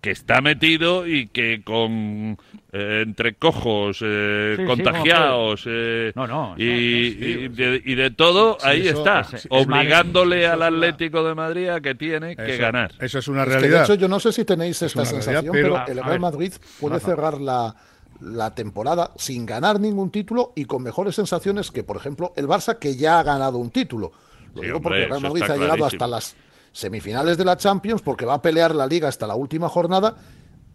que 0.00 0.10
está 0.12 0.40
metido 0.40 1.06
y 1.06 1.26
que 1.26 1.62
con 1.62 2.38
eh, 2.72 3.02
entre 3.04 3.34
cojos, 3.34 3.98
eh, 4.02 4.54
Sí, 4.56 4.62
sí, 4.62 4.66
contagiados 4.66 5.66
No, 6.14 6.26
no, 6.26 6.54
y, 6.56 7.48
de, 7.48 7.82
y 7.84 7.94
de 7.96 8.10
todo, 8.10 8.56
Sí, 8.60 8.66
ahí 8.66 8.88
eso- 8.88 8.98
está, 8.98 9.26
obligándole 9.50 10.46
al 10.46 10.62
es 10.62 10.68
Atlético 10.68 11.22
de 11.24 11.34
Madrid 11.34 11.68
a 11.68 11.80
que 11.80 11.94
tiene 11.94 12.34
que 12.36 12.56
ganar. 12.56 12.92
Eso 12.98 13.18
es 13.18 13.28
una 13.28 13.42
Es 13.42 13.48
que, 13.48 13.54
de 13.54 13.60
realidad. 13.60 13.84
hecho, 13.84 13.94
yo 13.94 14.08
no 14.08 14.20
sé 14.20 14.32
si 14.32 14.44
tenéis 14.44 14.80
esta 14.80 15.02
realidad, 15.02 15.22
sensación, 15.22 15.52
pero- 15.52 15.74
pero, 15.74 15.86
el 15.88 15.96
Real 15.98 16.10
ver, 16.10 16.20
Madrid 16.20 16.52
puede 16.80 17.00
cerrar 17.00 17.40
la, 17.40 17.74
la 18.20 18.54
temporada 18.54 19.10
sin 19.16 19.44
ganar 19.46 19.80
ningún 19.80 20.10
título 20.10 20.52
y 20.56 20.64
con 20.64 20.82
mejores 20.82 21.14
sensaciones 21.14 21.70
que, 21.70 21.82
por 21.84 21.96
ejemplo, 21.96 22.32
el 22.36 22.46
Barça, 22.46 22.78
que 22.78 22.96
ya 22.96 23.18
ha 23.18 23.22
ganado 23.22 23.58
un 23.58 23.70
título. 23.70 24.12
Lo 24.54 24.60
Sí, 24.62 24.66
digo 24.66 24.78
hombre, 24.78 24.80
porque 24.82 25.02
el 25.04 25.08
Real 25.10 25.22
Madrid 25.22 25.42
ha 25.42 25.46
llegado 25.56 25.58
clarísimo. 25.76 25.86
hasta 25.86 26.06
las 26.06 26.36
semifinales 26.72 27.36
de 27.38 27.44
la 27.44 27.56
Champions, 27.56 28.02
porque 28.02 28.24
va 28.26 28.34
a 28.34 28.42
pelear 28.42 28.74
la 28.74 28.86
Liga 28.86 29.08
hasta 29.08 29.26
la 29.26 29.34
última 29.34 29.68
jornada. 29.68 30.16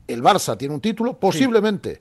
El 0.08 0.21
Barça 0.21 0.58
tiene 0.58 0.73
un 0.73 0.81
título, 0.81 1.17
posiblemente. 1.17 1.99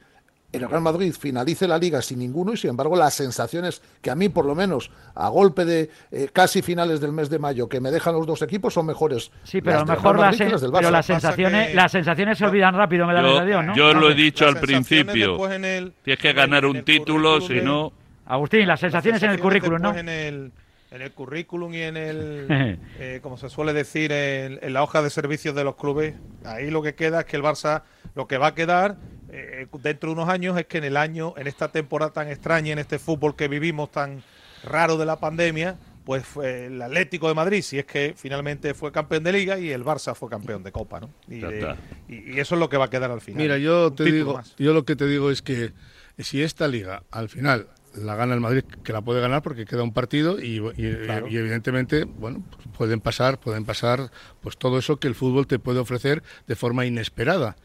El 0.53 0.69
Real 0.69 0.83
Madrid 0.83 1.13
finalice 1.19 1.67
la 1.67 1.77
liga 1.79 2.01
sin 2.01 2.21
ninguno 2.21 2.53
y 2.53 2.57
sin 2.57 2.71
embargo 2.71 2.95
las 2.95 3.13
sensaciones 3.15 3.83
que 4.01 4.09
a 4.13 4.15
mí 4.15 4.29
por 4.29 4.45
lo 4.45 4.55
menos 4.55 4.89
a 5.17 5.29
golpe 5.29 5.65
de 5.65 5.91
eh, 6.13 6.29
casi 6.33 6.63
finales 6.63 7.01
del 7.01 7.11
mes 7.11 7.29
de 7.29 7.41
mayo 7.41 7.69
que 7.69 7.81
me 7.81 7.91
dejan 7.91 8.15
los 8.15 8.25
dos 8.25 8.41
equipos 8.41 8.73
son 8.73 8.87
mejores. 8.87 9.33
Sí, 9.43 9.61
pero 9.61 9.79
a 9.79 9.81
las 9.81 9.89
lo 9.89 9.95
del 9.95 9.97
mejor 9.97 10.19
las, 10.21 10.37
que 10.37 10.49
las 10.49 10.61
del 10.61 10.71
pero 10.71 10.89
Barça. 10.89 10.93
las 10.93 11.07
Pasa 11.09 11.21
sensaciones, 11.21 11.69
que- 11.71 11.75
las 11.75 11.91
sensaciones 11.91 12.39
se 12.39 12.45
olvidan 12.47 12.73
rápido, 12.77 13.05
me 13.05 13.15
da 13.15 13.23
la 13.23 13.29
sensación, 13.31 13.67
¿no? 13.67 13.75
yo 13.75 13.95
lo 13.95 14.11
he 14.11 14.15
dicho 14.15 14.45
Las 14.45 14.55
al 14.55 14.61
sensaciones 14.69 15.07
principio, 15.07 15.49
el- 15.53 15.93
tienes 16.05 16.21
que 16.23 16.33
ganar 16.33 16.67
un 16.67 16.85
título, 16.85 17.41
si 17.41 17.55
no... 17.61 17.93
Agustín, 18.27 18.69
las 18.69 18.79
sensaciones 18.79 19.21
en 19.25 19.31
el 19.33 19.41
currículum, 19.41 19.83
¿no? 19.83 19.93
En 19.97 20.09
el, 20.09 20.53
en 20.95 21.03
el 21.03 21.13
currículum 21.13 21.75
y 21.75 21.83
en 21.83 21.97
el, 21.97 22.47
eh, 22.99 23.21
como 23.23 23.37
se 23.37 23.49
suele 23.51 23.73
decir, 23.73 24.13
en, 24.13 24.59
en 24.63 24.73
la 24.73 24.83
hoja 24.83 25.03
de 25.03 25.11
servicios 25.11 25.55
de 25.55 25.65
los 25.65 25.77
clubes, 25.77 26.15
ahí 26.45 26.71
lo 26.71 26.83
que 26.83 26.95
queda 26.95 27.21
es 27.21 27.27
que 27.27 27.37
el 27.37 27.43
Barça, 27.43 27.83
lo 28.15 28.27
que 28.29 28.39
va 28.39 28.49
a 28.49 28.55
quedar 28.55 28.97
eh, 29.31 29.67
dentro 29.83 30.11
de 30.11 30.15
unos 30.15 30.29
años 30.29 30.57
es 30.59 30.67
que 30.67 30.79
en 30.79 30.85
el 30.85 30.97
año, 30.97 31.35
en 31.37 31.47
esta 31.47 31.69
temporada 31.73 32.13
tan 32.13 32.29
extraña, 32.29 32.73
en 32.73 32.79
este 32.79 32.99
fútbol 32.99 33.35
que 33.37 33.49
vivimos 33.49 33.91
tan 33.91 34.23
raro 34.63 34.97
de 34.97 35.07
la 35.07 35.17
pandemia, 35.19 35.77
pues 36.05 36.25
fue 36.25 36.67
el 36.67 36.81
Atlético 36.83 37.29
de 37.29 37.35
Madrid, 37.35 37.63
si 37.63 37.79
es 37.79 37.87
que 37.87 38.13
finalmente 38.15 38.75
fue 38.75 38.93
campeón 38.93 39.25
de 39.25 39.33
liga 39.33 39.59
y 39.59 39.71
el 39.71 39.83
Barça 39.85 40.15
fue 40.15 40.29
campeón 40.29 40.63
de 40.63 40.71
Copa, 40.71 41.01
¿no? 41.01 41.11
Y, 41.29 41.41
de- 41.41 41.75
y- 42.09 42.35
y 42.37 42.41
eso 42.41 42.55
es 42.55 42.59
lo 42.61 42.69
que 42.69 42.77
va 42.77 42.85
a 42.85 42.91
quedar 42.91 43.11
al 43.11 43.23
final. 43.23 43.43
Mira, 43.43 43.57
yo 43.59 43.89
Un 43.89 43.97
te 43.97 44.05
digo, 44.05 44.35
más. 44.35 44.55
yo 44.59 44.75
lo 44.75 44.85
que 44.85 44.97
te 44.97 45.07
digo 45.07 45.31
es 45.31 45.41
que 45.41 45.73
si 46.19 46.43
esta 46.43 46.69
liga 46.69 47.03
al 47.11 47.31
final 47.31 47.69
la 47.97 48.17
gana 48.17 48.35
el 48.35 48.41
Madrid, 48.41 48.65
que 48.83 48.93
la 48.93 49.01
puede 49.03 49.21
ganar 49.21 49.43
porque 49.43 49.65
queda 49.67 49.83
un 49.83 49.93
partido 49.93 50.41
y, 50.41 50.57
y- 50.77 50.95
Claro. 51.05 51.29
y 51.29 51.37
evidentemente, 51.37 52.05
bueno, 52.05 52.43
pues 52.51 52.67
pueden 52.77 53.01
pasar, 53.01 53.39
pueden 53.39 53.65
pasar, 53.65 54.11
pues 54.41 54.57
todo 54.57 54.79
eso 54.79 54.97
que 54.99 55.09
el 55.09 55.15
fútbol 55.15 55.47
te 55.47 55.59
puede 55.59 55.79
ofrecer 55.79 56.23
de 56.47 56.57
forma 56.57 56.87
inesperada. 56.87 57.57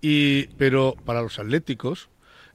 Y, 0.00 0.48
pero 0.58 0.94
para 1.04 1.22
los 1.22 1.38
atléticos, 1.38 2.08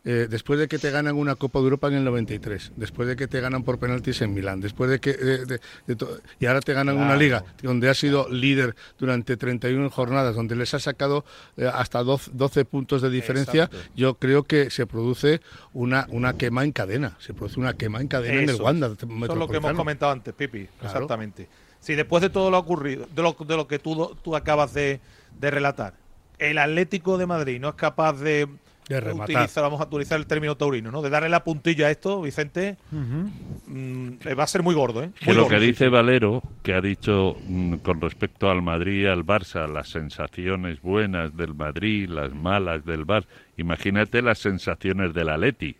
eh, 0.03 0.27
después 0.29 0.59
de 0.59 0.67
que 0.67 0.79
te 0.79 0.89
ganan 0.89 1.15
una 1.15 1.35
Copa 1.35 1.59
de 1.59 1.65
Europa 1.65 1.87
en 1.87 1.93
el 1.93 2.03
93, 2.03 2.71
después 2.75 3.07
de 3.07 3.15
que 3.15 3.27
te 3.27 3.39
ganan 3.39 3.63
por 3.63 3.77
penaltis 3.77 4.21
en 4.21 4.33
Milán, 4.33 4.59
después 4.59 4.89
de 4.89 4.99
que 4.99 5.13
de- 5.13 5.45
de- 5.45 5.59
de 5.85 5.95
to- 5.95 6.17
y 6.39 6.47
ahora 6.47 6.59
te 6.61 6.73
ganan 6.73 6.97
una 6.97 7.15
liga 7.15 7.43
donde 7.61 7.87
has 7.89 7.99
sido 7.99 8.27
líder 8.29 8.75
durante 8.97 9.37
31 9.37 9.89
jornadas, 9.91 10.35
donde 10.35 10.55
les 10.55 10.73
has 10.73 10.83
sacado 10.83 11.23
eh, 11.57 11.69
hasta 11.71 12.01
12, 12.03 12.31
12 12.33 12.65
puntos 12.65 13.01
de 13.03 13.09
diferencia, 13.11 13.65
Exacto. 13.65 13.91
yo 13.95 14.15
creo 14.15 14.43
que 14.43 14.69
se 14.71 14.87
produce 14.87 15.41
una, 15.73 16.07
una 16.09 16.33
quema 16.35 16.63
en 16.63 16.71
cadena, 16.71 17.15
se 17.19 17.33
produce 17.35 17.59
una 17.59 17.73
quema 17.75 18.01
en 18.01 18.07
cadena 18.07 18.41
en 18.41 18.49
el 18.49 18.59
Wanda 18.61 18.87
Eso 18.87 19.05
es 19.05 19.37
lo 19.37 19.47
que 19.47 19.57
hemos 19.57 19.73
comentado 19.73 20.11
antes, 20.11 20.33
Pipi. 20.33 20.65
Claro. 20.79 20.95
Exactamente. 20.95 21.47
Si 21.79 21.93
después 21.95 22.21
de 22.21 22.29
todo 22.29 22.49
lo 22.49 22.57
ocurrido, 22.57 23.07
de 23.15 23.21
lo, 23.21 23.35
de 23.39 23.55
lo 23.55 23.67
que 23.67 23.77
tú, 23.79 24.15
tú 24.23 24.35
acabas 24.35 24.73
de, 24.73 24.99
de 25.39 25.51
relatar, 25.51 25.93
el 26.39 26.57
Atlético 26.57 27.17
de 27.19 27.25
Madrid 27.27 27.59
no 27.59 27.69
es 27.69 27.75
capaz 27.75 28.13
de, 28.13 28.47
De 28.89 28.99
rematar. 28.99 29.35
utilizar, 29.35 29.63
vamos 29.63 29.79
a 29.79 29.85
utilizar 29.85 30.19
el 30.19 30.25
término 30.25 30.55
taurino, 30.57 30.91
¿no? 30.91 31.01
De 31.01 31.09
darle 31.09 31.29
la 31.29 31.43
puntilla 31.43 31.87
a 31.87 31.91
esto, 31.91 32.21
Vicente, 32.21 32.77
mm, 32.91 34.07
va 34.37 34.43
a 34.43 34.47
ser 34.47 34.63
muy 34.63 34.75
gordo, 34.75 35.03
¿eh? 35.03 35.11
Que 35.19 35.33
lo 35.33 35.43
gordo. 35.43 35.55
que 35.57 35.63
dice 35.65 35.87
Valero, 35.89 36.41
que 36.63 36.73
ha 36.73 36.81
dicho 36.81 37.37
mm, 37.47 37.75
con 37.75 38.01
respecto 38.01 38.49
al 38.49 38.61
Madrid 38.61 39.03
y 39.03 39.05
al 39.05 39.25
Barça, 39.25 39.71
las 39.71 39.89
sensaciones 39.89 40.81
buenas 40.81 41.35
del 41.37 41.53
Madrid, 41.53 42.09
las 42.09 42.33
malas 42.33 42.83
del 42.85 43.05
Barça, 43.05 43.27
imagínate 43.57 44.21
las 44.21 44.39
sensaciones 44.39 45.13
del 45.13 45.29
Atleti. 45.29 45.75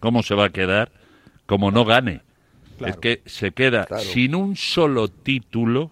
¿Cómo 0.00 0.22
se 0.22 0.34
va 0.34 0.46
a 0.46 0.50
quedar 0.50 0.92
como 1.46 1.70
no 1.70 1.84
gane? 1.84 2.20
Claro. 2.78 2.92
Es 2.94 2.98
que 3.00 3.22
se 3.26 3.52
queda 3.52 3.86
Claro. 3.86 4.02
sin 4.04 4.34
un 4.34 4.56
solo 4.56 5.08
título, 5.08 5.90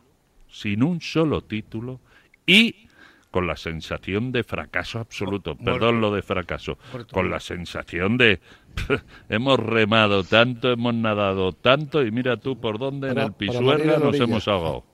sin 0.50 0.82
un 0.82 1.00
solo 1.00 1.40
título 1.42 2.00
y 2.46 2.88
con 3.32 3.48
la 3.48 3.56
sensación 3.56 4.30
de 4.30 4.44
fracaso 4.44 5.00
absoluto. 5.00 5.56
Perdón 5.56 6.00
lo 6.00 6.14
de 6.14 6.22
fracaso. 6.22 6.78
Muerto. 6.92 7.12
Con 7.12 7.30
la 7.30 7.40
sensación 7.40 8.16
de 8.18 8.38
hemos 9.28 9.58
remado 9.58 10.22
tanto, 10.22 10.70
hemos 10.70 10.94
nadado 10.94 11.52
tanto 11.52 12.04
y 12.04 12.12
mira 12.12 12.36
tú 12.36 12.60
por 12.60 12.78
dónde 12.78 13.10
en 13.10 13.18
el 13.18 13.32
pisuerga 13.32 13.96
nos 13.98 14.14
hemos 14.20 14.46
ahogado. 14.46 14.84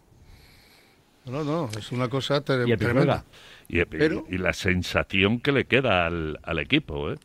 No, 1.26 1.44
no, 1.44 1.68
es 1.78 1.92
una 1.92 2.08
cosa 2.08 2.38
Y 2.38 2.76
tremenda. 2.76 3.24
Y, 3.68 3.80
y- 3.80 3.84
Pero- 3.84 4.24
y 4.30 4.38
la 4.38 4.54
sensación 4.54 5.40
que 5.40 5.52
le 5.52 5.66
queda 5.66 6.06
al, 6.06 6.38
al 6.42 6.58
equipo. 6.58 7.10
¿eh? 7.10 7.16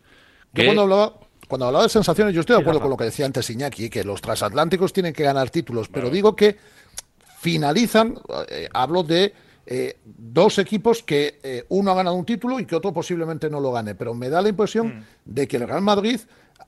Yo 0.53 0.65
cuando 0.65 0.81
hablaba, 0.81 1.13
cuando 1.47 1.67
hablaba 1.67 1.83
de 1.83 1.89
sensaciones, 1.89 2.33
yo 2.35 2.41
estoy 2.41 2.57
de 2.57 2.61
acuerdo 2.63 2.81
con 2.81 2.89
lo 2.89 2.97
que 2.97 3.05
decía 3.05 3.25
antes 3.25 3.49
Iñaki, 3.49 3.89
que 3.89 4.03
los 4.03 4.19
transatlánticos 4.19 4.91
tienen 4.91 5.13
que 5.13 5.23
ganar 5.23 5.49
títulos, 5.51 5.87
pero 5.87 6.09
digo 6.09 6.35
que 6.35 6.57
finalizan, 7.39 8.15
eh, 8.49 8.67
hablo 8.73 9.03
de 9.03 9.33
eh, 9.65 9.97
dos 10.03 10.59
equipos 10.59 11.03
que 11.03 11.39
eh, 11.43 11.65
uno 11.69 11.91
ha 11.91 11.95
ganado 11.95 12.15
un 12.15 12.25
título 12.25 12.59
y 12.59 12.65
que 12.65 12.75
otro 12.75 12.91
posiblemente 12.93 13.49
no 13.49 13.59
lo 13.59 13.71
gane. 13.71 13.95
Pero 13.95 14.13
me 14.13 14.29
da 14.29 14.41
la 14.41 14.49
impresión 14.49 15.05
de 15.25 15.47
que 15.47 15.57
el 15.57 15.67
Real 15.67 15.81
Madrid 15.81 16.19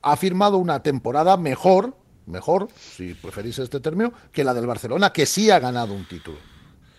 ha 0.02 0.16
firmado 0.16 0.58
una 0.58 0.82
temporada 0.82 1.38
mejor, 1.38 1.96
mejor, 2.26 2.68
si 2.78 3.14
preferís 3.14 3.60
este 3.60 3.80
término, 3.80 4.14
que 4.32 4.44
la 4.44 4.54
del 4.54 4.66
Barcelona, 4.66 5.12
que 5.12 5.26
sí 5.26 5.50
ha 5.50 5.60
ganado 5.60 5.94
un 5.94 6.06
título. 6.06 6.38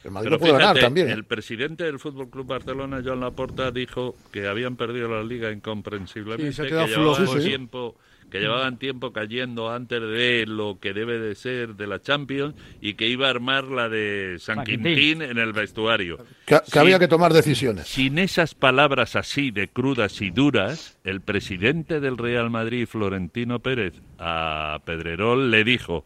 El 0.05 0.13
Madrid 0.13 0.27
Pero 0.27 0.37
lo 0.37 0.41
puede 0.41 0.53
ganar 0.53 0.79
también. 0.79 1.09
¿eh? 1.09 1.13
el 1.13 1.25
presidente 1.25 1.83
del 1.85 1.99
Fútbol 1.99 2.31
Club 2.31 2.47
Barcelona, 2.47 3.03
Joan 3.05 3.21
Laporta, 3.21 3.73
dijo 3.73 4.15
que 4.31 4.47
habían 4.47 4.77
perdido 4.77 5.09
la 5.09 5.25
liga 5.25 5.51
incomprensiblemente, 5.51 6.53
Sí, 6.53 6.57
se 6.57 6.63
ha 6.63 6.87
que 6.87 7.41
sí. 7.41 7.49
tiempo 7.49 7.97
que 8.31 8.41
llevaban 8.41 8.79
tiempo 8.79 9.13
cayendo 9.13 9.71
antes 9.73 10.01
de 10.01 10.45
lo 10.47 10.79
que 10.81 10.93
debe 10.93 11.19
de 11.19 11.35
ser 11.35 11.75
de 11.77 11.87
la 11.87 12.01
Champions 12.01 12.55
y 12.81 12.95
que 12.95 13.09
iba 13.09 13.29
a 13.29 13.31
armar 13.31 13.65
la 13.65 13.89
de 13.89 14.37
San 14.39 14.65
Quintín, 14.65 14.95
Quintín. 14.97 15.23
en 15.23 15.39
el 15.39 15.53
vestuario. 15.53 16.19
Que, 16.45 16.57
que 16.57 16.71
Sin- 16.71 16.81
había 16.81 16.99
que 16.99 17.09
tomar 17.09 17.33
decisiones. 17.33 17.87
Sin 17.87 18.19
esas 18.19 18.55
palabras 18.55 19.15
así 19.17 19.51
de 19.53 19.69
crudas 19.69 20.21
y 20.21 20.31
duras, 20.31 20.99
el 21.05 21.21
presidente 21.21 22.01
del 22.01 22.19
Real 22.19 22.51
Madrid, 22.51 22.87
Florentino 22.87 23.61
Pérez, 23.61 23.95
a 24.19 24.81
Pedrerol 24.85 25.51
le 25.51 25.63
dijo, 25.65 26.05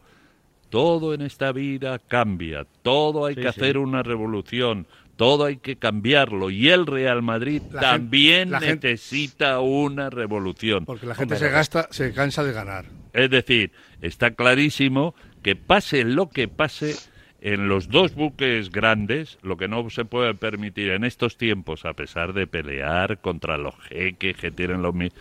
todo 0.69 1.13
en 1.13 1.21
esta 1.21 1.51
vida 1.51 1.99
cambia, 1.99 2.65
todo 2.81 3.25
hay 3.25 3.35
Sí, 3.35 3.41
que 3.41 3.51
sí. 3.51 3.59
hacer 3.59 3.77
una 3.77 4.03
revolución, 4.03 4.87
todo 5.21 5.45
hay 5.45 5.57
que 5.57 5.75
cambiarlo 5.75 6.49
y 6.49 6.69
el 6.69 6.87
Real 6.87 7.21
Madrid 7.21 7.61
La 7.71 7.79
también 7.81 8.49
gente- 8.49 8.51
la 8.53 8.59
gente- 8.59 8.91
necesita 8.93 9.59
una 9.59 10.09
revolución. 10.09 10.85
Porque 10.85 11.05
la 11.05 11.13
gente 11.13 11.35
se 11.35 11.47
gasta, 11.49 11.87
se 11.91 12.11
cansa 12.11 12.43
de 12.43 12.51
ganar. 12.53 12.85
Es 13.13 13.29
decir, 13.29 13.71
está 14.01 14.31
clarísimo 14.31 15.13
que 15.43 15.55
pase 15.55 16.05
lo 16.05 16.31
que 16.31 16.47
pase 16.47 16.95
en 17.39 17.67
los 17.67 17.87
dos 17.89 18.15
buques 18.15 18.71
grandes, 18.71 19.37
lo 19.43 19.57
que 19.57 19.67
no 19.67 19.87
se 19.91 20.05
puede 20.05 20.33
permitir 20.33 20.89
en 20.89 21.03
estos 21.03 21.37
tiempos, 21.37 21.85
a 21.85 21.93
pesar 21.93 22.33
de 22.33 22.47
pelear 22.47 23.19
contra 23.21 23.57
los 23.59 23.75
jeques 23.89 24.35
que 24.37 24.49
tienen 24.49 24.81
los... 24.81 24.95
mi- 24.95 25.11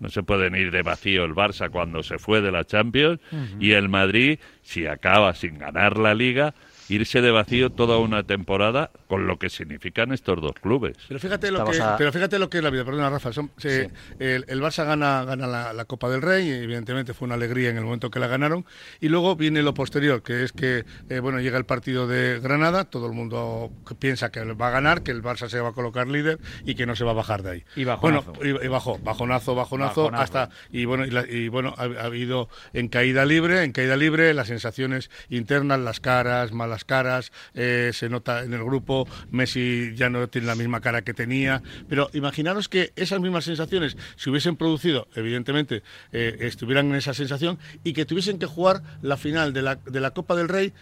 No 0.00 0.08
se 0.08 0.22
pueden 0.22 0.54
ir 0.56 0.70
de 0.70 0.80
vacío 0.82 1.24
el 1.24 1.34
Barça 1.34 1.70
cuando 1.70 2.02
se 2.02 2.18
fue 2.18 2.40
de 2.40 2.50
la 2.50 2.64
Champions 2.64 3.20
y 3.60 3.72
el 3.72 3.90
Madrid, 3.90 4.38
si 4.62 4.86
acaba 4.86 5.34
sin 5.34 5.58
ganar 5.58 5.98
la 5.98 6.14
Liga, 6.14 6.54
irse 6.88 7.20
de 7.22 7.30
vacío 7.30 7.70
toda 7.70 7.98
una 7.98 8.22
temporada 8.24 8.90
con 9.08 9.26
lo 9.26 9.38
que 9.38 9.48
significan 9.50 10.12
estos 10.12 10.40
dos 10.40 10.52
clubes. 10.60 10.96
Pero 11.08 11.20
fíjate 11.20 11.50
lo 11.50 11.58
Estamos 11.58 11.76
que, 11.76 11.82
a- 11.82 11.96
pero 11.96 12.12
fíjate 12.12 12.38
lo 12.38 12.50
que 12.50 12.58
es 12.58 12.64
la 12.64 12.70
vida. 12.70 12.84
Perdona, 12.84 13.10
Rafa. 13.10 13.32
son- 13.32 13.50
se- 13.56 13.90
el, 14.18 14.44
el 14.48 14.60
Barça 14.62 14.84
gana, 14.84 15.24
gana 15.24 15.46
la, 15.46 15.72
la 15.72 15.84
Copa 15.84 16.08
del 16.08 16.22
Rey, 16.22 16.48
y 16.48 16.52
evidentemente 16.52 17.14
fue 17.14 17.26
una 17.26 17.34
alegría 17.36 17.70
en 17.70 17.76
el 17.78 17.84
momento 17.84 18.10
que 18.10 18.18
la 18.20 18.26
ganaron. 18.26 18.64
Y 19.00 19.08
luego 19.08 19.36
viene 19.36 19.62
lo 19.62 19.74
posterior, 19.74 20.22
que 20.22 20.42
es 20.44 20.52
que 20.52 20.84
eh, 21.08 21.20
bueno 21.20 21.40
llega 21.40 21.58
el 21.58 21.64
partido 21.66 22.06
de 22.06 22.40
Granada, 22.40 22.84
todo 22.84 23.06
el 23.06 23.12
mundo 23.12 23.70
piensa 23.98 24.30
que 24.30 24.42
va 24.44 24.68
a 24.68 24.70
ganar, 24.70 25.02
que 25.02 25.10
el 25.10 25.22
Barça 25.22 25.48
se 25.48 25.60
va 25.60 25.70
a 25.70 25.72
colocar 25.72 26.06
líder 26.08 26.38
y 26.64 26.74
que 26.74 26.86
no 26.86 26.96
se 26.96 27.04
va 27.04 27.12
a 27.12 27.14
bajar 27.14 27.42
de 27.42 27.50
ahí. 27.50 27.64
Y 27.76 27.84
bueno, 27.84 28.22
bajonazo. 28.22 28.32
y, 28.44 28.48
y 28.64 28.68
bajó, 28.68 28.98
bajonazo, 28.98 29.54
bajonazo, 29.54 30.02
Bajonazo. 30.10 30.22
hasta 30.22 30.50
y 30.70 30.84
bueno 30.84 31.04
y, 31.06 31.10
la- 31.10 31.28
y 31.28 31.48
bueno 31.48 31.74
ha, 31.76 31.82
ha 31.84 32.04
habido 32.04 32.48
en 32.72 32.88
caída 32.88 33.24
libre, 33.24 33.62
en 33.64 33.72
caída 33.72 33.96
libre 33.96 34.32
las 34.34 34.48
sensaciones 34.48 35.10
internas, 35.30 35.78
las 35.80 36.00
caras, 36.00 36.52
malas 36.52 36.83
caras, 36.84 37.32
eh, 37.54 37.90
se 37.92 38.08
nota 38.08 38.42
en 38.42 38.52
el 38.52 38.64
grupo, 38.64 39.08
Messi 39.30 39.92
ya 39.94 40.10
no 40.10 40.28
tiene 40.28 40.46
la 40.46 40.54
misma 40.54 40.80
cara 40.80 41.02
que 41.02 41.14
tenía, 41.14 41.62
pero 41.88 42.10
imaginaros 42.12 42.68
que 42.68 42.92
esas 42.96 43.20
mismas 43.20 43.44
sensaciones 43.44 43.96
se 44.16 44.30
hubiesen 44.30 44.56
producido, 44.56 45.08
evidentemente, 45.14 45.82
eh, 46.12 46.36
estuvieran 46.40 46.86
en 46.90 46.96
esa 46.96 47.14
sensación 47.14 47.58
y 47.82 47.92
que 47.92 48.04
tuviesen 48.04 48.38
que 48.38 48.46
jugar 48.46 48.82
la 49.02 49.16
final 49.16 49.52
de 49.52 49.62
la, 49.62 49.76
de 49.76 50.00
la 50.00 50.12
Copa 50.12 50.34
del 50.36 50.48
Rey 50.48 50.72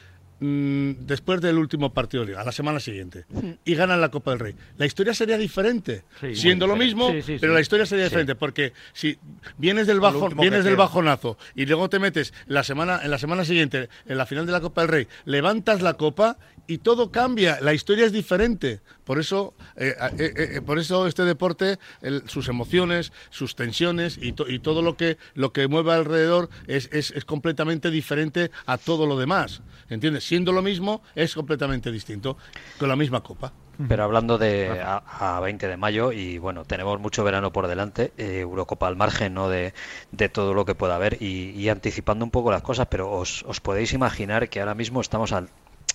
mm, 0.43 1.07
después 1.07 1.41
del 1.41 1.57
último 1.59 1.93
partido 1.95 2.23
de 2.25 2.31
liga, 2.31 2.41
a 2.41 2.45
la 2.45 2.53
semana 2.53 2.81
siguiente, 2.81 3.25
y 3.65 3.75
ganan 3.75 4.01
la 4.01 4.11
Copa 4.11 4.33
del 4.33 4.41
Rey. 4.41 4.55
La 4.77 4.87
historia 4.87 5.15
sería 5.15 5.39
diferente, 5.39 6.03
Sí, 6.21 6.35
siendo 6.35 6.67
lo 6.67 6.77
mismo, 6.77 7.11
Sí, 7.13 7.23
sí, 7.23 7.37
pero 7.41 7.53
sí. 7.53 7.55
la 7.55 7.61
historia 7.61 7.87
sería 7.87 8.05
Sí. 8.07 8.11
diferente, 8.11 8.35
porque 8.35 8.73
si 8.93 9.19
vienes 9.57 9.87
del 9.87 10.01
bajo, 10.01 10.29
vienes 10.31 10.65
del 10.65 10.77
bajonazo 10.77 11.39
y 11.55 11.67
luego 11.67 11.89
te 11.89 11.99
metes 11.99 12.35
la 12.47 12.65
semana, 12.65 13.01
en 13.05 13.11
la 13.11 13.19
semana 13.19 13.45
siguiente, 13.45 13.89
en 14.07 14.19
la 14.19 14.27
final 14.27 14.45
de 14.47 14.53
la 14.53 14.61
Copa 14.61 14.81
del 14.83 14.91
Rey, 14.91 15.09
levantas 15.25 15.81
la 15.83 15.95
copa 15.95 16.39
y 16.67 16.79
todo 16.79 17.11
cambia, 17.11 17.59
la 17.61 17.75
historia 17.75 18.07
es 18.07 18.13
diferente. 18.13 18.81
Por 19.05 19.19
eso, 19.19 19.55
eh, 19.77 19.95
eh, 20.19 20.33
eh, 20.37 20.61
por 20.63 20.79
eso 20.79 21.07
este 21.07 21.25
deporte, 21.25 21.79
el- 22.01 22.29
sus 22.29 22.49
emociones, 22.49 23.13
sus 23.31 23.55
tensiones 23.57 24.19
y, 24.21 24.33
to- 24.33 24.49
y 24.49 24.59
todo 24.61 24.81
lo 24.83 24.97
que 24.97 25.19
lo 25.35 25.53
que 25.53 25.67
mueve 25.69 25.93
alrededor 25.93 26.49
es, 26.67 26.89
es, 26.93 27.11
es 27.11 27.25
completamente 27.25 27.91
diferente 27.91 28.51
a 28.67 28.79
todo 28.79 29.07
lo 29.07 29.19
demás. 29.19 29.63
¿Entiendes? 29.89 30.25
Siendo 30.25 30.53
lo 30.53 30.63
mismo, 30.63 31.03
es 31.15 31.35
completamente 31.35 31.91
distinto 31.93 32.37
con 32.79 32.89
la 32.89 32.97
misma 32.97 33.23
copa. 33.23 33.53
Pero 33.89 34.05
hablando 34.05 34.39
de 34.39 34.81
a, 34.81 35.37
a 35.37 35.41
20 35.41 35.67
de 35.67 35.77
mayo 35.77 36.13
y 36.13 36.39
bueno, 36.39 36.65
tenemos 36.65 37.01
mucho 37.01 37.25
verano 37.25 37.53
por 37.53 37.67
delante, 37.67 38.13
eh, 38.19 38.41
Eurocopa 38.41 38.87
al 38.87 38.97
margen 38.97 39.35
¿no? 39.35 39.49
de, 39.49 39.73
de 40.13 40.29
todo 40.29 40.55
lo 40.55 40.65
que 40.65 40.75
pueda 40.75 40.95
haber 40.95 41.17
y, 41.21 41.51
y 41.51 41.69
anticipando 41.71 42.25
un 42.25 42.31
poco 42.31 42.51
las 42.53 42.63
cosas, 42.63 42.87
pero 42.91 43.11
os, 43.11 43.43
os 43.49 43.61
podéis 43.61 43.93
imaginar 43.95 44.49
que 44.51 44.61
ahora 44.61 44.75
mismo 44.75 45.01
estamos 45.01 45.33
al, 45.33 45.49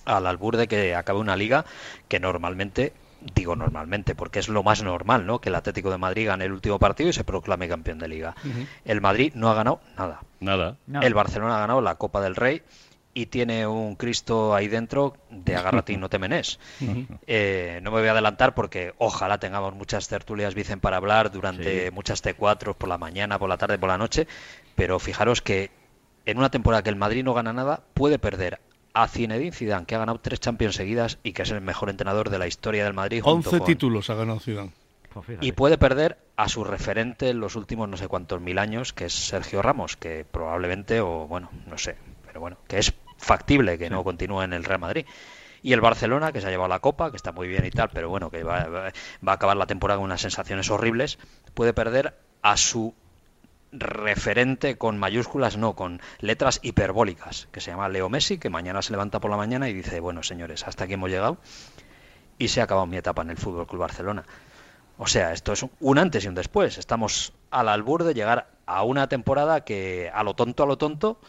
al 0.08 0.26
albur 0.26 0.56
de 0.56 0.66
que 0.68 0.94
acabe 0.94 1.18
una 1.20 1.36
liga 1.36 1.64
que 2.08 2.18
normalmente, 2.18 2.92
digo 3.34 3.54
normalmente, 3.56 4.14
porque 4.14 4.38
es 4.38 4.48
lo 4.48 4.62
más 4.62 4.82
normal, 4.82 5.26
¿no? 5.26 5.40
Que 5.40 5.48
el 5.50 5.54
Atlético 5.54 5.90
de 5.90 5.98
Madrid 5.98 6.26
gane 6.26 6.44
el 6.46 6.52
último 6.52 6.78
partido 6.78 7.10
y 7.10 7.12
se 7.12 7.24
proclame 7.24 7.68
campeón 7.68 7.98
de 7.98 8.08
liga. 8.08 8.34
El 8.84 9.00
Madrid 9.00 9.32
no 9.34 9.50
ha 9.50 9.54
ganado 9.54 9.80
nada. 9.96 10.20
Nada. 10.40 10.76
El 11.02 11.14
Barcelona 11.14 11.56
ha 11.56 11.60
ganado 11.60 11.80
la 11.80 11.96
Copa 11.96 12.20
del 12.20 12.36
Rey 12.36 12.62
y 13.14 13.26
tiene 13.26 13.66
un 13.66 13.96
Cristo 13.96 14.54
ahí 14.54 14.68
dentro 14.68 15.16
de 15.30 15.56
agárrate 15.56 15.92
y 15.92 15.96
no 15.96 16.08
te 16.08 16.18
menes. 16.20 16.60
Eh, 17.26 17.80
no 17.82 17.90
me 17.90 17.98
voy 18.00 18.08
a 18.08 18.12
adelantar 18.12 18.54
porque 18.54 18.94
ojalá 18.98 19.38
tengamos 19.38 19.74
muchas 19.74 20.06
tertulias 20.08 20.54
Vicen 20.54 20.78
para 20.80 20.98
hablar 20.98 21.30
durante 21.32 21.86
Sí. 21.86 21.90
muchas 21.90 22.22
T4 22.22 22.74
por 22.76 22.88
la 22.88 22.98
mañana, 22.98 23.38
por 23.38 23.48
la 23.48 23.56
tarde, 23.56 23.78
por 23.78 23.88
la 23.88 23.98
noche, 23.98 24.28
pero 24.76 24.98
fijaros 25.00 25.42
que 25.42 25.70
en 26.26 26.38
una 26.38 26.50
temporada 26.50 26.82
que 26.82 26.90
el 26.90 26.96
Madrid 26.96 27.24
no 27.24 27.34
gana 27.34 27.52
nada, 27.52 27.80
puede 27.94 28.18
perder 28.20 28.60
a 29.02 29.08
Zinedine 29.08 29.52
Zidane, 29.52 29.86
que 29.86 29.94
ha 29.94 29.98
ganado 29.98 30.18
tres 30.20 30.40
Champions 30.40 30.74
seguidas 30.74 31.18
y 31.22 31.32
que 31.32 31.42
es 31.42 31.50
el 31.50 31.60
mejor 31.60 31.88
entrenador 31.90 32.30
de 32.30 32.38
la 32.38 32.46
historia 32.46 32.84
del 32.84 32.94
Madrid. 32.94 33.22
junto 33.22 33.50
11 33.50 33.58
con- 33.58 33.66
títulos 33.66 34.10
ha 34.10 34.14
ganado 34.14 34.40
Zidane. 34.40 34.72
y 35.40 35.52
puede 35.52 35.78
perder 35.78 36.18
a 36.36 36.48
su 36.48 36.64
referente 36.64 37.30
en 37.30 37.40
los 37.40 37.56
últimos 37.56 37.88
no 37.88 37.96
sé 37.96 38.08
cuántos 38.08 38.40
mil 38.40 38.58
años, 38.58 38.92
que 38.92 39.06
es 39.06 39.12
Sergio 39.12 39.62
Ramos, 39.62 39.96
que 39.96 40.24
probablemente, 40.30 41.00
o 41.00 41.26
bueno, 41.26 41.50
no 41.66 41.76
sé, 41.78 41.96
pero 42.26 42.40
bueno, 42.40 42.56
que 42.68 42.78
es 42.78 42.92
factible 43.16 43.78
que 43.78 43.90
no 43.90 44.04
continúe 44.04 44.42
en 44.42 44.52
el 44.52 44.64
Real 44.64 44.80
Madrid. 44.80 45.06
Y 45.60 45.72
el 45.72 45.80
Barcelona, 45.80 46.30
que 46.30 46.40
se 46.40 46.46
ha 46.46 46.50
llevado 46.50 46.68
la 46.68 46.78
copa, 46.78 47.10
que 47.10 47.16
está 47.16 47.32
muy 47.32 47.48
bien 47.48 47.64
y 47.64 47.70
tal, 47.70 47.90
pero 47.92 48.08
bueno, 48.08 48.30
que 48.30 48.44
va 48.44 48.92
a 49.26 49.32
acabar 49.32 49.56
la 49.56 49.66
temporada 49.66 49.98
con 49.98 50.04
unas 50.04 50.20
sensaciones 50.20 50.70
horribles, 50.70 51.18
puede 51.54 51.72
perder 51.72 52.14
a 52.42 52.56
su 52.56 52.94
referente 53.72 54.76
con 54.78 54.98
mayúsculas, 54.98 55.56
no, 55.56 55.74
con 55.74 56.00
letras 56.20 56.60
hiperbólicas, 56.62 57.48
que 57.52 57.60
se 57.60 57.70
llama 57.70 57.88
Leo 57.88 58.08
Messi, 58.08 58.38
que 58.38 58.50
mañana 58.50 58.82
se 58.82 58.92
levanta 58.92 59.20
por 59.20 59.30
la 59.30 59.36
mañana 59.36 59.68
y 59.68 59.74
dice, 59.74 60.00
bueno, 60.00 60.22
señores, 60.22 60.66
hasta 60.66 60.84
aquí 60.84 60.94
hemos 60.94 61.10
llegado 61.10 61.38
y 62.38 62.48
se 62.48 62.60
ha 62.60 62.64
acabado 62.64 62.86
mi 62.86 62.96
etapa 62.96 63.22
en 63.22 63.30
el 63.30 63.36
Fútbol 63.36 63.66
Club 63.66 63.80
Barcelona. 63.80 64.24
O 64.96 65.06
sea, 65.06 65.32
esto 65.32 65.52
es 65.52 65.64
un 65.80 65.98
antes 65.98 66.24
y 66.24 66.28
un 66.28 66.34
después. 66.34 66.76
Estamos 66.78 67.32
al 67.50 67.68
albur 67.68 68.04
de 68.04 68.14
llegar 68.14 68.48
a 68.66 68.82
una 68.82 69.08
temporada 69.08 69.64
que 69.64 70.10
a 70.12 70.22
lo 70.24 70.34
tonto, 70.34 70.62
a 70.62 70.66
lo 70.66 70.76
tonto, 70.78 71.20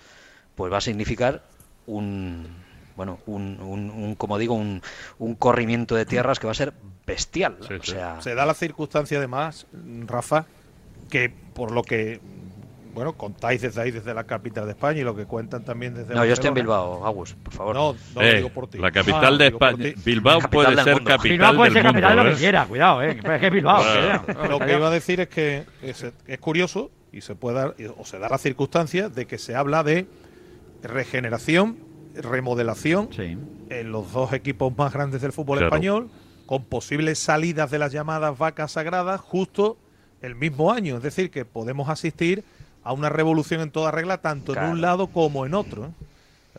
pues 0.55 0.71
va 0.73 0.77
a 0.77 0.81
significar 0.81 1.43
un, 1.85 2.47
bueno, 2.95 3.19
un, 3.27 3.59
un- 3.61 3.89
un, 3.91 4.15
como 4.15 4.37
digo, 4.37 4.53
un, 4.55 4.81
un 5.19 5.35
corrimiento 5.35 5.95
de 5.95 6.05
tierras 6.05 6.39
que 6.39 6.47
va 6.47 6.51
a 6.51 6.55
ser 6.55 6.73
bestial. 7.05 7.57
o 7.61 7.83
sea, 7.83 8.21
Se 8.21 8.33
da 8.33 8.45
la 8.45 8.53
circunstancia, 8.55 9.17
además, 9.19 9.67
Rafa, 10.05 10.45
que 11.09 11.31
por 11.53 11.71
lo 11.71 11.83
que 11.83 12.19
bueno 12.93 13.13
contáis 13.13 13.61
desde 13.61 13.81
ahí, 13.81 13.91
desde 13.91 14.13
la 14.13 14.23
capital 14.25 14.65
de 14.65 14.71
España 14.71 14.99
y 14.99 15.03
lo 15.03 15.15
que 15.15 15.25
cuentan 15.25 15.63
también 15.63 15.93
desde 15.93 16.13
no, 16.15 16.25
yo 16.25 16.33
estoy 16.33 16.47
en 16.49 16.53
Barcelona. 16.55 16.81
Bilbao, 16.85 17.05
Agus, 17.05 17.33
por 17.35 17.53
favor. 17.53 17.75
No, 17.75 17.95
no 18.15 18.21
Eh, 18.21 18.31
lo 18.31 18.37
digo 18.37 18.49
por 18.49 18.67
ti. 18.67 18.77
la 18.79 18.91
capital 18.91 19.37
de 19.37 19.45
digo 19.45 19.59
por 19.59 19.69
España. 19.69 19.93
Bilbao 20.03 20.39
Capital 20.39 20.49
puede 20.73 20.83
ser 20.83 20.93
mundo. 20.95 21.09
capital 21.09 21.29
Bilbao 21.37 21.55
puede 21.55 21.69
del 21.69 21.73
ser 21.73 21.83
capital 21.91 22.09
de 22.17 22.23
lo 22.23 22.29
¿eh? 22.29 22.33
que 22.33 22.39
quiera, 22.39 22.65
cuidado, 22.65 23.03
eh. 23.03 23.19
Pero 23.21 23.33
es 23.35 23.39
que 23.39 23.47
es 23.47 23.53
Bilbao. 23.53 23.83
Lo 24.49 24.59
que 24.59 24.73
iba 24.73 24.87
a 24.87 24.91
decir 24.91 25.19
es 25.21 25.27
que 25.29 25.65
es, 25.83 26.05
es 26.27 26.39
curioso 26.39 26.91
y 27.11 27.21
se 27.21 27.35
puede 27.35 27.57
dar, 27.57 27.75
o 27.97 28.05
se 28.05 28.19
da 28.19 28.27
la 28.29 28.37
circunstancia 28.37 29.07
de 29.09 29.25
que 29.27 29.37
se 29.37 29.55
habla 29.55 29.83
de 29.83 30.07
regeneración, 30.83 31.77
remodelación 32.15 33.09
en 33.69 33.91
los 33.91 34.11
dos 34.11 34.33
equipos 34.33 34.75
más 34.77 34.93
grandes 34.93 35.21
del 35.21 35.31
fútbol 35.31 35.59
Claro. 35.59 35.67
español, 35.75 36.09
con 36.45 36.65
posibles 36.65 37.19
salidas 37.19 37.69
de 37.71 37.79
las 37.79 37.91
llamadas 37.91 38.37
vacas 38.37 38.71
sagradas 38.71 39.21
justo 39.21 39.77
el 40.21 40.35
mismo 40.35 40.71
año. 40.71 40.97
Es 40.97 41.03
decir, 41.03 41.31
que 41.31 41.45
podemos 41.45 41.89
asistir 41.89 42.43
a 42.83 42.93
una 42.93 43.09
revolución 43.09 43.61
en 43.61 43.71
toda 43.71 43.91
regla, 43.91 44.19
tanto 44.19 44.53
en 44.55 44.63
un 44.63 44.81
lado 44.81 45.07
como 45.07 45.45
en 45.45 45.53
otro. 45.53 45.85
¿eh? 45.85 45.89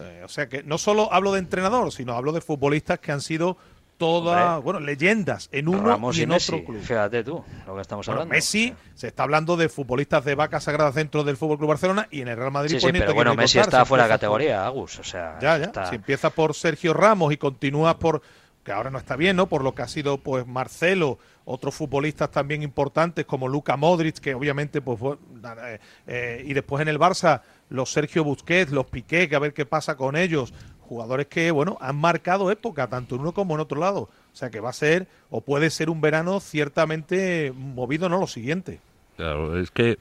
Eh, 0.01 0.23
o 0.25 0.29
sea 0.29 0.49
que 0.49 0.63
no 0.63 0.79
solo 0.79 1.13
hablo 1.13 1.33
de 1.33 1.41
entrenador, 1.41 1.93
sino 1.93 2.15
hablo 2.15 2.33
de 2.33 2.41
futbolistas 2.41 2.99
que 3.01 3.13
han 3.13 3.21
sido 3.21 3.57
todas, 3.99 4.57
Hombre. 4.57 4.65
bueno, 4.65 4.81
leyendas 4.81 5.51
en 5.53 5.69
uno 5.69 5.87
Ramos 5.87 6.17
y 6.17 6.21
y, 6.21 6.23
en 6.23 6.31
Messi, 6.31 6.53
otro 6.55 6.65
club. 6.65 6.81
fíjate 6.83 7.23
tú 7.23 7.45
lo 7.67 7.75
que 7.75 7.83
estamos 7.83 8.07
Bueno, 8.07 8.23
hablando. 8.23 8.35
Messi, 8.35 8.73
se 8.95 9.09
está 9.09 9.25
hablando 9.25 9.59
de 9.59 9.69
futbolistas 9.69 10.25
de 10.25 10.35
vacas 10.35 10.65
sagradas 10.65 10.95
dentro 10.95 11.23
del 11.23 11.37
Fútbol 11.37 11.59
Club 11.59 11.69
Barcelona 11.69 12.09
y 12.11 12.23
en 12.23 12.29
el 12.29 12.37
Real 12.39 12.51
Madrid. 12.51 12.71
Sí, 12.71 12.77
pues 12.81 12.85
sí, 12.85 12.93
te 12.93 13.01
pero 13.01 13.13
bueno, 13.15 13.35
Messi 13.35 13.59
contar, 13.59 13.75
está 13.81 13.85
fuera 13.85 14.05
de 14.05 14.15
empiezas 14.15 14.29
por- 14.31 14.39
categoría, 14.39 14.67
Agus, 14.67 14.99
o 15.01 15.05
sea, 15.05 15.39
Ya, 15.43 15.59
ya. 15.59 15.65
está- 15.65 15.87
Si 15.91 15.97
empiezas 15.97 16.33
por 16.33 16.55
Sergio 16.55 16.95
Ramos 16.95 17.31
y 17.33 17.37
continúas 17.37 17.97
por 17.97 18.23
que 18.65 18.73
ahora 18.73 18.91
no 18.91 18.99
está 18.99 19.17
bien, 19.17 19.37
¿no? 19.37 19.49
Por 19.49 19.65
lo 19.65 19.75
que 19.75 19.83
ha 19.83 19.89
sido 19.89 20.19
pues 20.19 20.47
Marcelo, 20.47 21.19
otros 21.45 21.75
futbolistas 21.75 22.31
también 22.31 22.63
importantes 22.63 23.25
como 23.25 23.49
Luka 23.49 23.77
Modric, 23.77 24.19
que 24.19 24.35
obviamente 24.35 24.81
pues 24.81 25.01
eh, 25.03 25.79
eh, 26.07 26.45
y 26.47 26.53
después 26.53 26.83
en 26.83 26.89
el 26.89 26.99
Barça 26.99 27.43
los 27.69 27.93
Sergio 27.93 28.25
Busquets, 28.25 28.73
los 28.73 28.87
Piqué, 28.87 29.29
que 29.29 29.37
a 29.37 29.39
ver 29.39 29.55
qué 29.55 29.65
pasa 29.65 29.97
con 29.97 30.17
ellos, 30.17 30.53
jugadores 30.81 31.27
que 31.29 31.51
bueno, 31.51 31.79
han 31.81 31.97
marcado 31.97 32.51
época 32.51 32.89
tanto 32.89 33.15
en 33.15 33.23
uno 33.23 33.33
como 33.33 33.55
en 33.55 33.61
otro 33.61 33.81
lado. 33.81 34.11
O 34.33 34.37
sea, 34.37 34.51
que 34.51 34.61
va 34.61 34.71
a 34.71 34.75
ser 34.75 35.09
o 35.31 35.41
puede 35.41 35.71
ser 35.71 35.89
un 35.89 36.01
verano 36.01 36.41
ciertamente 36.41 37.53
movido, 37.55 38.09
no 38.09 38.19
lo 38.19 38.27
siguiente. 38.27 38.81
Claro, 39.17 39.59
es 39.59 39.71
que 39.71 39.99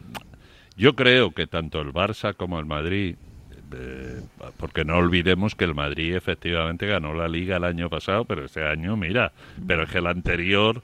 yo 0.75 0.95
creo 0.95 1.31
que 1.31 1.47
tanto 1.47 1.81
el 1.81 1.93
Barça 1.93 2.35
como 2.35 2.59
el 2.59 2.65
Madrid, 2.65 3.15
eh, 3.73 4.21
porque 4.57 4.85
no 4.85 4.97
olvidemos 4.97 5.55
que 5.55 5.65
el 5.65 5.75
Madrid 5.75 6.15
efectivamente 6.15 6.87
ganó 6.87 7.13
la 7.13 7.27
liga 7.27 7.57
el 7.57 7.63
año 7.63 7.89
pasado, 7.89 8.25
pero 8.25 8.45
este 8.45 8.65
año, 8.65 8.95
mira, 8.95 9.31
pero 9.65 9.83
es 9.83 9.89
que 9.89 9.99
el 9.99 10.07
anterior 10.07 10.81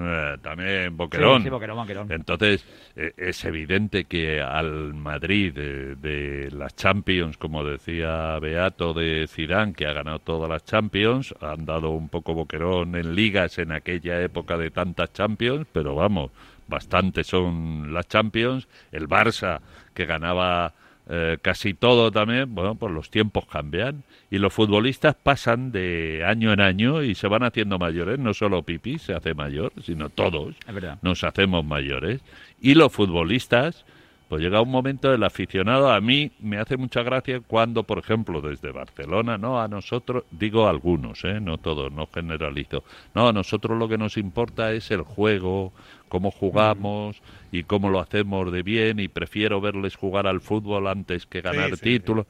eh, 0.00 0.36
también 0.42 0.96
Boquerón. 0.96 1.38
Sí, 1.38 1.44
sí, 1.44 1.50
Boquerón, 1.50 1.76
Boquerón. 1.76 2.12
Entonces, 2.12 2.64
eh, 2.94 3.12
es 3.16 3.44
evidente 3.44 4.04
que 4.04 4.40
al 4.40 4.94
Madrid 4.94 5.52
de, 5.52 5.96
de 5.96 6.50
las 6.52 6.76
Champions, 6.76 7.36
como 7.36 7.64
decía 7.64 8.38
Beato 8.38 8.94
de 8.94 9.26
Zidane, 9.28 9.72
que 9.72 9.86
ha 9.86 9.92
ganado 9.92 10.20
todas 10.20 10.48
las 10.48 10.64
Champions, 10.64 11.34
han 11.40 11.64
dado 11.64 11.90
un 11.90 12.08
poco 12.08 12.34
boquerón 12.34 12.94
en 12.94 13.14
ligas 13.14 13.58
en 13.58 13.72
aquella 13.72 14.20
época 14.22 14.56
de 14.56 14.70
tantas 14.70 15.12
Champions, 15.12 15.66
pero 15.72 15.96
vamos, 15.96 16.30
bastante 16.68 17.24
son 17.24 17.92
las 17.92 18.06
Champions. 18.06 18.68
El 18.92 19.08
Barça, 19.08 19.60
que 19.94 20.06
ganaba 20.06 20.74
eh, 21.10 21.38
casi 21.40 21.72
todo 21.72 22.12
también, 22.12 22.54
bueno, 22.54 22.74
pues 22.74 22.92
los 22.92 23.10
tiempos 23.10 23.46
cambian 23.46 24.04
y 24.30 24.36
los 24.36 24.52
futbolistas 24.52 25.14
pasan 25.14 25.72
de 25.72 26.22
año 26.26 26.52
en 26.52 26.60
año 26.60 27.02
y 27.02 27.14
se 27.14 27.28
van 27.28 27.44
haciendo 27.44 27.78
mayores, 27.78 28.18
no 28.18 28.34
solo 28.34 28.62
Pipi 28.62 28.98
se 28.98 29.14
hace 29.14 29.32
mayor, 29.32 29.72
sino 29.82 30.10
todos 30.10 30.54
nos 31.00 31.24
hacemos 31.24 31.64
mayores. 31.64 32.20
Y 32.60 32.74
los 32.74 32.92
futbolistas, 32.92 33.86
pues 34.28 34.42
llega 34.42 34.60
un 34.60 34.70
momento, 34.70 35.14
el 35.14 35.24
aficionado, 35.24 35.90
a 35.90 35.98
mí 36.02 36.30
me 36.40 36.58
hace 36.58 36.76
mucha 36.76 37.02
gracia 37.02 37.40
cuando, 37.40 37.84
por 37.84 37.98
ejemplo, 37.98 38.42
desde 38.42 38.70
Barcelona, 38.70 39.38
no, 39.38 39.62
a 39.62 39.66
nosotros, 39.66 40.24
digo 40.30 40.68
algunos, 40.68 41.24
¿eh? 41.24 41.40
no 41.40 41.56
todos, 41.56 41.90
no 41.90 42.06
generalizo, 42.12 42.84
no, 43.14 43.28
a 43.28 43.32
nosotros 43.32 43.78
lo 43.78 43.88
que 43.88 43.96
nos 43.96 44.18
importa 44.18 44.72
es 44.72 44.90
el 44.90 45.00
juego, 45.00 45.72
cómo 46.08 46.30
jugamos 46.30 47.20
y 47.52 47.64
cómo 47.64 47.90
lo 47.90 48.00
hacemos 48.00 48.50
de 48.52 48.62
bien 48.62 48.98
y 49.00 49.08
prefiero 49.08 49.60
verles 49.60 49.96
jugar 49.96 50.26
al 50.26 50.40
fútbol 50.40 50.88
antes 50.88 51.26
que 51.26 51.40
ganar 51.40 51.70
sí, 51.70 51.76
sí. 51.76 51.82
títulos. 51.82 52.26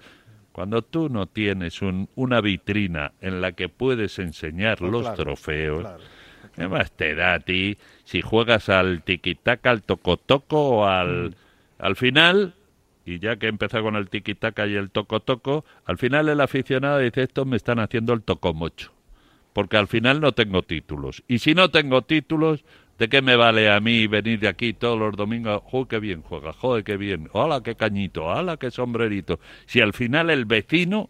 Cuando 0.52 0.82
tú 0.82 1.08
no 1.08 1.26
tienes 1.26 1.82
un- 1.82 2.08
una 2.16 2.40
vitrina 2.40 3.12
en 3.20 3.40
la 3.40 3.52
que 3.52 3.68
puedes 3.68 4.18
enseñar 4.18 4.78
Pues 4.78 4.90
los 4.90 5.02
claro, 5.02 5.16
trofeos, 5.24 5.80
claro. 5.82 6.04
¿Qué 6.54 6.66
más 6.68 6.90
te 6.92 7.14
da 7.14 7.34
a 7.34 7.40
ti 7.40 7.78
si 8.04 8.20
juegas 8.22 8.68
al 8.68 9.02
tiquitaca, 9.02 9.70
al 9.70 9.82
tocotoco 9.82 10.70
o 10.80 10.84
al, 10.86 11.36
al 11.78 11.94
final? 11.96 12.54
Y 13.04 13.20
ya 13.20 13.36
que 13.36 13.46
empieza 13.46 13.80
con 13.80 13.94
el 13.96 14.08
tiquitaca 14.10 14.66
y 14.66 14.74
el 14.74 14.90
tocotoco, 14.90 15.64
al 15.84 15.98
final 15.98 16.28
el 16.28 16.40
aficionado 16.40 16.98
dice, 16.98 17.22
estos 17.22 17.46
me 17.46 17.56
están 17.56 17.78
haciendo 17.78 18.12
el 18.12 18.22
tocomocho. 18.22 18.92
Porque 19.52 19.76
al 19.76 19.86
final 19.88 20.20
no 20.20 20.32
tengo 20.32 20.62
títulos. 20.62 21.22
Y 21.26 21.38
si 21.38 21.54
no 21.54 21.70
tengo 21.70 22.02
títulos, 22.02 22.64
¿de 22.98 23.08
qué 23.08 23.22
me 23.22 23.36
vale 23.36 23.70
a 23.70 23.80
mí 23.80 24.06
venir 24.06 24.40
de 24.40 24.48
aquí 24.48 24.72
todos 24.72 24.98
los 24.98 25.16
domingos? 25.16 25.62
¡Joder, 25.64 25.88
qué 25.88 25.98
bien 26.00 26.22
juega! 26.22 26.52
¡Joder, 26.52 26.84
qué 26.84 26.96
bien! 26.96 27.28
¡Hola, 27.32 27.62
qué 27.62 27.74
cañito! 27.74 28.24
¡Hola, 28.24 28.56
qué 28.56 28.70
sombrerito! 28.70 29.38
Si 29.66 29.80
al 29.80 29.92
final 29.92 30.30
el 30.30 30.44
vecino 30.44 31.08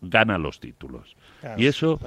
gana 0.00 0.38
los 0.38 0.60
títulos. 0.60 1.16
Claro, 1.40 1.60
y 1.60 1.66
eso, 1.66 1.98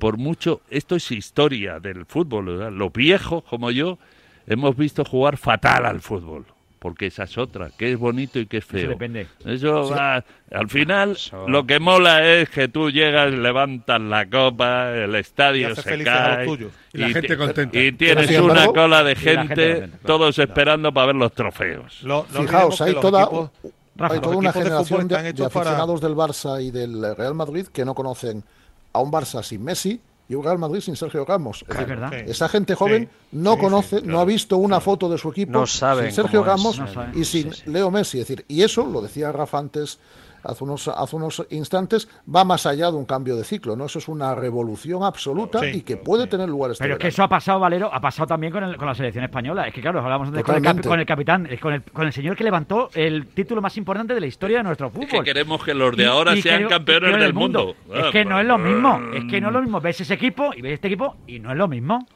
por 0.00 0.18
mucho, 0.18 0.62
esto 0.70 0.96
es 0.96 1.10
historia 1.12 1.80
del 1.80 2.06
fútbol. 2.06 2.46
¿verdad? 2.46 2.72
Los 2.72 2.92
viejos, 2.92 3.44
como 3.44 3.70
yo, 3.70 3.98
hemos 4.46 4.76
visto 4.76 5.04
jugar 5.04 5.36
fatal 5.36 5.86
al 5.86 6.00
fútbol. 6.00 6.46
Porque 6.86 7.06
esa 7.06 7.24
es 7.24 7.36
otra, 7.36 7.70
que 7.76 7.90
es 7.90 7.98
bonito 7.98 8.38
y 8.38 8.46
que 8.46 8.58
es 8.58 8.64
feo. 8.64 8.78
Eso 8.82 8.88
depende. 8.90 9.26
Eso 9.44 9.90
va- 9.90 10.22
al 10.52 10.68
final, 10.68 11.18
lo 11.48 11.66
que 11.66 11.80
mola 11.80 12.24
es 12.24 12.48
que 12.48 12.68
tú 12.68 12.92
llegas, 12.92 13.32
levantas 13.32 14.00
la 14.00 14.24
copa, 14.30 14.92
el 14.94 15.12
estadio 15.16 15.72
Y 15.72 15.74
se 15.74 16.04
cae. 16.04 16.46
tuyos. 16.46 16.70
Y 16.92 16.98
la 16.98 17.08
gente 17.08 17.26
te- 17.26 17.36
contenta. 17.36 17.76
Y 17.76 17.90
tienes 17.90 18.30
una 18.30 18.52
embargo- 18.52 18.72
cola 18.72 19.02
de 19.02 19.12
Y 19.12 19.16
gente 19.16 19.38
gente, 19.48 19.70
contenta, 19.72 19.98
claro. 19.98 20.06
todos 20.06 20.38
esperando 20.38 20.92
para 20.94 21.06
ver 21.08 21.16
los 21.16 21.32
trofeos. 21.32 22.02
Lo- 22.04 22.24
no 22.32 22.42
Fijaos, 22.42 22.80
hay 22.80 22.94
toda, 22.94 23.22
equipos- 23.24 23.50
hay 23.64 24.08
los 24.10 24.20
toda 24.20 24.36
una 24.36 24.52
de 24.52 24.60
generación 24.62 24.98
de, 25.08 25.14
están 25.14 25.24
de 25.24 25.30
hechos 25.30 25.52
para- 25.52 25.70
aficionados 25.70 26.00
del 26.00 26.14
Barça 26.14 26.62
y 26.62 26.70
del 26.70 27.16
Real 27.16 27.34
Madrid 27.34 27.66
que 27.66 27.84
no 27.84 27.96
conocen 27.96 28.44
a 28.92 29.00
un 29.00 29.10
Barça 29.10 29.42
sin 29.42 29.64
Messi 29.64 30.00
y 30.28 30.34
un 30.34 30.44
Real 30.44 30.58
Madrid 30.58 30.80
sin 30.80 30.96
Sergio 30.96 31.24
Ramos. 31.24 31.62
Es 31.62 31.68
decir, 31.68 31.86
verdad. 31.86 32.14
Esa 32.14 32.48
gente 32.48 32.74
joven 32.74 33.08
no 33.32 33.58
conoce, 33.58 34.02
no 34.02 34.20
ha 34.20 34.24
visto 34.24 34.56
una 34.56 34.80
foto 34.80 35.08
de 35.08 35.18
su 35.18 35.30
equipo 35.30 35.52
No 35.52 35.66
sin 35.66 36.12
Sergio. 36.12 36.42
Ramos 36.42 36.78
No 36.78 36.86
y 37.14 37.24
sin 37.24 37.50
Leo 37.66 37.90
Messi. 37.90 38.20
Es 38.20 38.28
decir, 38.28 38.44
y 38.48 38.62
eso, 38.62 38.86
lo 38.86 39.00
decía 39.00 39.32
Rafa 39.32 39.58
antes, 39.58 39.98
hace 40.46 40.64
unos, 40.64 40.88
hace 40.88 41.16
unos 41.16 41.46
instantes, 41.50 42.08
va 42.32 42.44
más 42.44 42.66
allá 42.66 42.90
de 42.90 42.96
un 42.96 43.04
cambio 43.04 43.36
de 43.36 43.44
ciclo. 43.44 43.76
¿no? 43.76 43.86
Eso 43.86 43.98
es 43.98 44.08
una 44.08 44.34
revolución 44.34 45.02
absoluta 45.02 45.60
Sí. 45.60 45.66
y 45.78 45.80
que 45.82 45.96
puede 45.96 46.26
tener 46.26 46.48
lugar 46.48 46.70
este 46.70 46.84
Pero 46.84 46.94
es 46.94 47.00
que 47.00 47.08
eso 47.08 47.22
ha 47.22 47.28
pasado, 47.28 47.60
Valero, 47.60 47.92
ha 47.92 48.00
pasado 48.00 48.26
también 48.26 48.52
con, 48.52 48.64
el- 48.64 48.76
con 48.76 48.86
la 48.86 48.94
selección 48.94 49.24
española. 49.24 49.66
Es 49.66 49.74
que 49.74 49.80
claro, 49.80 50.00
hablamos 50.00 50.28
antes 50.28 50.42
con 50.44 50.54
el, 50.54 50.60
capi- 50.60 50.64
Totalmente. 50.64 50.88
con 50.88 51.00
el 51.00 51.06
capitán, 51.06 51.48
con 51.60 51.72
el, 51.74 51.82
con 51.82 52.06
el 52.06 52.12
señor 52.12 52.36
que 52.36 52.44
levantó 52.44 52.90
el 52.94 53.26
título 53.28 53.60
más 53.60 53.76
importante 53.76 54.14
de 54.14 54.20
la 54.20 54.26
historia 54.26 54.58
de 54.58 54.64
nuestro 54.64 54.90
fútbol. 54.90 55.04
Es 55.04 55.10
que 55.12 55.22
queremos 55.24 55.62
que 55.64 55.74
los 55.74 55.96
de 55.96 56.06
ahora 56.06 56.34
y 56.36 56.42
sean 56.42 56.68
campeones 56.68 57.18
del 57.18 57.34
mundo. 57.34 57.74
Es 57.92 58.06
que 58.12 58.24
no 58.24 58.40
es 58.40 58.46
lo 58.46 58.58
mismo, 58.58 59.00
es 59.14 59.24
que 59.30 59.40
no 59.40 59.48
es 59.48 59.52
lo 59.54 59.60
mismo. 59.62 59.80
Ves 59.80 60.00
ese 60.00 60.14
equipo 60.14 60.52
y 60.56 60.62
ves 60.62 60.74
este 60.74 60.88
equipo 60.88 61.16
y 61.26 61.38
no 61.38 61.50
es 61.50 61.56
lo 61.56 61.68
mismo. 61.68 62.06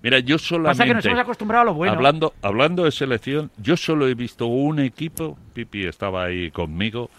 Mira, 0.00 0.20
yo 0.20 0.38
solamente... 0.38 0.70
Pasa 0.78 0.84
que 0.84 0.94
nos 0.94 1.04
hemos 1.06 1.18
acostumbrado 1.18 1.62
a 1.62 1.64
lo 1.64 1.74
bueno. 1.74 1.94
Hablando, 1.94 2.32
hablando 2.40 2.84
de 2.84 2.92
selección, 2.92 3.50
yo 3.56 3.76
solo 3.76 4.06
he 4.06 4.14
visto 4.14 4.46
un 4.46 4.78
equipo, 4.78 5.36
Pipi 5.54 5.86
estaba 5.86 6.22
ahí 6.24 6.52
conmigo, 6.52 7.10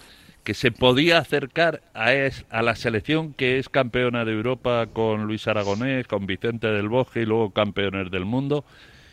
que 0.49 0.55
se 0.55 0.71
podía 0.71 1.19
acercar 1.19 1.83
a, 1.93 2.11
es- 2.11 2.43
a 2.49 2.63
la 2.63 2.73
selección 2.75 3.35
que 3.35 3.59
es 3.59 3.69
campeona 3.69 4.25
de 4.25 4.31
Europa 4.31 4.87
con 4.91 5.25
Luis 5.27 5.47
Aragonés, 5.47 6.07
con 6.07 6.25
Vicente 6.25 6.65
del 6.65 6.89
Bosque 6.89 7.21
y 7.21 7.25
luego 7.27 7.51
campeones 7.51 8.09
del 8.09 8.25
mundo, 8.25 8.65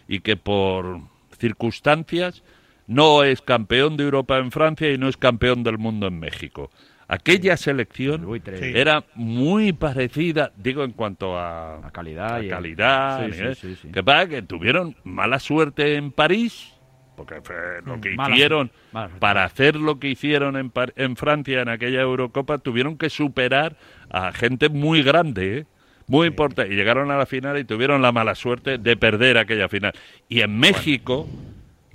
y 0.08 0.20
que 0.20 0.38
por 0.38 0.98
circunstancias 1.38 2.42
no 2.86 3.22
es 3.22 3.42
campeón 3.42 3.98
de 3.98 4.04
Europa 4.04 4.38
en 4.38 4.50
Francia 4.50 4.90
y 4.90 4.96
no 4.96 5.08
es 5.10 5.18
campeón 5.18 5.62
del 5.62 5.76
mundo 5.76 6.06
en 6.06 6.18
México. 6.20 6.70
Aquella 7.06 7.58
selección 7.58 8.26
era 8.62 9.04
muy 9.14 9.74
parecida, 9.74 10.52
digo 10.56 10.84
en 10.84 10.92
cuanto 10.92 11.38
a, 11.38 11.90
calidad, 11.92 12.36
a 12.36 12.44
y- 12.44 12.48
calidad, 12.48 13.26
Sí, 13.26 13.30
nivel, 13.32 13.56
sí, 13.56 13.74
sí, 13.74 13.78
sí. 13.82 13.88
que 13.92 14.02
pasa 14.02 14.26
que 14.26 14.40
tuvieron 14.40 14.96
mala 15.04 15.38
suerte 15.38 15.96
en 15.96 16.12
París, 16.12 16.72
porque 17.16 17.40
fue 17.42 17.56
lo 17.84 18.00
que 18.00 18.10
Mm, 18.10 18.16
mala 18.16 18.34
hicieron 18.34 18.70
mala 18.92 19.10
para 19.18 19.44
hacer 19.44 19.76
lo 19.76 19.98
que 19.98 20.08
hicieron 20.08 20.56
en, 20.56 20.72
en 20.96 21.16
Francia 21.16 21.62
en 21.62 21.68
aquella 21.68 22.02
Eurocopa, 22.02 22.58
tuvieron 22.58 22.96
que 22.96 23.10
superar 23.10 23.76
a 24.10 24.32
gente 24.32 24.68
muy 24.68 25.02
grande, 25.02 25.58
¿eh? 25.58 25.66
muy 26.06 26.28
importante, 26.28 26.72
y 26.72 26.76
llegaron 26.76 27.10
a 27.10 27.16
la 27.16 27.26
final 27.26 27.58
y 27.58 27.64
tuvieron 27.64 28.02
la 28.02 28.12
mala 28.12 28.34
suerte 28.34 28.78
de 28.78 28.96
perder 28.96 29.38
aquella 29.38 29.68
final. 29.68 29.92
Y 30.28 30.40
en 30.40 30.56
México, 30.58 31.26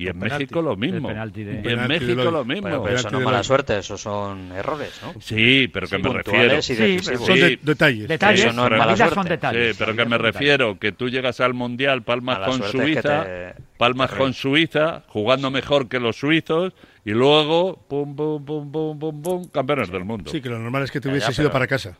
y 0.04 0.08
en 0.08 0.20
penalti. 0.20 0.44
México 0.46 0.62
lo 0.62 0.76
mismo, 0.76 1.10
de- 1.10 1.16
y 1.16 1.56
en 1.56 1.62
Penalti 1.64 1.88
México 2.06 2.32
lo 2.32 2.46
mismo. 2.46 2.62
Bueno, 2.62 2.84
pero 2.84 2.96
eso 2.98 3.10
no 3.12 3.20
es 3.20 3.26
mala 3.26 3.44
suerte, 3.44 3.78
eso 3.78 3.98
son 3.98 4.52
errores, 4.52 5.00
¿no? 5.04 5.20
Sí, 5.22 5.68
pero 5.72 5.88
que 5.88 5.96
Sí, 5.98 6.02
me 6.02 6.10
puntuales 6.10 6.26
refiero. 6.68 6.86
decisivos. 6.88 7.26
Son 7.28 7.40
de- 7.40 7.60
detalles. 7.62 8.08
Detalles, 8.08 8.46
Eso 8.46 8.54
no 8.54 8.64
es 8.64 8.70
pero- 8.70 8.78
mala 8.80 8.98
son 9.10 9.26
detalles. 9.28 9.72
Sí, 9.72 9.76
pero 9.80 9.96
que 9.96 10.06
me 10.06 10.18
refiero 10.18 10.80
que 10.80 10.92
tú 10.92 11.10
llegas 11.10 11.40
al 11.40 11.54
Mundial, 11.54 12.04
palmas 12.04 12.40
Mala 12.40 12.48
con 12.52 12.62
que 12.62 12.68
Suiza, 12.68 13.24
te- 13.26 13.54
palmas 13.78 14.12
te 14.12 14.18
con. 14.18 14.34
Suiza, 14.34 15.04
jugando 15.08 15.52
mejor 15.52 15.88
que 15.88 16.00
los 16.00 16.16
suizos, 16.18 16.74
y 17.04 17.12
luego, 17.12 17.78
pum, 17.88 18.16
pum, 18.16 18.46
pum, 18.46 18.72
pum, 18.72 19.00
pum, 19.00 19.22
pum, 19.22 19.46
campeones 19.50 19.90
del 19.92 20.06
mundo. 20.06 20.30
Sí, 20.32 20.40
que 20.42 20.50
lo 20.50 20.60
normal 20.60 20.84
es 20.84 20.92
que 20.92 21.02
te 21.02 21.10
hubiese 21.10 21.32
pero- 21.36 21.52
para 21.52 21.68
casa. 21.68 21.98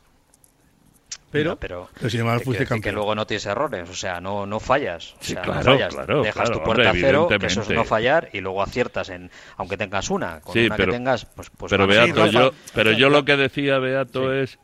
Pero, 1.32 1.56
pero, 1.56 1.90
pero 1.94 2.10
sin 2.10 2.20
embargo 2.22 2.40
te 2.40 2.46
fuiste 2.46 2.66
quiero 2.66 2.76
decir 2.76 2.84
que 2.84 2.92
luego 2.92 3.16
no 3.16 3.26
tienes 3.26 3.46
errores, 3.46 3.90
o 3.90 3.94
sea, 3.94 4.20
no, 4.22 4.46
no 4.46 4.60
fallas. 4.60 5.14
O 5.14 5.18
Sí, 5.22 5.34
sea, 5.34 5.42
claro, 5.42 5.60
no 5.60 5.72
fallas. 5.72 5.96
claro, 5.96 6.22
Dejas 6.24 6.34
claro, 6.34 6.52
tu 6.52 6.64
puerta 6.64 6.90
hombre, 6.90 7.00
a 7.00 7.08
cero, 7.08 7.28
que 7.40 7.46
eso 7.46 7.62
es 7.62 7.70
no 7.70 7.86
fallar, 7.86 8.30
y 8.34 8.42
luego 8.42 8.62
aciertas 8.62 9.10
en, 9.10 9.32
aunque 9.58 9.78
tengas 9.78 10.10
una, 10.10 10.42
con 10.42 10.54
Sí, 10.54 10.66
una 10.66 10.76
pero, 10.76 10.92
que 10.92 10.98
tengas, 10.98 11.26
pues, 11.26 11.50
pues 11.58 11.70
pero. 11.70 11.88
Beato, 11.88 12.28
Sí, 12.28 12.34
yo, 12.34 12.52
pero 12.74 12.92
yo 12.92 13.10
lo 13.10 13.24
que 13.26 13.38
decía 13.38 13.80
Beato 13.80 14.34
es 14.34 14.60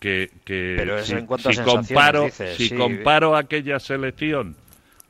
que, 0.00 0.30
que 0.44 0.74
Pero 0.76 0.98
es 0.98 1.06
si, 1.06 1.12
en 1.14 1.26
cuanto 1.26 1.48
a 1.50 1.52
si 1.52 1.56
sensaciones, 1.56 1.88
comparo, 1.88 2.24
dices, 2.24 2.56
si 2.56 2.68
sí. 2.68 2.74
comparo 2.74 3.36
aquella 3.36 3.78
selección 3.78 4.56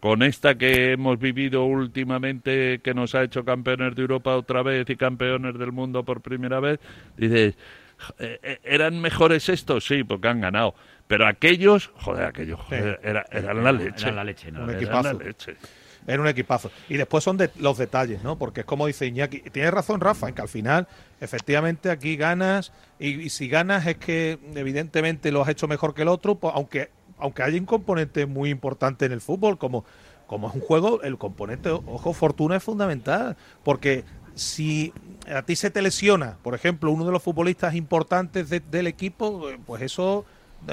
con 0.01 0.23
esta 0.23 0.55
que 0.57 0.93
hemos 0.93 1.19
vivido 1.19 1.65
últimamente, 1.65 2.81
que 2.85 2.95
nos 2.95 3.15
ha 3.15 3.25
hecho 3.25 3.45
campeones 3.45 3.97
de 3.97 4.03
Europa 4.03 4.37
otra 4.37 4.63
vez 4.63 4.89
y 4.91 4.97
campeones 4.97 5.59
del 5.59 5.73
mundo 5.73 6.05
por 6.05 6.21
primera 6.21 6.61
vez, 6.61 6.79
dices, 7.17 7.57
eh, 8.21 8.39
eh, 8.43 8.59
¿eran 8.63 9.01
mejores 9.01 9.49
estos? 9.49 9.85
Sí, 9.87 10.05
porque 10.05 10.29
han 10.29 10.41
ganado. 10.41 10.75
Pero 11.09 11.27
aquellos, 11.27 11.91
joder, 11.97 12.27
aquellos, 12.27 12.61
joder, 12.61 13.01
era, 13.03 13.25
eran 13.33 13.65
la 13.65 13.73
leche. 13.73 14.03
Eran 14.05 14.17
la 14.17 14.25
leche, 14.25 14.53
¿no? 14.53 14.63
Un 14.65 14.71
Eran 14.71 14.83
equipazo. 14.83 15.13
la 15.19 15.25
leche. 15.25 15.57
Era 16.07 16.23
un 16.23 16.29
equipazo. 16.29 16.71
Y 16.89 16.97
después 16.97 17.25
son 17.25 17.37
de, 17.37 17.51
los 17.59 17.77
detalles, 17.77 18.23
¿no? 18.23 18.39
Porque 18.39 18.61
es 18.61 18.67
como 18.67 18.87
dice 18.87 19.07
Iñaki. 19.07 19.41
Tienes 19.51 19.73
razón, 19.73 20.01
Rafa, 20.01 20.29
en 20.29 20.35
que 20.35 20.43
al 20.43 20.49
final, 20.49 20.87
efectivamente, 21.21 21.91
aquí 21.91 22.17
ganas. 22.17 22.73
Y, 22.99 23.09
y 23.21 23.31
si 23.31 23.49
ganas 23.49 23.87
es 23.87 23.97
que, 23.99 24.39
evidentemente, 24.55 25.33
lo 25.33 25.43
has 25.43 25.49
hecho 25.49 25.67
mejor 25.69 25.95
que 25.95 26.03
el 26.03 26.09
otro. 26.09 26.37
pues, 26.37 26.53
aunque 26.55 26.91
aunque 27.19 27.43
hay 27.43 27.59
un 27.59 27.67
componente 27.67 28.27
muy 28.27 28.49
importante 28.49 29.05
en 29.05 29.11
el 29.13 29.21
fútbol, 29.21 29.59
como, 29.59 29.85
como 30.29 30.49
es 30.49 30.55
un 30.55 30.61
juego, 30.61 31.03
el 31.03 31.19
componente, 31.19 31.69
ojo, 31.71 32.13
fortuna 32.13 32.57
es 32.57 32.63
fundamental. 32.63 33.37
Porque 33.65 34.05
si 34.37 34.93
a 35.29 35.43
ti 35.43 35.57
se 35.57 35.71
te 35.71 35.83
lesiona, 35.83 36.37
por 36.43 36.55
ejemplo, 36.55 36.91
uno 36.93 37.05
de 37.05 37.11
los 37.13 37.23
futbolistas 37.23 37.75
importantes 37.75 38.49
de- 38.51 38.61
del 38.61 38.87
equipo, 38.87 39.51
pues 39.67 39.83
eso 39.83 40.25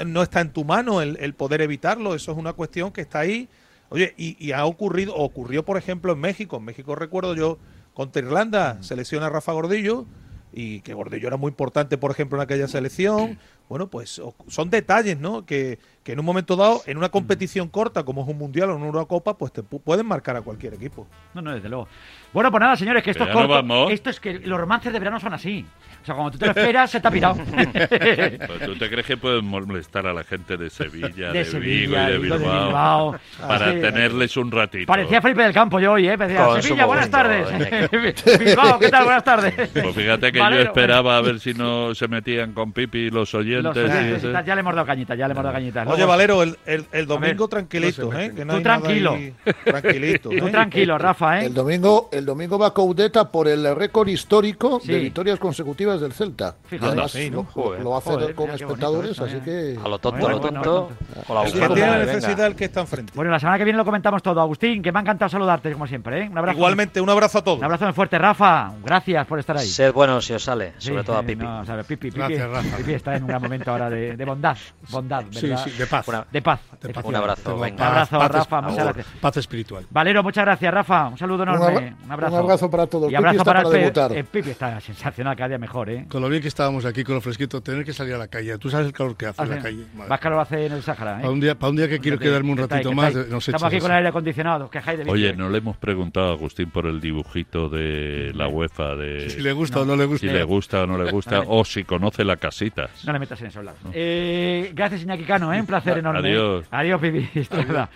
no 0.04 0.22
está 0.22 0.40
en 0.40 0.52
tu 0.52 0.64
mano 0.64 1.00
el, 1.02 1.16
el 1.20 1.34
poder 1.34 1.60
evitarlo. 1.62 2.14
Eso 2.14 2.32
es 2.32 2.38
una 2.38 2.52
cuestión 2.52 2.92
que 2.92 3.00
está 3.02 3.20
ahí. 3.20 3.48
Oye, 3.88 4.14
y, 4.16 4.36
y 4.44 4.52
ha 4.52 4.64
ocurrido, 4.64 5.14
ocurrió 5.14 5.64
por 5.64 5.76
ejemplo 5.76 6.12
en 6.12 6.18
México. 6.18 6.56
En 6.56 6.64
México 6.64 6.94
recuerdo 6.94 7.34
yo 7.34 7.58
contra 7.94 8.22
Irlanda, 8.22 8.82
se 8.82 8.96
lesiona 8.96 9.30
Rafa 9.30 9.52
Gordillo 9.52 10.06
y 10.52 10.80
que 10.80 10.94
Gordillo 10.94 11.28
era 11.28 11.36
muy 11.36 11.50
importante, 11.50 11.98
por 11.98 12.10
ejemplo, 12.10 12.38
en 12.38 12.42
aquella 12.42 12.68
selección. 12.68 13.38
Bueno, 13.68 13.88
pues 13.88 14.20
son 14.48 14.70
detalles, 14.70 15.18
¿no? 15.18 15.44
Que, 15.44 15.78
que 16.04 16.12
en 16.12 16.20
un 16.20 16.24
momento 16.24 16.54
dado, 16.54 16.82
en 16.86 16.98
una 16.98 17.08
competición 17.08 17.68
corta 17.68 18.04
como 18.04 18.22
es 18.22 18.28
un 18.28 18.38
mundial 18.38 18.70
o 18.70 18.76
una 18.76 18.86
Eurocopa, 18.86 19.36
pues 19.36 19.52
te 19.52 19.62
pu- 19.62 19.80
pueden 19.82 20.06
marcar 20.06 20.36
a 20.36 20.42
cualquier 20.42 20.74
equipo. 20.74 21.08
No, 21.34 21.42
no, 21.42 21.52
desde 21.52 21.68
luego. 21.68 21.88
Bueno, 22.32 22.50
pues 22.52 22.60
nada, 22.60 22.76
señores, 22.76 23.02
que 23.02 23.10
esto 23.10 23.24
es 23.24 23.30
corto. 23.30 23.48
vamos. 23.48 23.90
Esto 23.90 24.10
es 24.10 24.20
que 24.20 24.38
los 24.40 24.58
romances 24.60 24.92
de 24.92 24.98
verano 25.00 25.18
son 25.18 25.34
así. 25.34 25.64
O 26.02 26.06
sea, 26.06 26.14
cuando 26.14 26.30
tú 26.30 26.38
te 26.38 26.44
lo 26.46 26.52
esperas, 26.52 26.90
se 26.90 27.00
te 27.00 27.08
ha 27.08 27.10
pirado. 27.10 27.36
Pues, 28.46 28.60
¿Tú 28.64 28.76
te 28.78 28.88
crees 28.88 29.06
que 29.06 29.16
pueden 29.16 29.44
molestar 29.46 30.06
a 30.06 30.12
la 30.12 30.22
gente 30.22 30.56
de 30.56 30.70
Sevilla, 30.70 31.32
De 31.32 31.38
de, 31.40 31.44
Sevilla, 31.44 32.08
Vigo 32.10 32.26
y 32.26 32.28
de 32.30 32.38
Bilbao, 32.38 33.16
para 33.40 33.72
tenerles 33.72 34.36
un 34.36 34.50
ratito? 34.52 34.86
Parecía 34.86 35.20
Felipe 35.20 35.42
del 35.42 35.52
Campo 35.52 35.80
yo 35.80 35.92
hoy, 35.92 36.08
¿eh? 36.08 36.16
Parecía, 36.16 36.60
Sevilla, 36.62 36.86
buenas 36.86 37.10
momento, 37.10 37.60
tardes. 37.90 38.38
Bilbao, 38.38 38.78
¿qué 38.78 38.88
tal? 38.90 39.04
Buenas 39.04 39.24
tardes. 39.24 39.54
Pues 39.72 39.94
fíjate 39.94 40.30
que 40.32 40.38
Valero, 40.38 40.62
yo 40.62 40.68
esperaba 40.68 41.16
a 41.16 41.20
ver 41.20 41.40
si 41.40 41.54
no 41.54 41.94
se 41.94 42.06
metían 42.08 42.52
con 42.52 42.72
Pipi 42.72 43.10
los 43.10 43.34
oyentes. 43.34 43.55
Los 43.62 43.76
oyentes 43.76 44.22
ya 44.46 44.54
le 44.54 44.60
hemos 44.60 44.74
dado 44.74 44.86
cañita, 44.86 45.14
ya 45.14 45.26
le 45.28 45.32
hemos 45.32 45.44
dado 45.44 45.54
cañita. 45.54 45.82
Oye, 45.82 45.90
Luego- 45.96 46.06
Valero, 46.08 46.42
el, 46.42 46.56
el, 46.92 47.06
domingo 47.06 47.44
ver. 47.44 47.50
tranquilito, 47.50 48.10
No 48.12 48.18
¿eh? 48.18 48.32
Que 48.34 48.44
no 48.44 48.52
Tú 48.54 48.58
hay 48.58 48.64
nada 48.64 48.80
tranquilo. 48.80 49.12
ahí- 49.12 49.34
tranquilito. 49.64 50.28
Tú 50.38 50.46
¿eh? 50.46 50.50
tranquilo, 50.50 50.98
Rafa, 50.98 51.40
¿eh? 51.40 51.46
El 51.46 51.54
domingo, 51.54 52.08
el 52.12 52.24
domingo 52.24 52.58
va 52.58 52.72
Coudeta 52.72 53.30
por 53.30 53.48
el 53.48 53.74
récord 53.74 54.08
histórico 54.08 54.80
Sí. 54.82 54.92
de 54.92 54.98
victorias 55.00 55.38
consecutivas 55.38 56.00
del 56.00 56.12
Celta. 56.12 56.54
Fíjate. 56.66 56.86
Además 56.92 57.10
Sí, 57.12 57.30
¿no? 57.30 57.38
lo, 57.38 57.44
Joder. 57.44 57.82
lo 57.82 57.90
va 57.90 57.96
a 57.96 57.98
hacer 58.00 58.12
Joder, 58.14 58.34
con 58.34 58.46
bonito 58.46 58.64
espectadores, 58.64 59.10
eso, 59.12 59.24
así 59.24 59.36
eh. 59.36 59.42
que... 59.44 59.78
A 59.84 59.88
lo 59.88 59.98
tonto, 59.98 60.26
a 60.26 60.30
lo 60.30 60.40
tonto. 60.40 60.90
la 61.28 61.44
que 61.44 61.50
tiene 61.52 61.68
venga. 61.74 61.98
necesidad, 61.98 62.46
el 62.46 62.54
que 62.56 62.64
está 62.66 62.80
enfrente. 62.80 63.12
Bueno, 63.14 63.30
la 63.30 63.38
semana 63.40 63.58
que 63.58 63.64
viene 63.64 63.76
lo 63.76 63.84
comentamos 63.84 64.22
todo. 64.22 64.40
Agustín, 64.40 64.82
que 64.82 64.92
me 64.92 64.98
ha 64.98 65.02
encantado 65.02 65.28
saludarte, 65.28 65.72
como 65.72 65.86
siempre, 65.86 66.22
¿eh? 66.24 66.28
Un 66.30 66.38
abrazo. 66.38 66.56
Igualmente, 66.58 67.00
un 67.00 67.10
abrazo 67.10 67.38
a 67.38 67.44
todos. 67.44 67.58
Un 67.58 67.64
abrazo 67.64 67.84
muy 67.84 67.94
fuerte, 67.94 68.18
Rafa. 68.18 68.72
Gracias 68.84 69.26
por 69.26 69.38
estar 69.38 69.56
ahí. 69.56 69.66
Sed 69.66 69.92
bueno 69.92 70.20
si 70.20 70.32
os 70.34 70.42
sale, 70.42 70.72
sobre 70.78 71.04
todo 71.04 71.16
a 71.16 71.20
eh, 71.20 71.24
Pipi. 71.24 71.46
Pipi, 71.86 71.96
Pipi, 72.10 72.18
Gracias, 72.18 72.48
Rafa. 72.50 72.76
Pipi 72.76 72.92
está 72.94 73.16
en 73.16 73.22
un 73.22 73.28
gran 73.28 73.42
momento 73.46 73.70
ahora 73.70 73.90
de, 73.90 74.16
de 74.16 74.24
bondad. 74.24 74.56
Bondad, 74.90 75.24
¿verdad? 75.32 75.64
sí, 75.64 75.70
de 75.70 75.86
paz. 75.86 76.08
Una- 76.08 76.26
de 76.30 76.42
paz. 76.42 76.60
De 76.80 76.92
paz. 76.92 77.04
Un 77.04 77.16
abrazo, 77.16 77.58
venga. 77.58 77.82
Un 77.84 77.88
abrazo, 77.92 78.18
paz, 78.18 78.30
Rafa, 78.30 78.48
paz, 78.60 78.70
muchas 78.70 78.84
gracias. 78.84 79.06
Paz 79.20 79.36
espiritual. 79.38 79.86
Valero, 79.90 80.22
muchas 80.22 80.44
gracias, 80.44 80.72
Rafa. 80.74 81.08
Un 81.08 81.18
saludo 81.18 81.42
enorme. 81.42 81.64
abra- 81.66 81.94
Un 82.04 82.12
abrazo. 82.12 82.34
un 82.34 82.40
abrazo 82.42 82.70
para 82.70 82.86
todos. 82.86 83.04
Y 83.06 83.08
Pipi 83.08 83.16
abrazo 83.18 83.36
está 83.38 83.44
para, 83.44 83.62
para 83.62 83.74
el 83.76 83.82
debutar. 83.82 84.12
eh, 84.12 84.24
Pipi 84.24 84.50
está 84.50 84.80
sensacional, 84.80 85.36
cada 85.36 85.48
día 85.48 85.58
mejor, 85.58 85.90
¿eh? 85.90 86.06
Con 86.08 86.22
lo 86.22 86.28
bien 86.28 86.42
que 86.42 86.48
estábamos 86.48 86.84
aquí, 86.84 87.02
con 87.04 87.14
lo 87.16 87.20
fresquito, 87.20 87.60
tener 87.60 87.84
que 87.84 87.92
salir 87.92 88.14
a 88.14 88.18
la 88.18 88.28
calle. 88.28 88.56
Tú 88.58 88.70
sabes 88.70 88.86
el 88.86 88.92
calor 88.92 89.16
que 89.16 89.26
hace 89.26 89.42
en 89.42 89.48
la 89.48 89.54
Hace- 89.56 89.62
calle. 89.64 89.86
Madre. 89.94 90.08
Más 90.10 90.20
calor 90.20 90.40
hace 90.40 90.66
en 90.66 90.72
el 90.72 90.82
Sáhara, 90.82 91.18
¿eh? 91.18 91.20
Para 91.22 91.30
un 91.32 91.40
día, 91.40 91.54
para 91.58 91.70
un 91.70 91.76
día 91.76 91.88
que 91.88 91.98
quiero 92.00 92.18
quedarme 92.18 92.52
un 92.52 92.58
ratito 92.58 92.92
más, 92.92 93.14
nos 93.14 93.46
Estamos 93.48 93.64
aquí 93.64 93.78
con 93.80 93.90
el 93.90 93.96
aire 93.98 94.08
acondicionado, 94.08 94.68
quejáis 94.70 94.98
de. 95.04 95.10
Oye, 95.10 95.34
no 95.34 95.48
le 95.48 95.58
hemos 95.58 95.76
preguntado 95.76 96.30
a 96.30 96.32
Agustín 96.32 96.70
por 96.70 96.86
el 96.86 97.00
dibujito 97.00 97.68
de 97.68 98.32
la 98.34 98.48
UEFA 98.48 98.94
de 98.96 99.30
Si 99.30 99.40
le 99.40 99.52
gusta 99.52 99.80
o 99.80 99.84
no 99.84 99.96
le 99.96 100.04
gusta. 100.06 100.26
si 100.26 100.32
le 100.32 100.42
gusta 100.44 100.82
o 100.82 100.86
no 100.86 100.98
le 101.02 101.10
gusta 101.10 101.40
o 101.46 101.64
si 101.64 101.84
conoce 101.84 102.24
la 102.24 102.36
casita. 102.36 102.88
No 103.04 103.12
le 103.12 103.18
metas 103.18 103.35
en 103.40 103.48
esos 103.48 103.64
lados. 103.64 103.80
Eh, 103.92 104.70
gracias, 104.74 105.02
Iñaki 105.02 105.24
Cano, 105.24 105.52
¿eh? 105.52 105.60
Un 105.60 105.66
placer 105.66 105.98
enorme. 105.98 106.28
Adiós. 106.28 106.66
Adiós, 106.70 107.00
Pipi. 107.00 107.28
Luego. 107.50 107.88